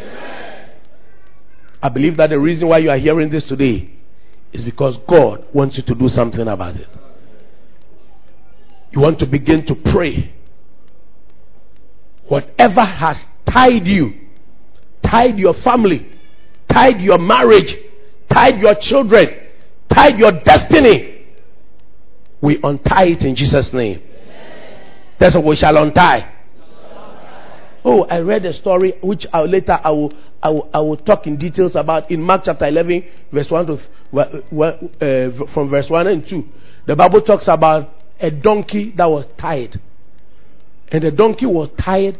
I 1.81 1.89
believe 1.89 2.17
that 2.17 2.29
the 2.29 2.39
reason 2.39 2.67
why 2.67 2.77
you 2.79 2.89
are 2.89 2.97
hearing 2.97 3.29
this 3.29 3.43
today 3.43 3.89
is 4.53 4.63
because 4.63 4.97
God 5.07 5.45
wants 5.53 5.77
you 5.77 5.83
to 5.83 5.95
do 5.95 6.07
something 6.09 6.47
about 6.47 6.75
it. 6.75 6.87
You 8.91 8.99
want 8.99 9.19
to 9.19 9.25
begin 9.25 9.65
to 9.65 9.75
pray. 9.75 10.33
Whatever 12.31 12.79
has 12.79 13.27
tied 13.45 13.85
you, 13.85 14.13
tied 15.03 15.37
your 15.37 15.53
family, 15.53 16.07
tied 16.69 17.01
your 17.01 17.17
marriage, 17.17 17.75
tied 18.29 18.57
your 18.61 18.73
children, 18.75 19.27
tied 19.89 20.17
your 20.17 20.31
destiny, 20.39 21.25
we 22.39 22.57
untie 22.63 23.07
it 23.07 23.25
in 23.25 23.35
Jesus' 23.35 23.73
name. 23.73 24.01
That's 25.19 25.35
what 25.35 25.43
we 25.43 25.57
shall 25.57 25.75
untie. 25.75 26.33
Oh, 27.83 28.03
I 28.03 28.19
read 28.19 28.45
a 28.45 28.53
story 28.53 28.93
which 29.01 29.27
I, 29.33 29.41
later 29.41 29.77
I 29.83 29.91
will, 29.91 30.13
I 30.41 30.49
will, 30.51 30.69
I 30.73 30.79
will 30.79 30.95
talk 30.95 31.27
in 31.27 31.35
details 31.35 31.75
about 31.75 32.09
in 32.09 32.21
Mark 32.21 32.43
chapter 32.45 32.65
11, 32.65 33.03
verse 33.33 33.51
1 33.51 33.65
to 33.65 33.73
uh, 33.75 35.47
from 35.53 35.69
verse 35.69 35.89
1 35.89 36.07
and 36.07 36.25
2. 36.25 36.49
The 36.85 36.95
Bible 36.95 37.23
talks 37.23 37.49
about 37.49 37.93
a 38.21 38.31
donkey 38.31 38.93
that 38.95 39.07
was 39.07 39.27
tied. 39.37 39.77
And 40.91 41.03
the 41.03 41.11
donkey 41.11 41.45
was 41.45 41.69
tied. 41.77 42.19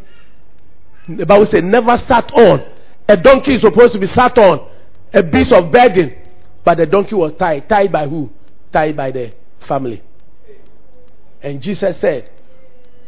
The 1.07 1.25
Bible 1.25 1.45
said, 1.45 1.63
never 1.63 1.97
sat 1.97 2.31
on. 2.33 2.65
A 3.07 3.17
donkey 3.17 3.53
is 3.53 3.61
supposed 3.61 3.93
to 3.93 3.99
be 3.99 4.05
sat 4.05 4.37
on, 4.37 4.69
a 5.13 5.21
beast 5.21 5.51
of 5.51 5.71
burden. 5.71 6.15
But 6.63 6.77
the 6.77 6.85
donkey 6.85 7.15
was 7.15 7.33
tied. 7.37 7.67
Tied 7.67 7.91
by 7.91 8.07
who? 8.07 8.29
Tied 8.71 8.95
by 8.95 9.11
the 9.11 9.33
family. 9.67 10.01
And 11.41 11.61
Jesus 11.61 11.97
said, 11.99 12.29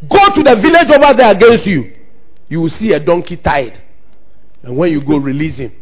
Go 0.09 0.33
to 0.33 0.43
the 0.43 0.55
village 0.55 0.89
over 0.89 1.13
there 1.13 1.31
against 1.31 1.65
you 1.65 1.93
you 2.53 2.61
will 2.61 2.69
see 2.69 2.93
a 2.93 2.99
donkey 2.99 3.35
tied. 3.35 3.81
And 4.61 4.77
when 4.77 4.91
you 4.91 5.01
go, 5.03 5.17
release 5.17 5.57
him. 5.57 5.75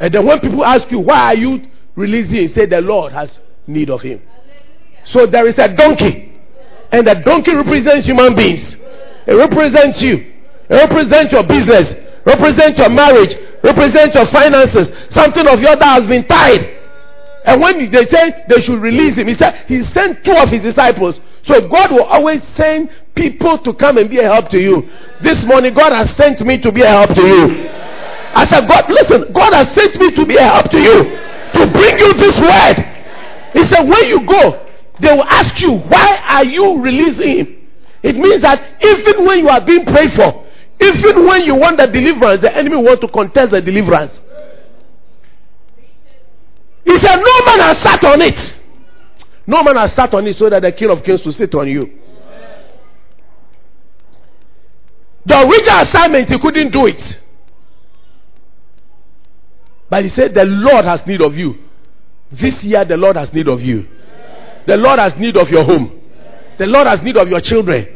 And 0.00 0.12
then 0.12 0.26
when 0.26 0.40
people 0.40 0.64
ask 0.64 0.90
you, 0.90 0.98
why 0.98 1.26
are 1.26 1.36
you 1.36 1.62
releasing 1.94 2.40
him? 2.40 2.48
Say, 2.48 2.66
the 2.66 2.80
Lord 2.80 3.12
has 3.12 3.40
need 3.68 3.88
of 3.88 4.02
him. 4.02 4.20
So 5.04 5.26
there 5.26 5.46
is 5.46 5.56
a 5.60 5.68
donkey. 5.68 6.40
And 6.90 7.06
the 7.06 7.14
donkey 7.14 7.54
represents 7.54 8.06
human 8.06 8.34
beings. 8.34 8.76
It 9.26 9.34
represents 9.34 10.02
you. 10.02 10.32
It 10.68 10.74
represents 10.74 11.32
your 11.32 11.44
business. 11.44 11.94
Represents 12.24 12.78
your 12.78 12.90
marriage. 12.90 13.36
Represents 13.62 14.14
your 14.14 14.26
finances. 14.26 14.90
Something 15.10 15.46
of 15.46 15.60
yours 15.60 15.78
that 15.78 16.00
has 16.00 16.06
been 16.06 16.26
tied. 16.26 16.78
And 17.44 17.60
when 17.60 17.90
they 17.90 18.06
say 18.06 18.44
they 18.48 18.60
should 18.60 18.80
release 18.80 19.16
him, 19.16 19.26
he 19.26 19.34
said 19.34 19.64
he 19.66 19.82
sent 19.82 20.24
two 20.24 20.32
of 20.32 20.48
his 20.48 20.62
disciples. 20.62 21.20
So 21.42 21.68
God 21.68 21.90
will 21.90 22.04
always 22.04 22.42
send 22.54 22.90
people 23.14 23.58
to 23.58 23.74
come 23.74 23.98
and 23.98 24.08
be 24.08 24.18
a 24.18 24.24
help 24.24 24.48
to 24.50 24.60
you. 24.60 24.88
This 25.20 25.44
morning, 25.44 25.74
God 25.74 25.92
has 25.92 26.14
sent 26.14 26.40
me 26.42 26.58
to 26.58 26.70
be 26.70 26.82
a 26.82 26.88
help 26.88 27.14
to 27.14 27.22
you. 27.22 27.68
I 28.34 28.46
said, 28.46 28.68
God, 28.68 28.88
listen, 28.88 29.32
God 29.32 29.52
has 29.52 29.72
sent 29.74 30.00
me 30.00 30.12
to 30.12 30.24
be 30.24 30.36
a 30.36 30.42
help 30.42 30.70
to 30.70 30.80
you, 30.80 31.02
to 31.02 31.72
bring 31.72 31.98
you 31.98 32.14
this 32.14 32.38
word. 32.40 32.88
He 33.52 33.64
said, 33.64 33.88
when 33.88 34.08
you 34.08 34.24
go, 34.24 34.66
they 35.00 35.12
will 35.12 35.24
ask 35.24 35.60
you, 35.60 35.72
why 35.72 36.18
are 36.28 36.44
you 36.44 36.80
releasing 36.80 37.38
him? 37.38 37.61
It 38.02 38.16
means 38.16 38.42
that 38.42 38.82
even 38.82 39.24
when 39.24 39.38
you 39.38 39.48
are 39.48 39.60
being 39.60 39.84
prayed 39.84 40.12
for, 40.12 40.44
even 40.80 41.24
when 41.24 41.44
you 41.44 41.54
want 41.54 41.78
the 41.78 41.86
deliverance, 41.86 42.40
the 42.40 42.54
enemy 42.54 42.76
want 42.76 43.00
to 43.00 43.08
contest 43.08 43.52
the 43.52 43.60
deliverance. 43.60 44.20
He 46.84 46.98
said, 46.98 47.16
No 47.16 47.44
man 47.46 47.60
has 47.60 47.78
sat 47.78 48.04
on 48.04 48.20
it. 48.22 48.54
No 49.46 49.62
man 49.62 49.76
has 49.76 49.92
sat 49.94 50.12
on 50.14 50.26
it 50.26 50.34
so 50.34 50.50
that 50.50 50.62
the 50.62 50.72
King 50.72 50.90
of 50.90 51.04
Kings 51.04 51.24
will 51.24 51.32
sit 51.32 51.54
on 51.54 51.68
you. 51.68 51.98
The 55.24 55.40
original 55.40 55.80
assignment, 55.80 56.28
he 56.28 56.38
couldn't 56.38 56.72
do 56.72 56.86
it. 56.86 57.20
But 59.88 60.02
he 60.02 60.08
said, 60.08 60.34
The 60.34 60.44
Lord 60.44 60.84
has 60.84 61.06
need 61.06 61.22
of 61.22 61.36
you. 61.36 61.58
This 62.32 62.64
year, 62.64 62.84
the 62.84 62.96
Lord 62.96 63.16
has 63.16 63.32
need 63.32 63.46
of 63.46 63.60
you. 63.60 63.86
The 64.66 64.76
Lord 64.76 64.98
has 64.98 65.16
need 65.16 65.36
of 65.36 65.48
your 65.50 65.62
home. 65.62 66.01
The 66.58 66.66
Lord 66.66 66.86
has 66.86 67.02
need 67.02 67.16
of 67.16 67.28
your 67.28 67.40
children. 67.40 67.88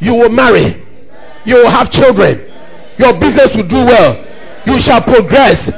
You 0.00 0.14
will 0.14 0.28
marry. 0.28 0.82
You 1.44 1.56
will 1.56 1.70
have 1.70 1.90
children. 1.90 2.50
Your 2.98 3.18
business 3.18 3.54
will 3.54 3.66
do 3.66 3.84
well. 3.84 4.24
You 4.66 4.80
shall 4.80 5.02
progress. 5.02 5.68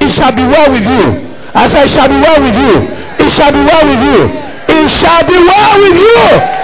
It 0.00 0.10
shall 0.10 0.34
be 0.34 0.42
well 0.42 0.70
with 0.72 0.84
you. 0.84 1.32
As 1.54 1.72
I 1.74 1.86
shall 1.86 2.08
be 2.08 2.14
well 2.14 2.40
with 2.40 2.54
you. 2.54 3.26
It 3.26 3.30
shall 3.32 3.52
be 3.52 3.58
well 3.58 3.86
with 3.86 4.02
you. 4.08 4.52
It 4.74 4.88
shall 4.90 5.26
be 5.26 5.36
well 5.36 5.80
with 5.80 5.96
you. 5.96 6.62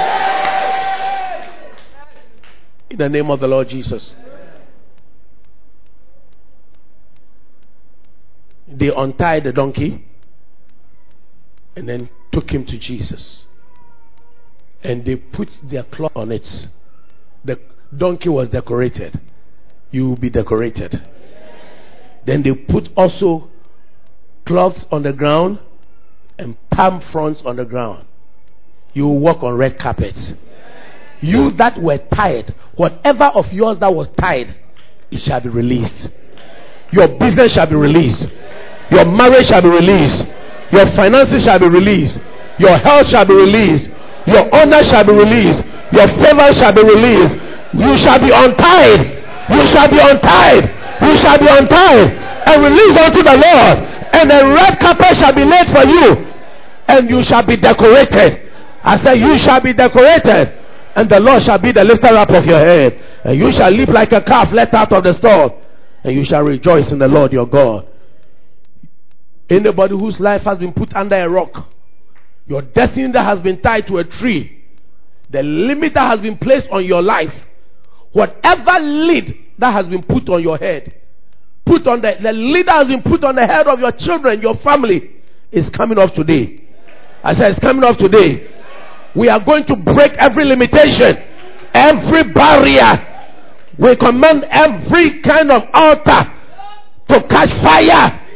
In 2.90 2.98
the 2.98 3.08
name 3.08 3.30
of 3.30 3.40
the 3.40 3.46
Lord 3.46 3.68
Jesus. 3.68 4.14
They 8.66 8.88
untied 8.94 9.44
the 9.44 9.52
donkey 9.52 10.04
and 11.76 11.88
then 11.88 12.08
took 12.32 12.50
him 12.50 12.64
to 12.66 12.76
Jesus. 12.78 13.46
And 14.82 15.04
they 15.04 15.16
put 15.16 15.50
their 15.64 15.82
cloth 15.82 16.12
on 16.14 16.32
it. 16.32 16.68
The 17.44 17.58
donkey 17.96 18.28
was 18.28 18.48
decorated. 18.50 19.20
You 19.90 20.10
will 20.10 20.16
be 20.16 20.30
decorated. 20.30 21.02
Then 22.26 22.42
they 22.42 22.52
put 22.52 22.90
also 22.96 23.50
cloths 24.44 24.84
on 24.90 25.02
the 25.02 25.12
ground 25.12 25.58
and 26.38 26.56
palm 26.70 27.00
fronds 27.00 27.42
on 27.42 27.56
the 27.56 27.64
ground. 27.64 28.06
You 28.92 29.06
will 29.06 29.18
walk 29.18 29.42
on 29.42 29.54
red 29.54 29.78
carpets. 29.78 30.34
You 31.20 31.50
that 31.52 31.80
were 31.80 31.98
tied, 31.98 32.54
whatever 32.76 33.24
of 33.24 33.52
yours 33.52 33.78
that 33.78 33.92
was 33.92 34.08
tied, 34.16 34.54
it 35.10 35.18
shall 35.18 35.40
be 35.40 35.48
released. 35.48 36.10
Your 36.92 37.08
business 37.08 37.54
shall 37.54 37.66
be 37.66 37.74
released. 37.74 38.26
Your 38.90 39.04
marriage 39.04 39.46
shall 39.46 39.62
be 39.62 39.68
released. 39.68 40.24
Your 40.70 40.86
finances 40.92 41.44
shall 41.44 41.58
be 41.58 41.68
released. 41.68 42.20
Your 42.58 42.76
health 42.76 43.08
shall 43.08 43.24
be 43.24 43.34
released. 43.34 43.90
Your 44.28 44.54
honor 44.54 44.84
shall 44.84 45.04
be 45.04 45.12
released. 45.12 45.64
Your 45.92 46.08
favor 46.20 46.52
shall 46.52 46.72
be 46.72 46.82
released. 46.82 47.36
You 47.72 47.96
shall 47.96 48.18
be 48.20 48.30
untied. 48.30 49.00
You 49.50 49.66
shall 49.66 49.88
be 49.88 49.98
untied. 49.98 50.64
You 51.02 51.16
shall 51.16 51.38
be 51.38 51.48
untied 51.48 52.08
and 52.46 52.62
released 52.62 52.98
unto 52.98 53.22
the 53.22 53.36
Lord. 53.36 53.76
And 54.12 54.32
a 54.32 54.54
red 54.54 54.78
carpet 54.80 55.16
shall 55.16 55.34
be 55.34 55.44
laid 55.44 55.66
for 55.68 55.84
you. 55.84 56.26
And 56.88 57.08
you 57.08 57.22
shall 57.22 57.42
be 57.42 57.56
decorated. 57.56 58.50
I 58.82 58.96
say, 58.96 59.16
You 59.16 59.38
shall 59.38 59.60
be 59.60 59.72
decorated 59.72 60.58
and 60.98 61.08
the 61.08 61.20
Lord 61.20 61.44
shall 61.44 61.58
be 61.58 61.70
the 61.70 61.84
lifter 61.84 62.08
up 62.08 62.28
of 62.30 62.44
your 62.44 62.58
head. 62.58 63.00
And 63.22 63.38
you 63.38 63.52
shall 63.52 63.70
leap 63.70 63.88
like 63.88 64.10
a 64.10 64.20
calf 64.20 64.50
let 64.52 64.74
out 64.74 64.92
of 64.92 65.04
the 65.04 65.14
stall. 65.14 65.62
And 66.02 66.12
you 66.12 66.24
shall 66.24 66.42
rejoice 66.42 66.90
in 66.90 66.98
the 66.98 67.06
Lord 67.06 67.32
your 67.32 67.46
God. 67.46 67.86
Anybody 69.48 69.96
whose 69.96 70.18
life 70.18 70.42
has 70.42 70.58
been 70.58 70.72
put 70.72 70.92
under 70.96 71.14
a 71.14 71.28
rock, 71.28 71.68
your 72.48 72.62
destiny 72.62 73.12
that 73.12 73.24
has 73.24 73.40
been 73.40 73.60
tied 73.60 73.86
to 73.86 73.98
a 73.98 74.04
tree, 74.04 74.64
the 75.30 75.42
limit 75.42 75.94
that 75.94 76.10
has 76.10 76.20
been 76.20 76.38
placed 76.38 76.68
on 76.70 76.84
your 76.84 77.02
life, 77.02 77.34
whatever 78.12 78.80
lid 78.80 79.36
that 79.58 79.72
has 79.72 79.86
been 79.86 80.02
put 80.02 80.28
on 80.30 80.42
your 80.42 80.56
head, 80.56 80.94
put 81.66 81.86
on 81.86 82.00
the, 82.00 82.16
the 82.22 82.32
lid 82.32 82.66
that 82.66 82.76
has 82.76 82.88
been 82.88 83.02
put 83.02 83.22
on 83.22 83.34
the 83.34 83.46
head 83.46 83.66
of 83.66 83.78
your 83.78 83.92
children, 83.92 84.40
your 84.40 84.56
family, 84.56 85.10
is 85.52 85.68
coming 85.70 85.98
off 85.98 86.14
today. 86.14 86.64
I 87.22 87.34
said, 87.34 87.50
it's 87.50 87.60
coming 87.60 87.84
off 87.84 87.98
today. 87.98 88.50
We 89.14 89.28
are 89.28 89.40
going 89.40 89.64
to 89.66 89.76
break 89.76 90.12
every 90.14 90.44
limitation, 90.44 91.22
every 91.74 92.32
barrier. 92.32 93.04
We 93.78 93.96
command 93.96 94.44
every 94.44 95.20
kind 95.20 95.50
of 95.50 95.62
altar 95.72 96.32
to 97.08 97.22
catch 97.28 97.50
fire. 97.62 98.26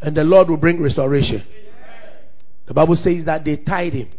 And 0.00 0.16
the 0.16 0.24
Lord 0.24 0.48
will 0.48 0.56
bring 0.56 0.80
restoration. 0.82 1.44
The 2.70 2.74
Bible 2.74 2.94
says 2.94 3.24
that 3.24 3.44
they 3.44 3.56
tied 3.56 3.94
him, 3.94 4.10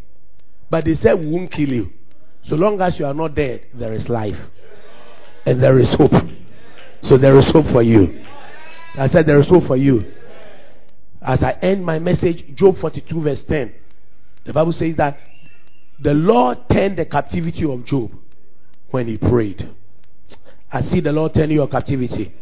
but 0.70 0.84
they 0.84 0.96
said, 0.96 1.14
We 1.14 1.28
won't 1.28 1.50
kill 1.50 1.70
you. 1.70 1.94
So 2.42 2.58
long 2.58 2.82
as 2.82 3.00
you 3.00 3.06
are 3.06 3.14
not 3.14 3.34
dead, 3.34 3.68
there 3.74 3.94
is 3.94 4.10
life. 4.10 4.36
And 5.46 5.64
there 5.64 5.80
is 5.80 5.94
hope. 5.94 6.12
So 7.02 7.16
there 7.16 7.34
is 7.38 7.50
hope 7.50 7.68
for 7.68 7.82
you. 7.82 8.26
I 8.96 9.08
said, 9.08 9.26
There 9.26 9.40
is 9.40 9.48
hope 9.48 9.64
for 9.64 9.78
you. 9.78 10.12
As 11.22 11.42
I 11.42 11.52
end 11.62 11.86
my 11.86 12.00
message, 12.00 12.54
Job 12.56 12.78
42, 12.78 13.22
verse 13.22 13.42
10, 13.44 13.74
the 14.44 14.52
Bible 14.52 14.74
says 14.74 14.98
that 14.98 15.18
the 16.02 16.14
Lord 16.14 16.68
turned 16.70 16.98
the 16.98 17.06
captivity 17.06 17.64
of 17.64 17.86
Job 17.86 18.12
when 18.90 19.08
he 19.08 19.18
prayed. 19.18 19.70
I 20.70 20.82
see 20.82 21.00
the 21.00 21.14
Lord 21.14 21.34
turning 21.34 21.56
your 21.56 21.70
captivity. 21.70 22.34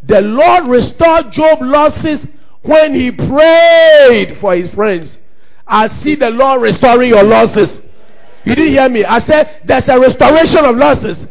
The 0.00 0.20
Lord 0.20 0.68
restored 0.68 1.32
Job 1.32 1.58
losses 1.60 2.24
when 2.68 2.94
he 2.94 3.10
prayed 3.10 4.38
for 4.40 4.54
his 4.54 4.68
friends. 4.74 5.16
I 5.66 5.88
see 5.88 6.16
the 6.16 6.28
Lord 6.28 6.60
restoring 6.60 7.08
your 7.08 7.24
losses. 7.24 7.80
You 8.44 8.54
didn't 8.54 8.72
hear 8.72 8.88
me. 8.88 9.04
I 9.04 9.20
said 9.20 9.62
there's 9.64 9.88
a 9.88 9.98
restoration 9.98 10.64
of 10.66 10.76
losses. 10.76 11.26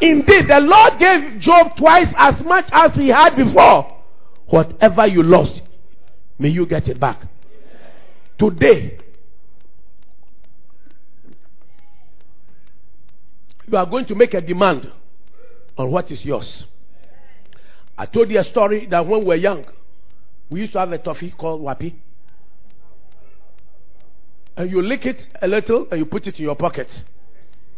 Indeed, 0.00 0.48
the 0.48 0.60
Lord 0.60 0.98
gave 0.98 1.38
Job 1.38 1.76
twice 1.76 2.08
as 2.16 2.42
much 2.44 2.68
as 2.72 2.94
he 2.94 3.08
had 3.08 3.36
before. 3.36 4.02
Whatever 4.46 5.06
you 5.06 5.22
lost, 5.22 5.62
may 6.38 6.48
you 6.48 6.66
get 6.66 6.88
it 6.88 6.98
back. 6.98 7.20
Today, 8.38 8.98
you 13.70 13.76
are 13.76 13.86
going 13.86 14.06
to 14.06 14.14
make 14.14 14.32
a 14.34 14.40
demand 14.40 14.90
on 15.76 15.90
what 15.90 16.10
is 16.10 16.24
yours. 16.24 16.66
I 17.96 18.06
told 18.06 18.30
you 18.30 18.38
a 18.38 18.44
story 18.44 18.86
that 18.86 19.06
when 19.06 19.20
we 19.20 19.26
were 19.26 19.34
young, 19.36 19.64
we 20.50 20.60
used 20.60 20.72
to 20.72 20.78
have 20.78 20.92
a 20.92 20.98
toffee 20.98 21.30
called 21.30 21.62
Wapi. 21.62 21.94
And 24.56 24.70
you 24.70 24.82
lick 24.82 25.04
it 25.06 25.26
a 25.42 25.48
little 25.48 25.88
and 25.90 25.98
you 25.98 26.06
put 26.06 26.26
it 26.26 26.38
in 26.38 26.44
your 26.44 26.54
pocket. 26.54 27.02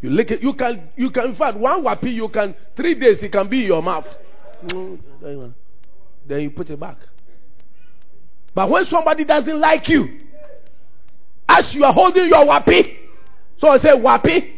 You 0.03 0.11
lick 0.11 0.31
it. 0.31 0.43
You 0.43 0.53
can, 0.53 0.91
you 0.97 1.11
can, 1.11 1.27
in 1.27 1.35
fact, 1.37 1.57
one 1.57 1.83
Wapi, 1.83 2.13
you 2.13 2.29
can, 2.29 2.55
three 2.77 2.95
days, 2.95 3.23
it 3.23 3.33
can 3.33 3.49
be 3.49 3.63
in 3.63 3.67
your 3.67 3.83
mouth. 3.83 4.07
Then 4.69 6.41
you 6.41 6.51
put 6.51 6.69
it 6.69 6.79
back. 6.79 6.99
But 8.55 8.69
when 8.69 8.85
somebody 8.87 9.25
doesn't 9.25 9.61
like 9.61 9.89
you, 9.89 10.21
as 11.49 11.75
you 11.75 11.85
are 11.85 11.93
holding 11.93 12.27
your 12.27 12.45
Wapi, 12.45 12.97
so 13.59 13.69
I 13.69 13.79
say 13.79 13.91
Wapi, 13.91 14.53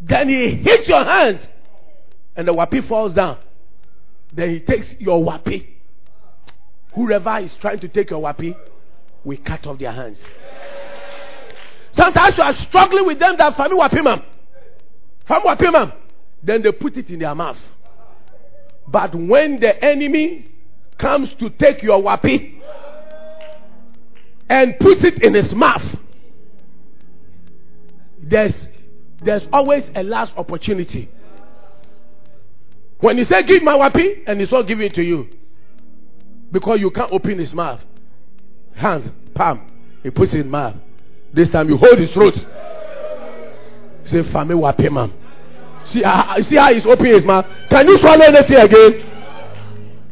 then 0.00 0.28
he 0.28 0.54
hits 0.54 0.88
your 0.88 1.02
hands 1.02 1.46
and 2.36 2.46
the 2.46 2.52
Wapi 2.52 2.86
falls 2.86 3.14
down. 3.14 3.38
Then 4.32 4.50
he 4.50 4.60
takes 4.60 4.94
your 5.00 5.20
Wapi 5.20 5.77
Whoever 6.94 7.38
is 7.38 7.54
trying 7.56 7.80
to 7.80 7.88
take 7.88 8.10
your 8.10 8.22
wapi, 8.22 8.56
we 9.24 9.36
cut 9.36 9.66
off 9.66 9.78
their 9.78 9.92
hands. 9.92 10.22
Sometimes 11.92 12.36
you 12.38 12.44
are 12.44 12.54
struggling 12.54 13.06
with 13.06 13.18
them 13.18 13.36
that 13.38 13.56
family 13.56 13.76
wapi 13.76 14.02
mam. 14.02 14.22
Family 15.26 15.48
wapi 15.48 15.72
mam. 15.72 15.92
Then 16.42 16.62
they 16.62 16.72
put 16.72 16.96
it 16.96 17.10
in 17.10 17.18
their 17.18 17.34
mouth. 17.34 17.58
But 18.86 19.14
when 19.14 19.60
the 19.60 19.84
enemy 19.84 20.46
comes 20.96 21.32
to 21.34 21.50
take 21.50 21.82
your 21.82 22.02
wapi 22.02 22.60
and 24.48 24.78
puts 24.78 25.04
it 25.04 25.22
in 25.22 25.34
his 25.34 25.54
mouth, 25.54 25.84
there's 28.18 28.68
there's 29.22 29.46
always 29.52 29.90
a 29.94 30.02
last 30.02 30.32
opportunity. 30.36 31.08
When 33.00 33.18
you 33.18 33.24
say 33.24 33.42
give 33.42 33.62
my 33.62 33.74
wapi 33.74 34.24
and 34.26 34.40
he's 34.40 34.50
not 34.50 34.62
giving 34.62 34.90
to 34.92 35.02
you, 35.02 35.28
because 36.50 36.80
you 36.80 36.90
can't 36.90 37.12
open 37.12 37.38
his 37.38 37.54
mouth. 37.54 37.80
Hand, 38.74 39.12
palm, 39.34 39.70
he 40.02 40.10
puts 40.10 40.34
in 40.34 40.50
mouth. 40.50 40.76
This 41.32 41.50
time 41.50 41.68
you 41.68 41.76
hold 41.76 41.98
his 41.98 42.10
throat. 42.12 42.34
Say, 44.04 44.22
Fami 44.22 44.54
wapimam. 44.54 45.12
See, 45.86 46.02
uh, 46.02 46.42
see 46.42 46.56
how 46.56 46.72
he's 46.72 46.86
opening 46.86 47.14
his 47.14 47.26
mouth. 47.26 47.46
Can 47.68 47.88
you 47.88 47.98
swallow 47.98 48.24
anything 48.24 48.56
again? 48.56 49.04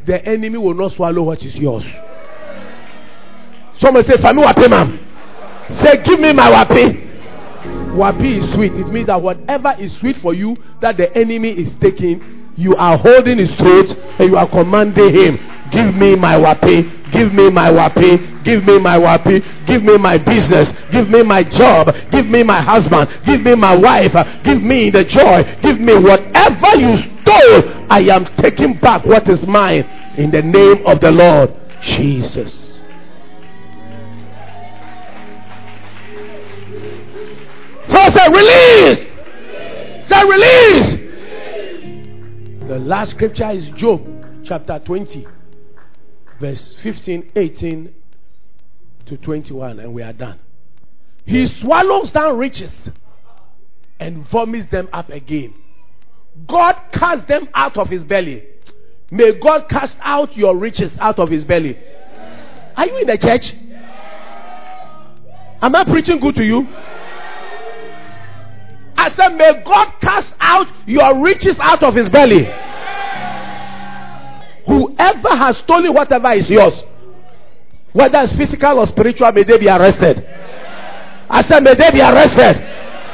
The 0.04 0.24
enemy 0.24 0.58
will 0.58 0.74
not 0.74 0.92
swallow 0.92 1.22
what 1.22 1.44
is 1.44 1.56
yours. 1.56 1.84
Someone 3.76 4.04
say, 4.04 4.14
Fami 4.14 4.44
wapimam. 4.44 5.02
Say, 5.82 6.02
give 6.02 6.20
me 6.20 6.32
my 6.32 6.50
wapi. 6.50 7.04
Wapi 7.94 8.38
is 8.38 8.54
sweet. 8.54 8.72
It 8.74 8.88
means 8.88 9.06
that 9.06 9.20
whatever 9.20 9.74
is 9.78 9.96
sweet 9.96 10.16
for 10.18 10.34
you 10.34 10.56
that 10.80 10.96
the 10.96 11.16
enemy 11.16 11.50
is 11.50 11.72
taking, 11.80 12.52
you 12.56 12.76
are 12.76 12.98
holding 12.98 13.38
his 13.38 13.52
throat 13.54 13.90
and 14.18 14.30
you 14.30 14.36
are 14.36 14.48
commanding 14.48 15.14
him 15.14 15.55
Give 15.70 15.94
me 15.94 16.14
my 16.14 16.36
wapi. 16.36 17.10
Give 17.10 17.32
me 17.32 17.50
my 17.50 17.70
wapi. 17.70 18.44
Give 18.44 18.64
me 18.64 18.78
my 18.78 18.98
wapi. 18.98 19.66
Give 19.66 19.82
me 19.82 19.96
my 19.96 20.18
business. 20.18 20.72
Give 20.90 21.08
me 21.08 21.22
my 21.22 21.42
job. 21.42 21.94
Give 22.10 22.26
me 22.26 22.42
my 22.42 22.60
husband. 22.60 23.10
Give 23.24 23.40
me 23.40 23.54
my 23.54 23.76
wife. 23.76 24.14
Give 24.44 24.62
me 24.62 24.90
the 24.90 25.04
joy. 25.04 25.58
Give 25.62 25.80
me 25.80 25.94
whatever 25.94 26.76
you 26.76 26.96
stole. 26.96 27.86
I 27.90 28.06
am 28.10 28.26
taking 28.36 28.78
back 28.78 29.04
what 29.04 29.28
is 29.28 29.46
mine 29.46 29.82
in 30.16 30.30
the 30.30 30.42
name 30.42 30.86
of 30.86 31.00
the 31.00 31.10
Lord 31.10 31.54
Jesus. 31.80 32.82
So 37.88 38.10
say 38.10 38.28
release. 38.30 39.06
Say 40.08 40.24
release. 40.24 41.06
The 42.68 42.78
last 42.80 43.12
scripture 43.12 43.50
is 43.50 43.68
Job 43.70 44.04
chapter 44.44 44.78
20 44.80 45.26
verse 46.40 46.74
15, 46.82 47.32
18 47.34 47.94
to 49.06 49.16
21, 49.16 49.80
and 49.80 49.94
we 49.94 50.02
are 50.02 50.12
done. 50.12 50.38
He 51.24 51.46
swallows 51.46 52.12
down 52.12 52.38
riches 52.38 52.90
and 53.98 54.28
vomits 54.28 54.70
them 54.70 54.88
up 54.92 55.10
again. 55.10 55.54
God 56.46 56.80
casts 56.92 57.26
them 57.26 57.48
out 57.54 57.76
of 57.76 57.88
his 57.88 58.04
belly. 58.04 58.44
May 59.10 59.32
God 59.32 59.68
cast 59.68 59.96
out 60.00 60.36
your 60.36 60.56
riches 60.56 60.92
out 60.98 61.18
of 61.18 61.30
his 61.30 61.44
belly. 61.44 61.78
Are 62.76 62.86
you 62.86 62.98
in 62.98 63.06
the 63.06 63.16
church? 63.16 63.54
Am 65.62 65.74
I 65.74 65.84
preaching 65.84 66.20
good 66.20 66.36
to 66.36 66.44
you? 66.44 66.68
I 68.96 69.10
said, 69.10 69.30
May 69.30 69.62
God 69.64 69.92
cast 70.00 70.34
out 70.40 70.68
your 70.86 71.18
riches 71.22 71.58
out 71.58 71.82
of 71.82 71.94
his 71.94 72.08
belly. 72.08 72.46
Whoever 74.98 75.36
has 75.36 75.58
stolen 75.58 75.92
whatever 75.92 76.32
is 76.32 76.48
yours, 76.50 76.82
whether 77.92 78.18
it's 78.20 78.32
physical 78.32 78.78
or 78.78 78.86
spiritual, 78.86 79.30
may 79.32 79.44
they 79.44 79.58
be 79.58 79.68
arrested. 79.68 80.24
I 81.28 81.42
said, 81.42 81.62
may 81.62 81.74
they 81.74 81.90
be 81.90 82.00
arrested. 82.00 82.56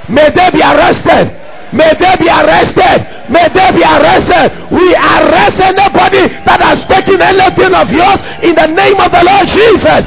May 0.09 0.31
they 0.31 0.51
be 0.51 0.61
arrested. 0.61 1.39
May 1.73 1.93
they 1.95 2.17
be 2.19 2.29
arrested. 2.29 3.31
May 3.31 3.49
they 3.49 3.73
be 3.73 3.83
arrested. 3.83 4.53
We 4.71 4.95
arrest 4.95 5.61
anybody 5.61 6.29
that 6.45 6.61
has 6.61 6.85
taken 6.87 7.23
anything 7.23 7.73
of 7.73 7.91
yours 7.91 8.21
in 8.43 8.55
the 8.55 8.67
name 8.67 9.01
of 9.01 9.11
the 9.11 9.23
Lord 9.25 9.47
Jesus. 9.49 10.05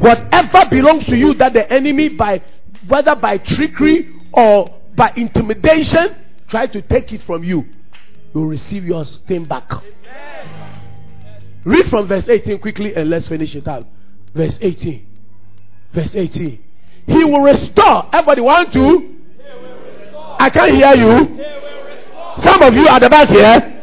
Whatever 0.00 0.70
belongs 0.70 1.04
to 1.04 1.16
you 1.16 1.34
that 1.34 1.52
the 1.52 1.70
enemy, 1.72 2.08
by 2.10 2.42
whether 2.88 3.14
by 3.14 3.38
trickery 3.38 4.08
or 4.32 4.74
by 4.96 5.12
intimidation, 5.16 6.16
try 6.48 6.66
to 6.66 6.82
take 6.82 7.12
it 7.12 7.22
from 7.22 7.44
you, 7.44 7.64
you 8.34 8.46
receive 8.46 8.84
your 8.84 9.04
thing 9.04 9.44
back. 9.44 9.70
Read 11.64 11.88
from 11.88 12.06
verse 12.08 12.28
18 12.28 12.58
quickly 12.60 12.94
and 12.94 13.10
let's 13.10 13.26
finish 13.26 13.54
it 13.54 13.66
out. 13.66 13.86
Verse 14.34 14.58
18. 14.60 15.06
Verse 15.92 16.14
18. 16.14 16.64
He 17.06 17.24
will 17.24 17.40
restore. 17.40 18.08
Everybody 18.12 18.40
want 18.42 18.72
to? 18.74 19.16
I 20.38 20.50
can't 20.50 20.74
hear 20.74 20.94
you. 20.94 21.44
Some 22.42 22.62
of 22.62 22.74
you 22.74 22.86
at 22.86 23.00
the 23.00 23.10
back 23.10 23.28
here. 23.28 23.74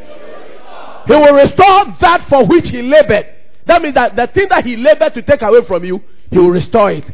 He 1.07 1.13
will 1.13 1.33
restore 1.33 1.95
that 1.99 2.25
for 2.29 2.45
which 2.45 2.69
he 2.69 2.81
labored. 2.81 3.27
That 3.65 3.81
means 3.81 3.95
that 3.95 4.15
the 4.15 4.27
thing 4.27 4.47
that 4.49 4.65
he 4.65 4.75
labored 4.75 5.13
to 5.15 5.21
take 5.21 5.41
away 5.41 5.65
from 5.65 5.83
you, 5.83 6.01
he 6.31 6.37
will 6.37 6.51
restore 6.51 6.91
it. 6.91 7.11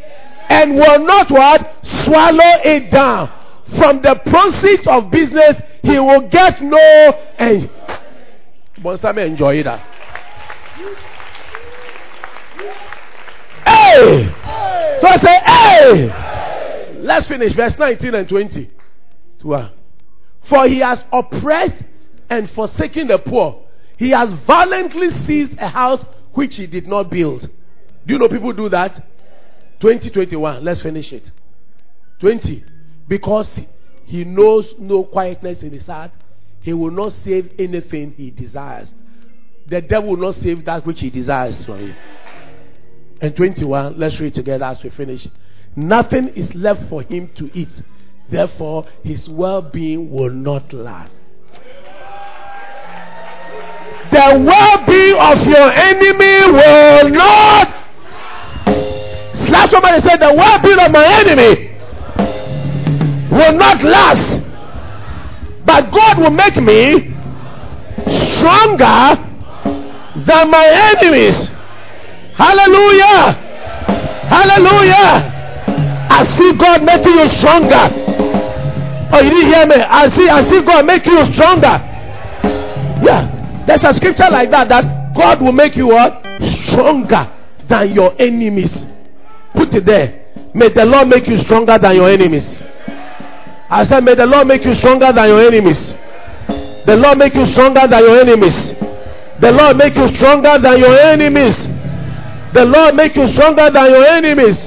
And 0.50 0.76
will 0.76 1.00
not 1.06 1.32
what? 1.32 1.86
Swallow 2.04 2.60
it 2.64 2.92
down. 2.92 3.32
From 3.78 4.02
the 4.02 4.16
proceeds 4.26 4.88
of 4.88 5.10
business, 5.12 5.62
he 5.82 6.00
will 6.00 6.28
get 6.30 6.62
no 6.62 6.78
and 7.38 7.70
may 9.16 9.26
enjoy 9.26 9.64
that. 9.64 9.80
Hey! 13.66 14.30
So 15.00 15.08
I 15.08 15.18
say, 15.22 15.40
hey! 15.46 16.98
Let's 17.02 17.28
finish 17.28 17.54
verse 17.54 17.78
19 17.78 18.16
and 18.16 18.28
20. 18.30 18.70
For 20.44 20.68
he 20.68 20.80
has 20.80 21.04
oppressed 21.12 21.84
and 22.30 22.50
forsaken 22.52 23.08
the 23.08 23.20
poor. 23.20 23.64
He 23.98 24.10
has 24.10 24.34
violently 24.34 25.12
seized 25.26 25.58
a 25.60 25.68
house 25.68 26.04
which 26.34 26.56
he 26.56 26.68
did 26.68 26.88
not 26.88 27.10
build. 27.10 27.42
Do 28.06 28.14
you 28.14 28.20
know 28.20 28.28
people 28.28 28.54
do 28.54 28.70
that? 28.70 28.96
2021. 29.80 30.64
Let's 30.64 30.82
finish 30.82 31.12
it. 31.14 31.32
20. 32.20 32.64
Because 33.12 33.60
he 34.06 34.24
knows 34.24 34.74
no 34.80 35.04
quietness 35.04 35.64
in 35.64 35.74
his 35.74 35.86
heart, 35.86 36.12
he 36.62 36.72
will 36.72 36.92
not 36.92 37.12
save 37.12 37.52
anything 37.60 38.14
he 38.16 38.32
desires. 38.32 38.90
The 39.68 39.82
devil 39.82 40.12
will 40.12 40.28
not 40.28 40.36
save 40.36 40.64
that 40.64 40.86
which 40.86 41.02
he 41.02 41.10
desires 41.10 41.62
from 41.66 41.88
him. 41.88 41.96
And 43.20 43.36
21, 43.36 44.00
let's 44.00 44.18
read 44.22 44.34
together 44.34 44.64
as 44.64 44.82
we 44.82 44.92
finish. 44.92 45.28
Nothing 45.76 46.30
is 46.30 46.56
left 46.56 46.88
for 46.88 47.02
him 47.02 47.30
to 47.36 47.52
eat. 47.54 47.82
Therefore, 48.30 48.88
his 49.04 49.28
well 49.30 49.62
being 49.62 50.10
will 50.10 50.32
not 50.32 50.72
last. 50.72 51.12
The 54.10 54.42
well 54.42 54.86
being 54.86 55.20
of 55.20 55.46
your 55.48 55.70
enemy 55.70 56.50
will 56.50 57.10
not. 57.10 57.76
Slap 59.48 59.70
somebody 59.70 60.02
say, 60.02 60.16
The 60.16 60.34
well 60.34 60.62
being 60.62 60.80
of 60.80 60.92
my 60.94 61.06
enemy 61.06 61.71
will 63.42 63.58
not 63.58 63.84
last. 63.84 64.40
But 65.66 65.92
God 65.92 66.20
will 66.20 66.32
make 66.32 66.58
me 66.58 67.14
stronger 68.38 69.18
than 70.26 70.52
my 70.52 70.96
enemies. 70.96 71.36
Hallelujah. 72.34 73.34
Hallelujah. 74.30 75.40
I 76.10 76.26
see 76.38 76.54
God 76.58 76.84
making 76.84 77.14
you 77.14 77.28
stronger. 77.30 77.90
Oh, 79.14 79.22
you 79.22 79.30
didn't 79.30 79.54
hear 79.54 79.66
me? 79.68 79.76
I 79.76 80.10
see, 80.16 80.30
I 80.30 80.50
see 80.50 80.62
God 80.62 80.86
making 80.86 81.14
you 81.14 81.26
stronger. 81.34 81.80
Yeah. 83.04 83.66
There's 83.68 83.84
a 83.84 83.94
scripture 83.94 84.30
like 84.32 84.50
that 84.52 84.70
that 84.70 85.14
God 85.16 85.42
will 85.42 85.52
make 85.52 85.76
you 85.76 85.88
what? 85.88 86.24
Stronger 86.70 87.32
than 87.68 87.94
your 87.94 88.20
enemies. 88.20 88.88
Put 89.54 89.74
it 89.76 89.86
there. 89.86 90.26
May 90.54 90.70
the 90.70 90.86
Lord 90.86 91.08
make 91.08 91.28
you 91.28 91.38
stronger 91.38 91.78
than 91.78 91.96
your 91.96 92.10
enemies. 92.10 92.60
I 93.72 93.86
said, 93.86 94.04
May 94.04 94.16
the 94.16 94.26
Lord 94.26 94.48
make 94.48 94.66
you 94.66 94.76
stronger 94.76 95.14
than 95.14 95.30
your 95.30 95.42
enemies. 95.42 95.94
The 96.86 96.98
Lord 96.98 97.18
make 97.18 97.34
you 97.34 97.46
stronger 97.46 97.88
than 97.88 98.04
your 98.04 98.20
enemies. 98.20 98.74
The 99.40 99.52
Lord 99.52 99.78
make 99.78 99.96
you 99.96 100.08
stronger 100.10 100.60
than 100.60 100.78
your 100.78 101.00
enemies. 101.00 101.68
The 102.54 102.66
Lord 102.66 102.96
make 102.96 103.16
you 103.16 103.28
stronger 103.30 103.72
than 103.72 103.90
your 103.90 104.04
enemies. 104.04 104.66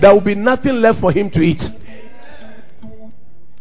There 0.00 0.14
will 0.14 0.20
be 0.20 0.36
nothing 0.36 0.80
left 0.80 1.00
for 1.00 1.10
him 1.10 1.28
to 1.30 1.40
eat. 1.40 1.68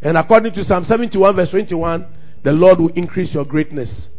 And 0.04 0.18
according 0.18 0.54
to 0.54 0.64
Psalm 0.64 0.84
71, 0.84 1.36
verse 1.36 1.50
21, 1.50 2.06
the 2.44 2.52
Lord 2.52 2.80
will 2.80 2.94
increase 2.94 3.34
your 3.34 3.44
greatness 3.46 4.10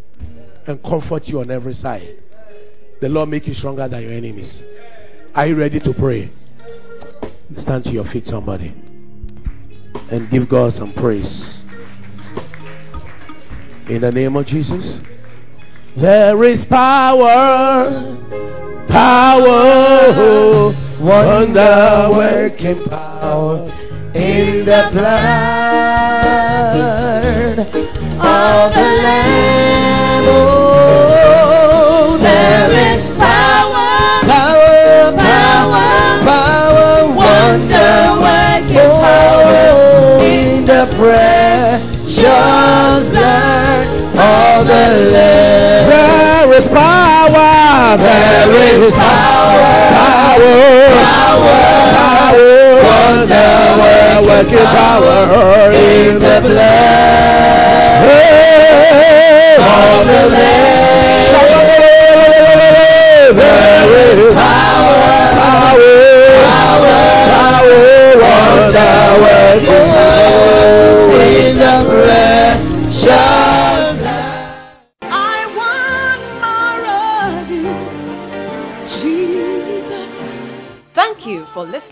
and 0.66 0.82
comfort 0.82 1.28
you 1.28 1.38
on 1.40 1.50
every 1.52 1.74
side. 1.74 2.22
The 3.00 3.08
Lord 3.08 3.28
make 3.28 3.46
you 3.46 3.54
stronger 3.54 3.86
than 3.86 4.02
your 4.02 4.12
enemies. 4.12 4.62
Are 5.32 5.46
you 5.46 5.54
ready 5.54 5.78
to 5.78 5.94
pray? 5.94 6.32
Stand 7.56 7.84
to 7.84 7.90
your 7.90 8.04
feet, 8.06 8.26
somebody, 8.26 8.74
and 10.10 10.30
give 10.30 10.48
God 10.48 10.74
some 10.74 10.92
praise. 10.94 11.62
In 13.88 14.00
the 14.00 14.10
name 14.12 14.36
of 14.36 14.46
Jesus. 14.46 15.00
There 15.96 16.44
is 16.44 16.64
power, 16.66 18.18
power, 18.88 20.74
wonder 21.00 22.08
working 22.12 22.84
power 22.84 23.72
in 24.14 24.64
the 24.66 24.90
blood 24.92 25.98
of 27.58 28.72
the 28.74 28.88
Lamb. 29.02 30.65
Precious 40.94 42.22
blood 43.10 43.86
of 44.16 44.66
the 44.66 44.84
Lamb. 45.12 45.88
There 45.90 46.50
is 46.58 46.66
power, 46.68 47.96
there 47.98 48.50
is 48.50 48.92
power, 48.92 49.72
power, 49.96 50.54
power, 51.04 51.60
power, 51.96 52.50
wonder 52.84 53.50
working 54.26 54.68
power 54.78 55.72
in 55.72 56.14
the 56.20 56.36
blood 56.44 57.06
of 59.58 60.06
the 60.06 60.22
Lamb. 60.32 60.66
There 63.36 63.90
is 63.92 64.34
power, 64.34 64.34
power, 64.34 64.65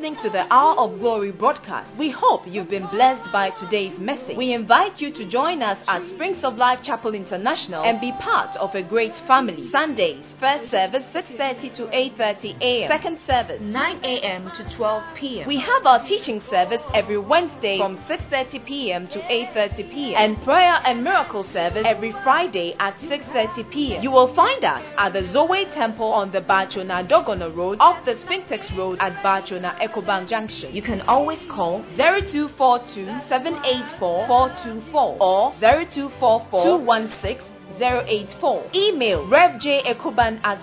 listening 0.05 0.23
to 0.23 0.29
the 0.29 0.53
Hour 0.53 0.77
of 0.77 0.99
Glory 1.01 1.33
broadcast. 1.33 1.97
We 1.97 2.11
hope 2.11 2.47
you've 2.47 2.69
been 2.69 2.87
blessed 2.89 3.33
by 3.33 3.49
today's 3.51 3.99
message. 3.99 4.37
We 4.37 4.53
invite 4.53 5.01
you 5.01 5.11
to 5.11 5.25
join 5.25 5.63
us 5.63 5.79
at 5.89 6.07
Springs 6.11 6.45
of 6.45 6.59
Life 6.59 6.83
Chapel 6.83 7.15
International 7.15 7.83
and 7.83 7.99
be 8.03 8.13
part 8.13 8.55
of 8.57 8.75
a 8.75 8.83
great 8.83 9.17
family. 9.27 9.71
Sundays, 9.71 10.23
first 10.39 10.71
service 10.71 11.05
6:30 11.15 11.75
to 11.77 11.87
8:30 11.87 12.61
a.m. 12.61 12.91
Second 12.91 13.19
service 13.27 13.63
9 13.63 14.05
a.m. 14.05 14.51
to 14.51 14.77
12 14.77 15.03
p.m. 15.15 15.49
We 15.49 15.57
have 15.57 15.87
our 15.87 16.05
teaching 16.05 16.43
service 16.51 16.83
every 16.93 17.17
Wednesday 17.17 17.79
from 17.79 17.97
6:30 17.97 18.65
p.m. 18.67 19.09
to 19.09 19.21
8:30 19.21 19.91
p.m. 19.91 20.23
and 20.23 20.43
prayer 20.45 20.83
and 20.85 21.03
miracle 21.03 21.45
service 21.45 21.85
every 21.87 22.13
Friday 22.23 22.77
at 22.79 22.95
6:30 22.99 23.71
p.m. 23.71 24.03
You 24.03 24.11
will 24.11 24.35
find 24.35 24.63
us 24.65 24.83
at 24.99 25.15
the 25.15 25.25
Zoe 25.25 25.65
Temple 25.73 26.13
on 26.13 26.31
the 26.31 26.43
Baatsona 26.43 27.09
Dogono 27.09 27.57
Road 27.57 27.79
off 27.81 28.05
the 28.05 28.17
Spintex 28.17 28.77
Road 28.77 28.99
at 29.01 29.15
Baatsona 29.25 29.81
Ecobank 29.95 30.29
Junction. 30.29 30.75
You 30.75 30.83
can 30.83 31.01
always 31.03 31.45
call 31.47 31.85
0242 31.97 33.07
784 33.29 34.27
424 34.27 35.17
or 35.21 35.53
0244 35.53 36.65
216 36.65 37.55
084. 37.79 38.71
Email 38.75 39.27
revjekuban 39.27 40.41
at. 40.45 40.61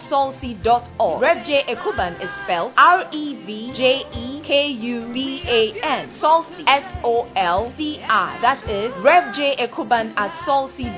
Rev 1.20 1.46
J 1.46 1.64
Ekuban 1.68 2.22
is 2.22 2.30
spelled 2.44 2.74
R 2.78 3.08
E 3.12 3.36
V 3.46 3.74
J 3.74 4.06
E 4.14 4.42
K 4.42 4.68
U 4.68 5.14
B 5.14 5.42
A 5.46 5.80
N. 5.82 6.10
Solcy 6.20 6.64
S 6.68 6.86
O 7.04 7.28
L 7.36 7.74
C 7.78 8.02
I. 8.04 8.40
That 8.42 8.64
is 8.70 8.94
Rev 9.04 9.36
J 9.36 9.56
Ekuban 9.58 10.14
at 10.16 10.32
is 10.46 10.90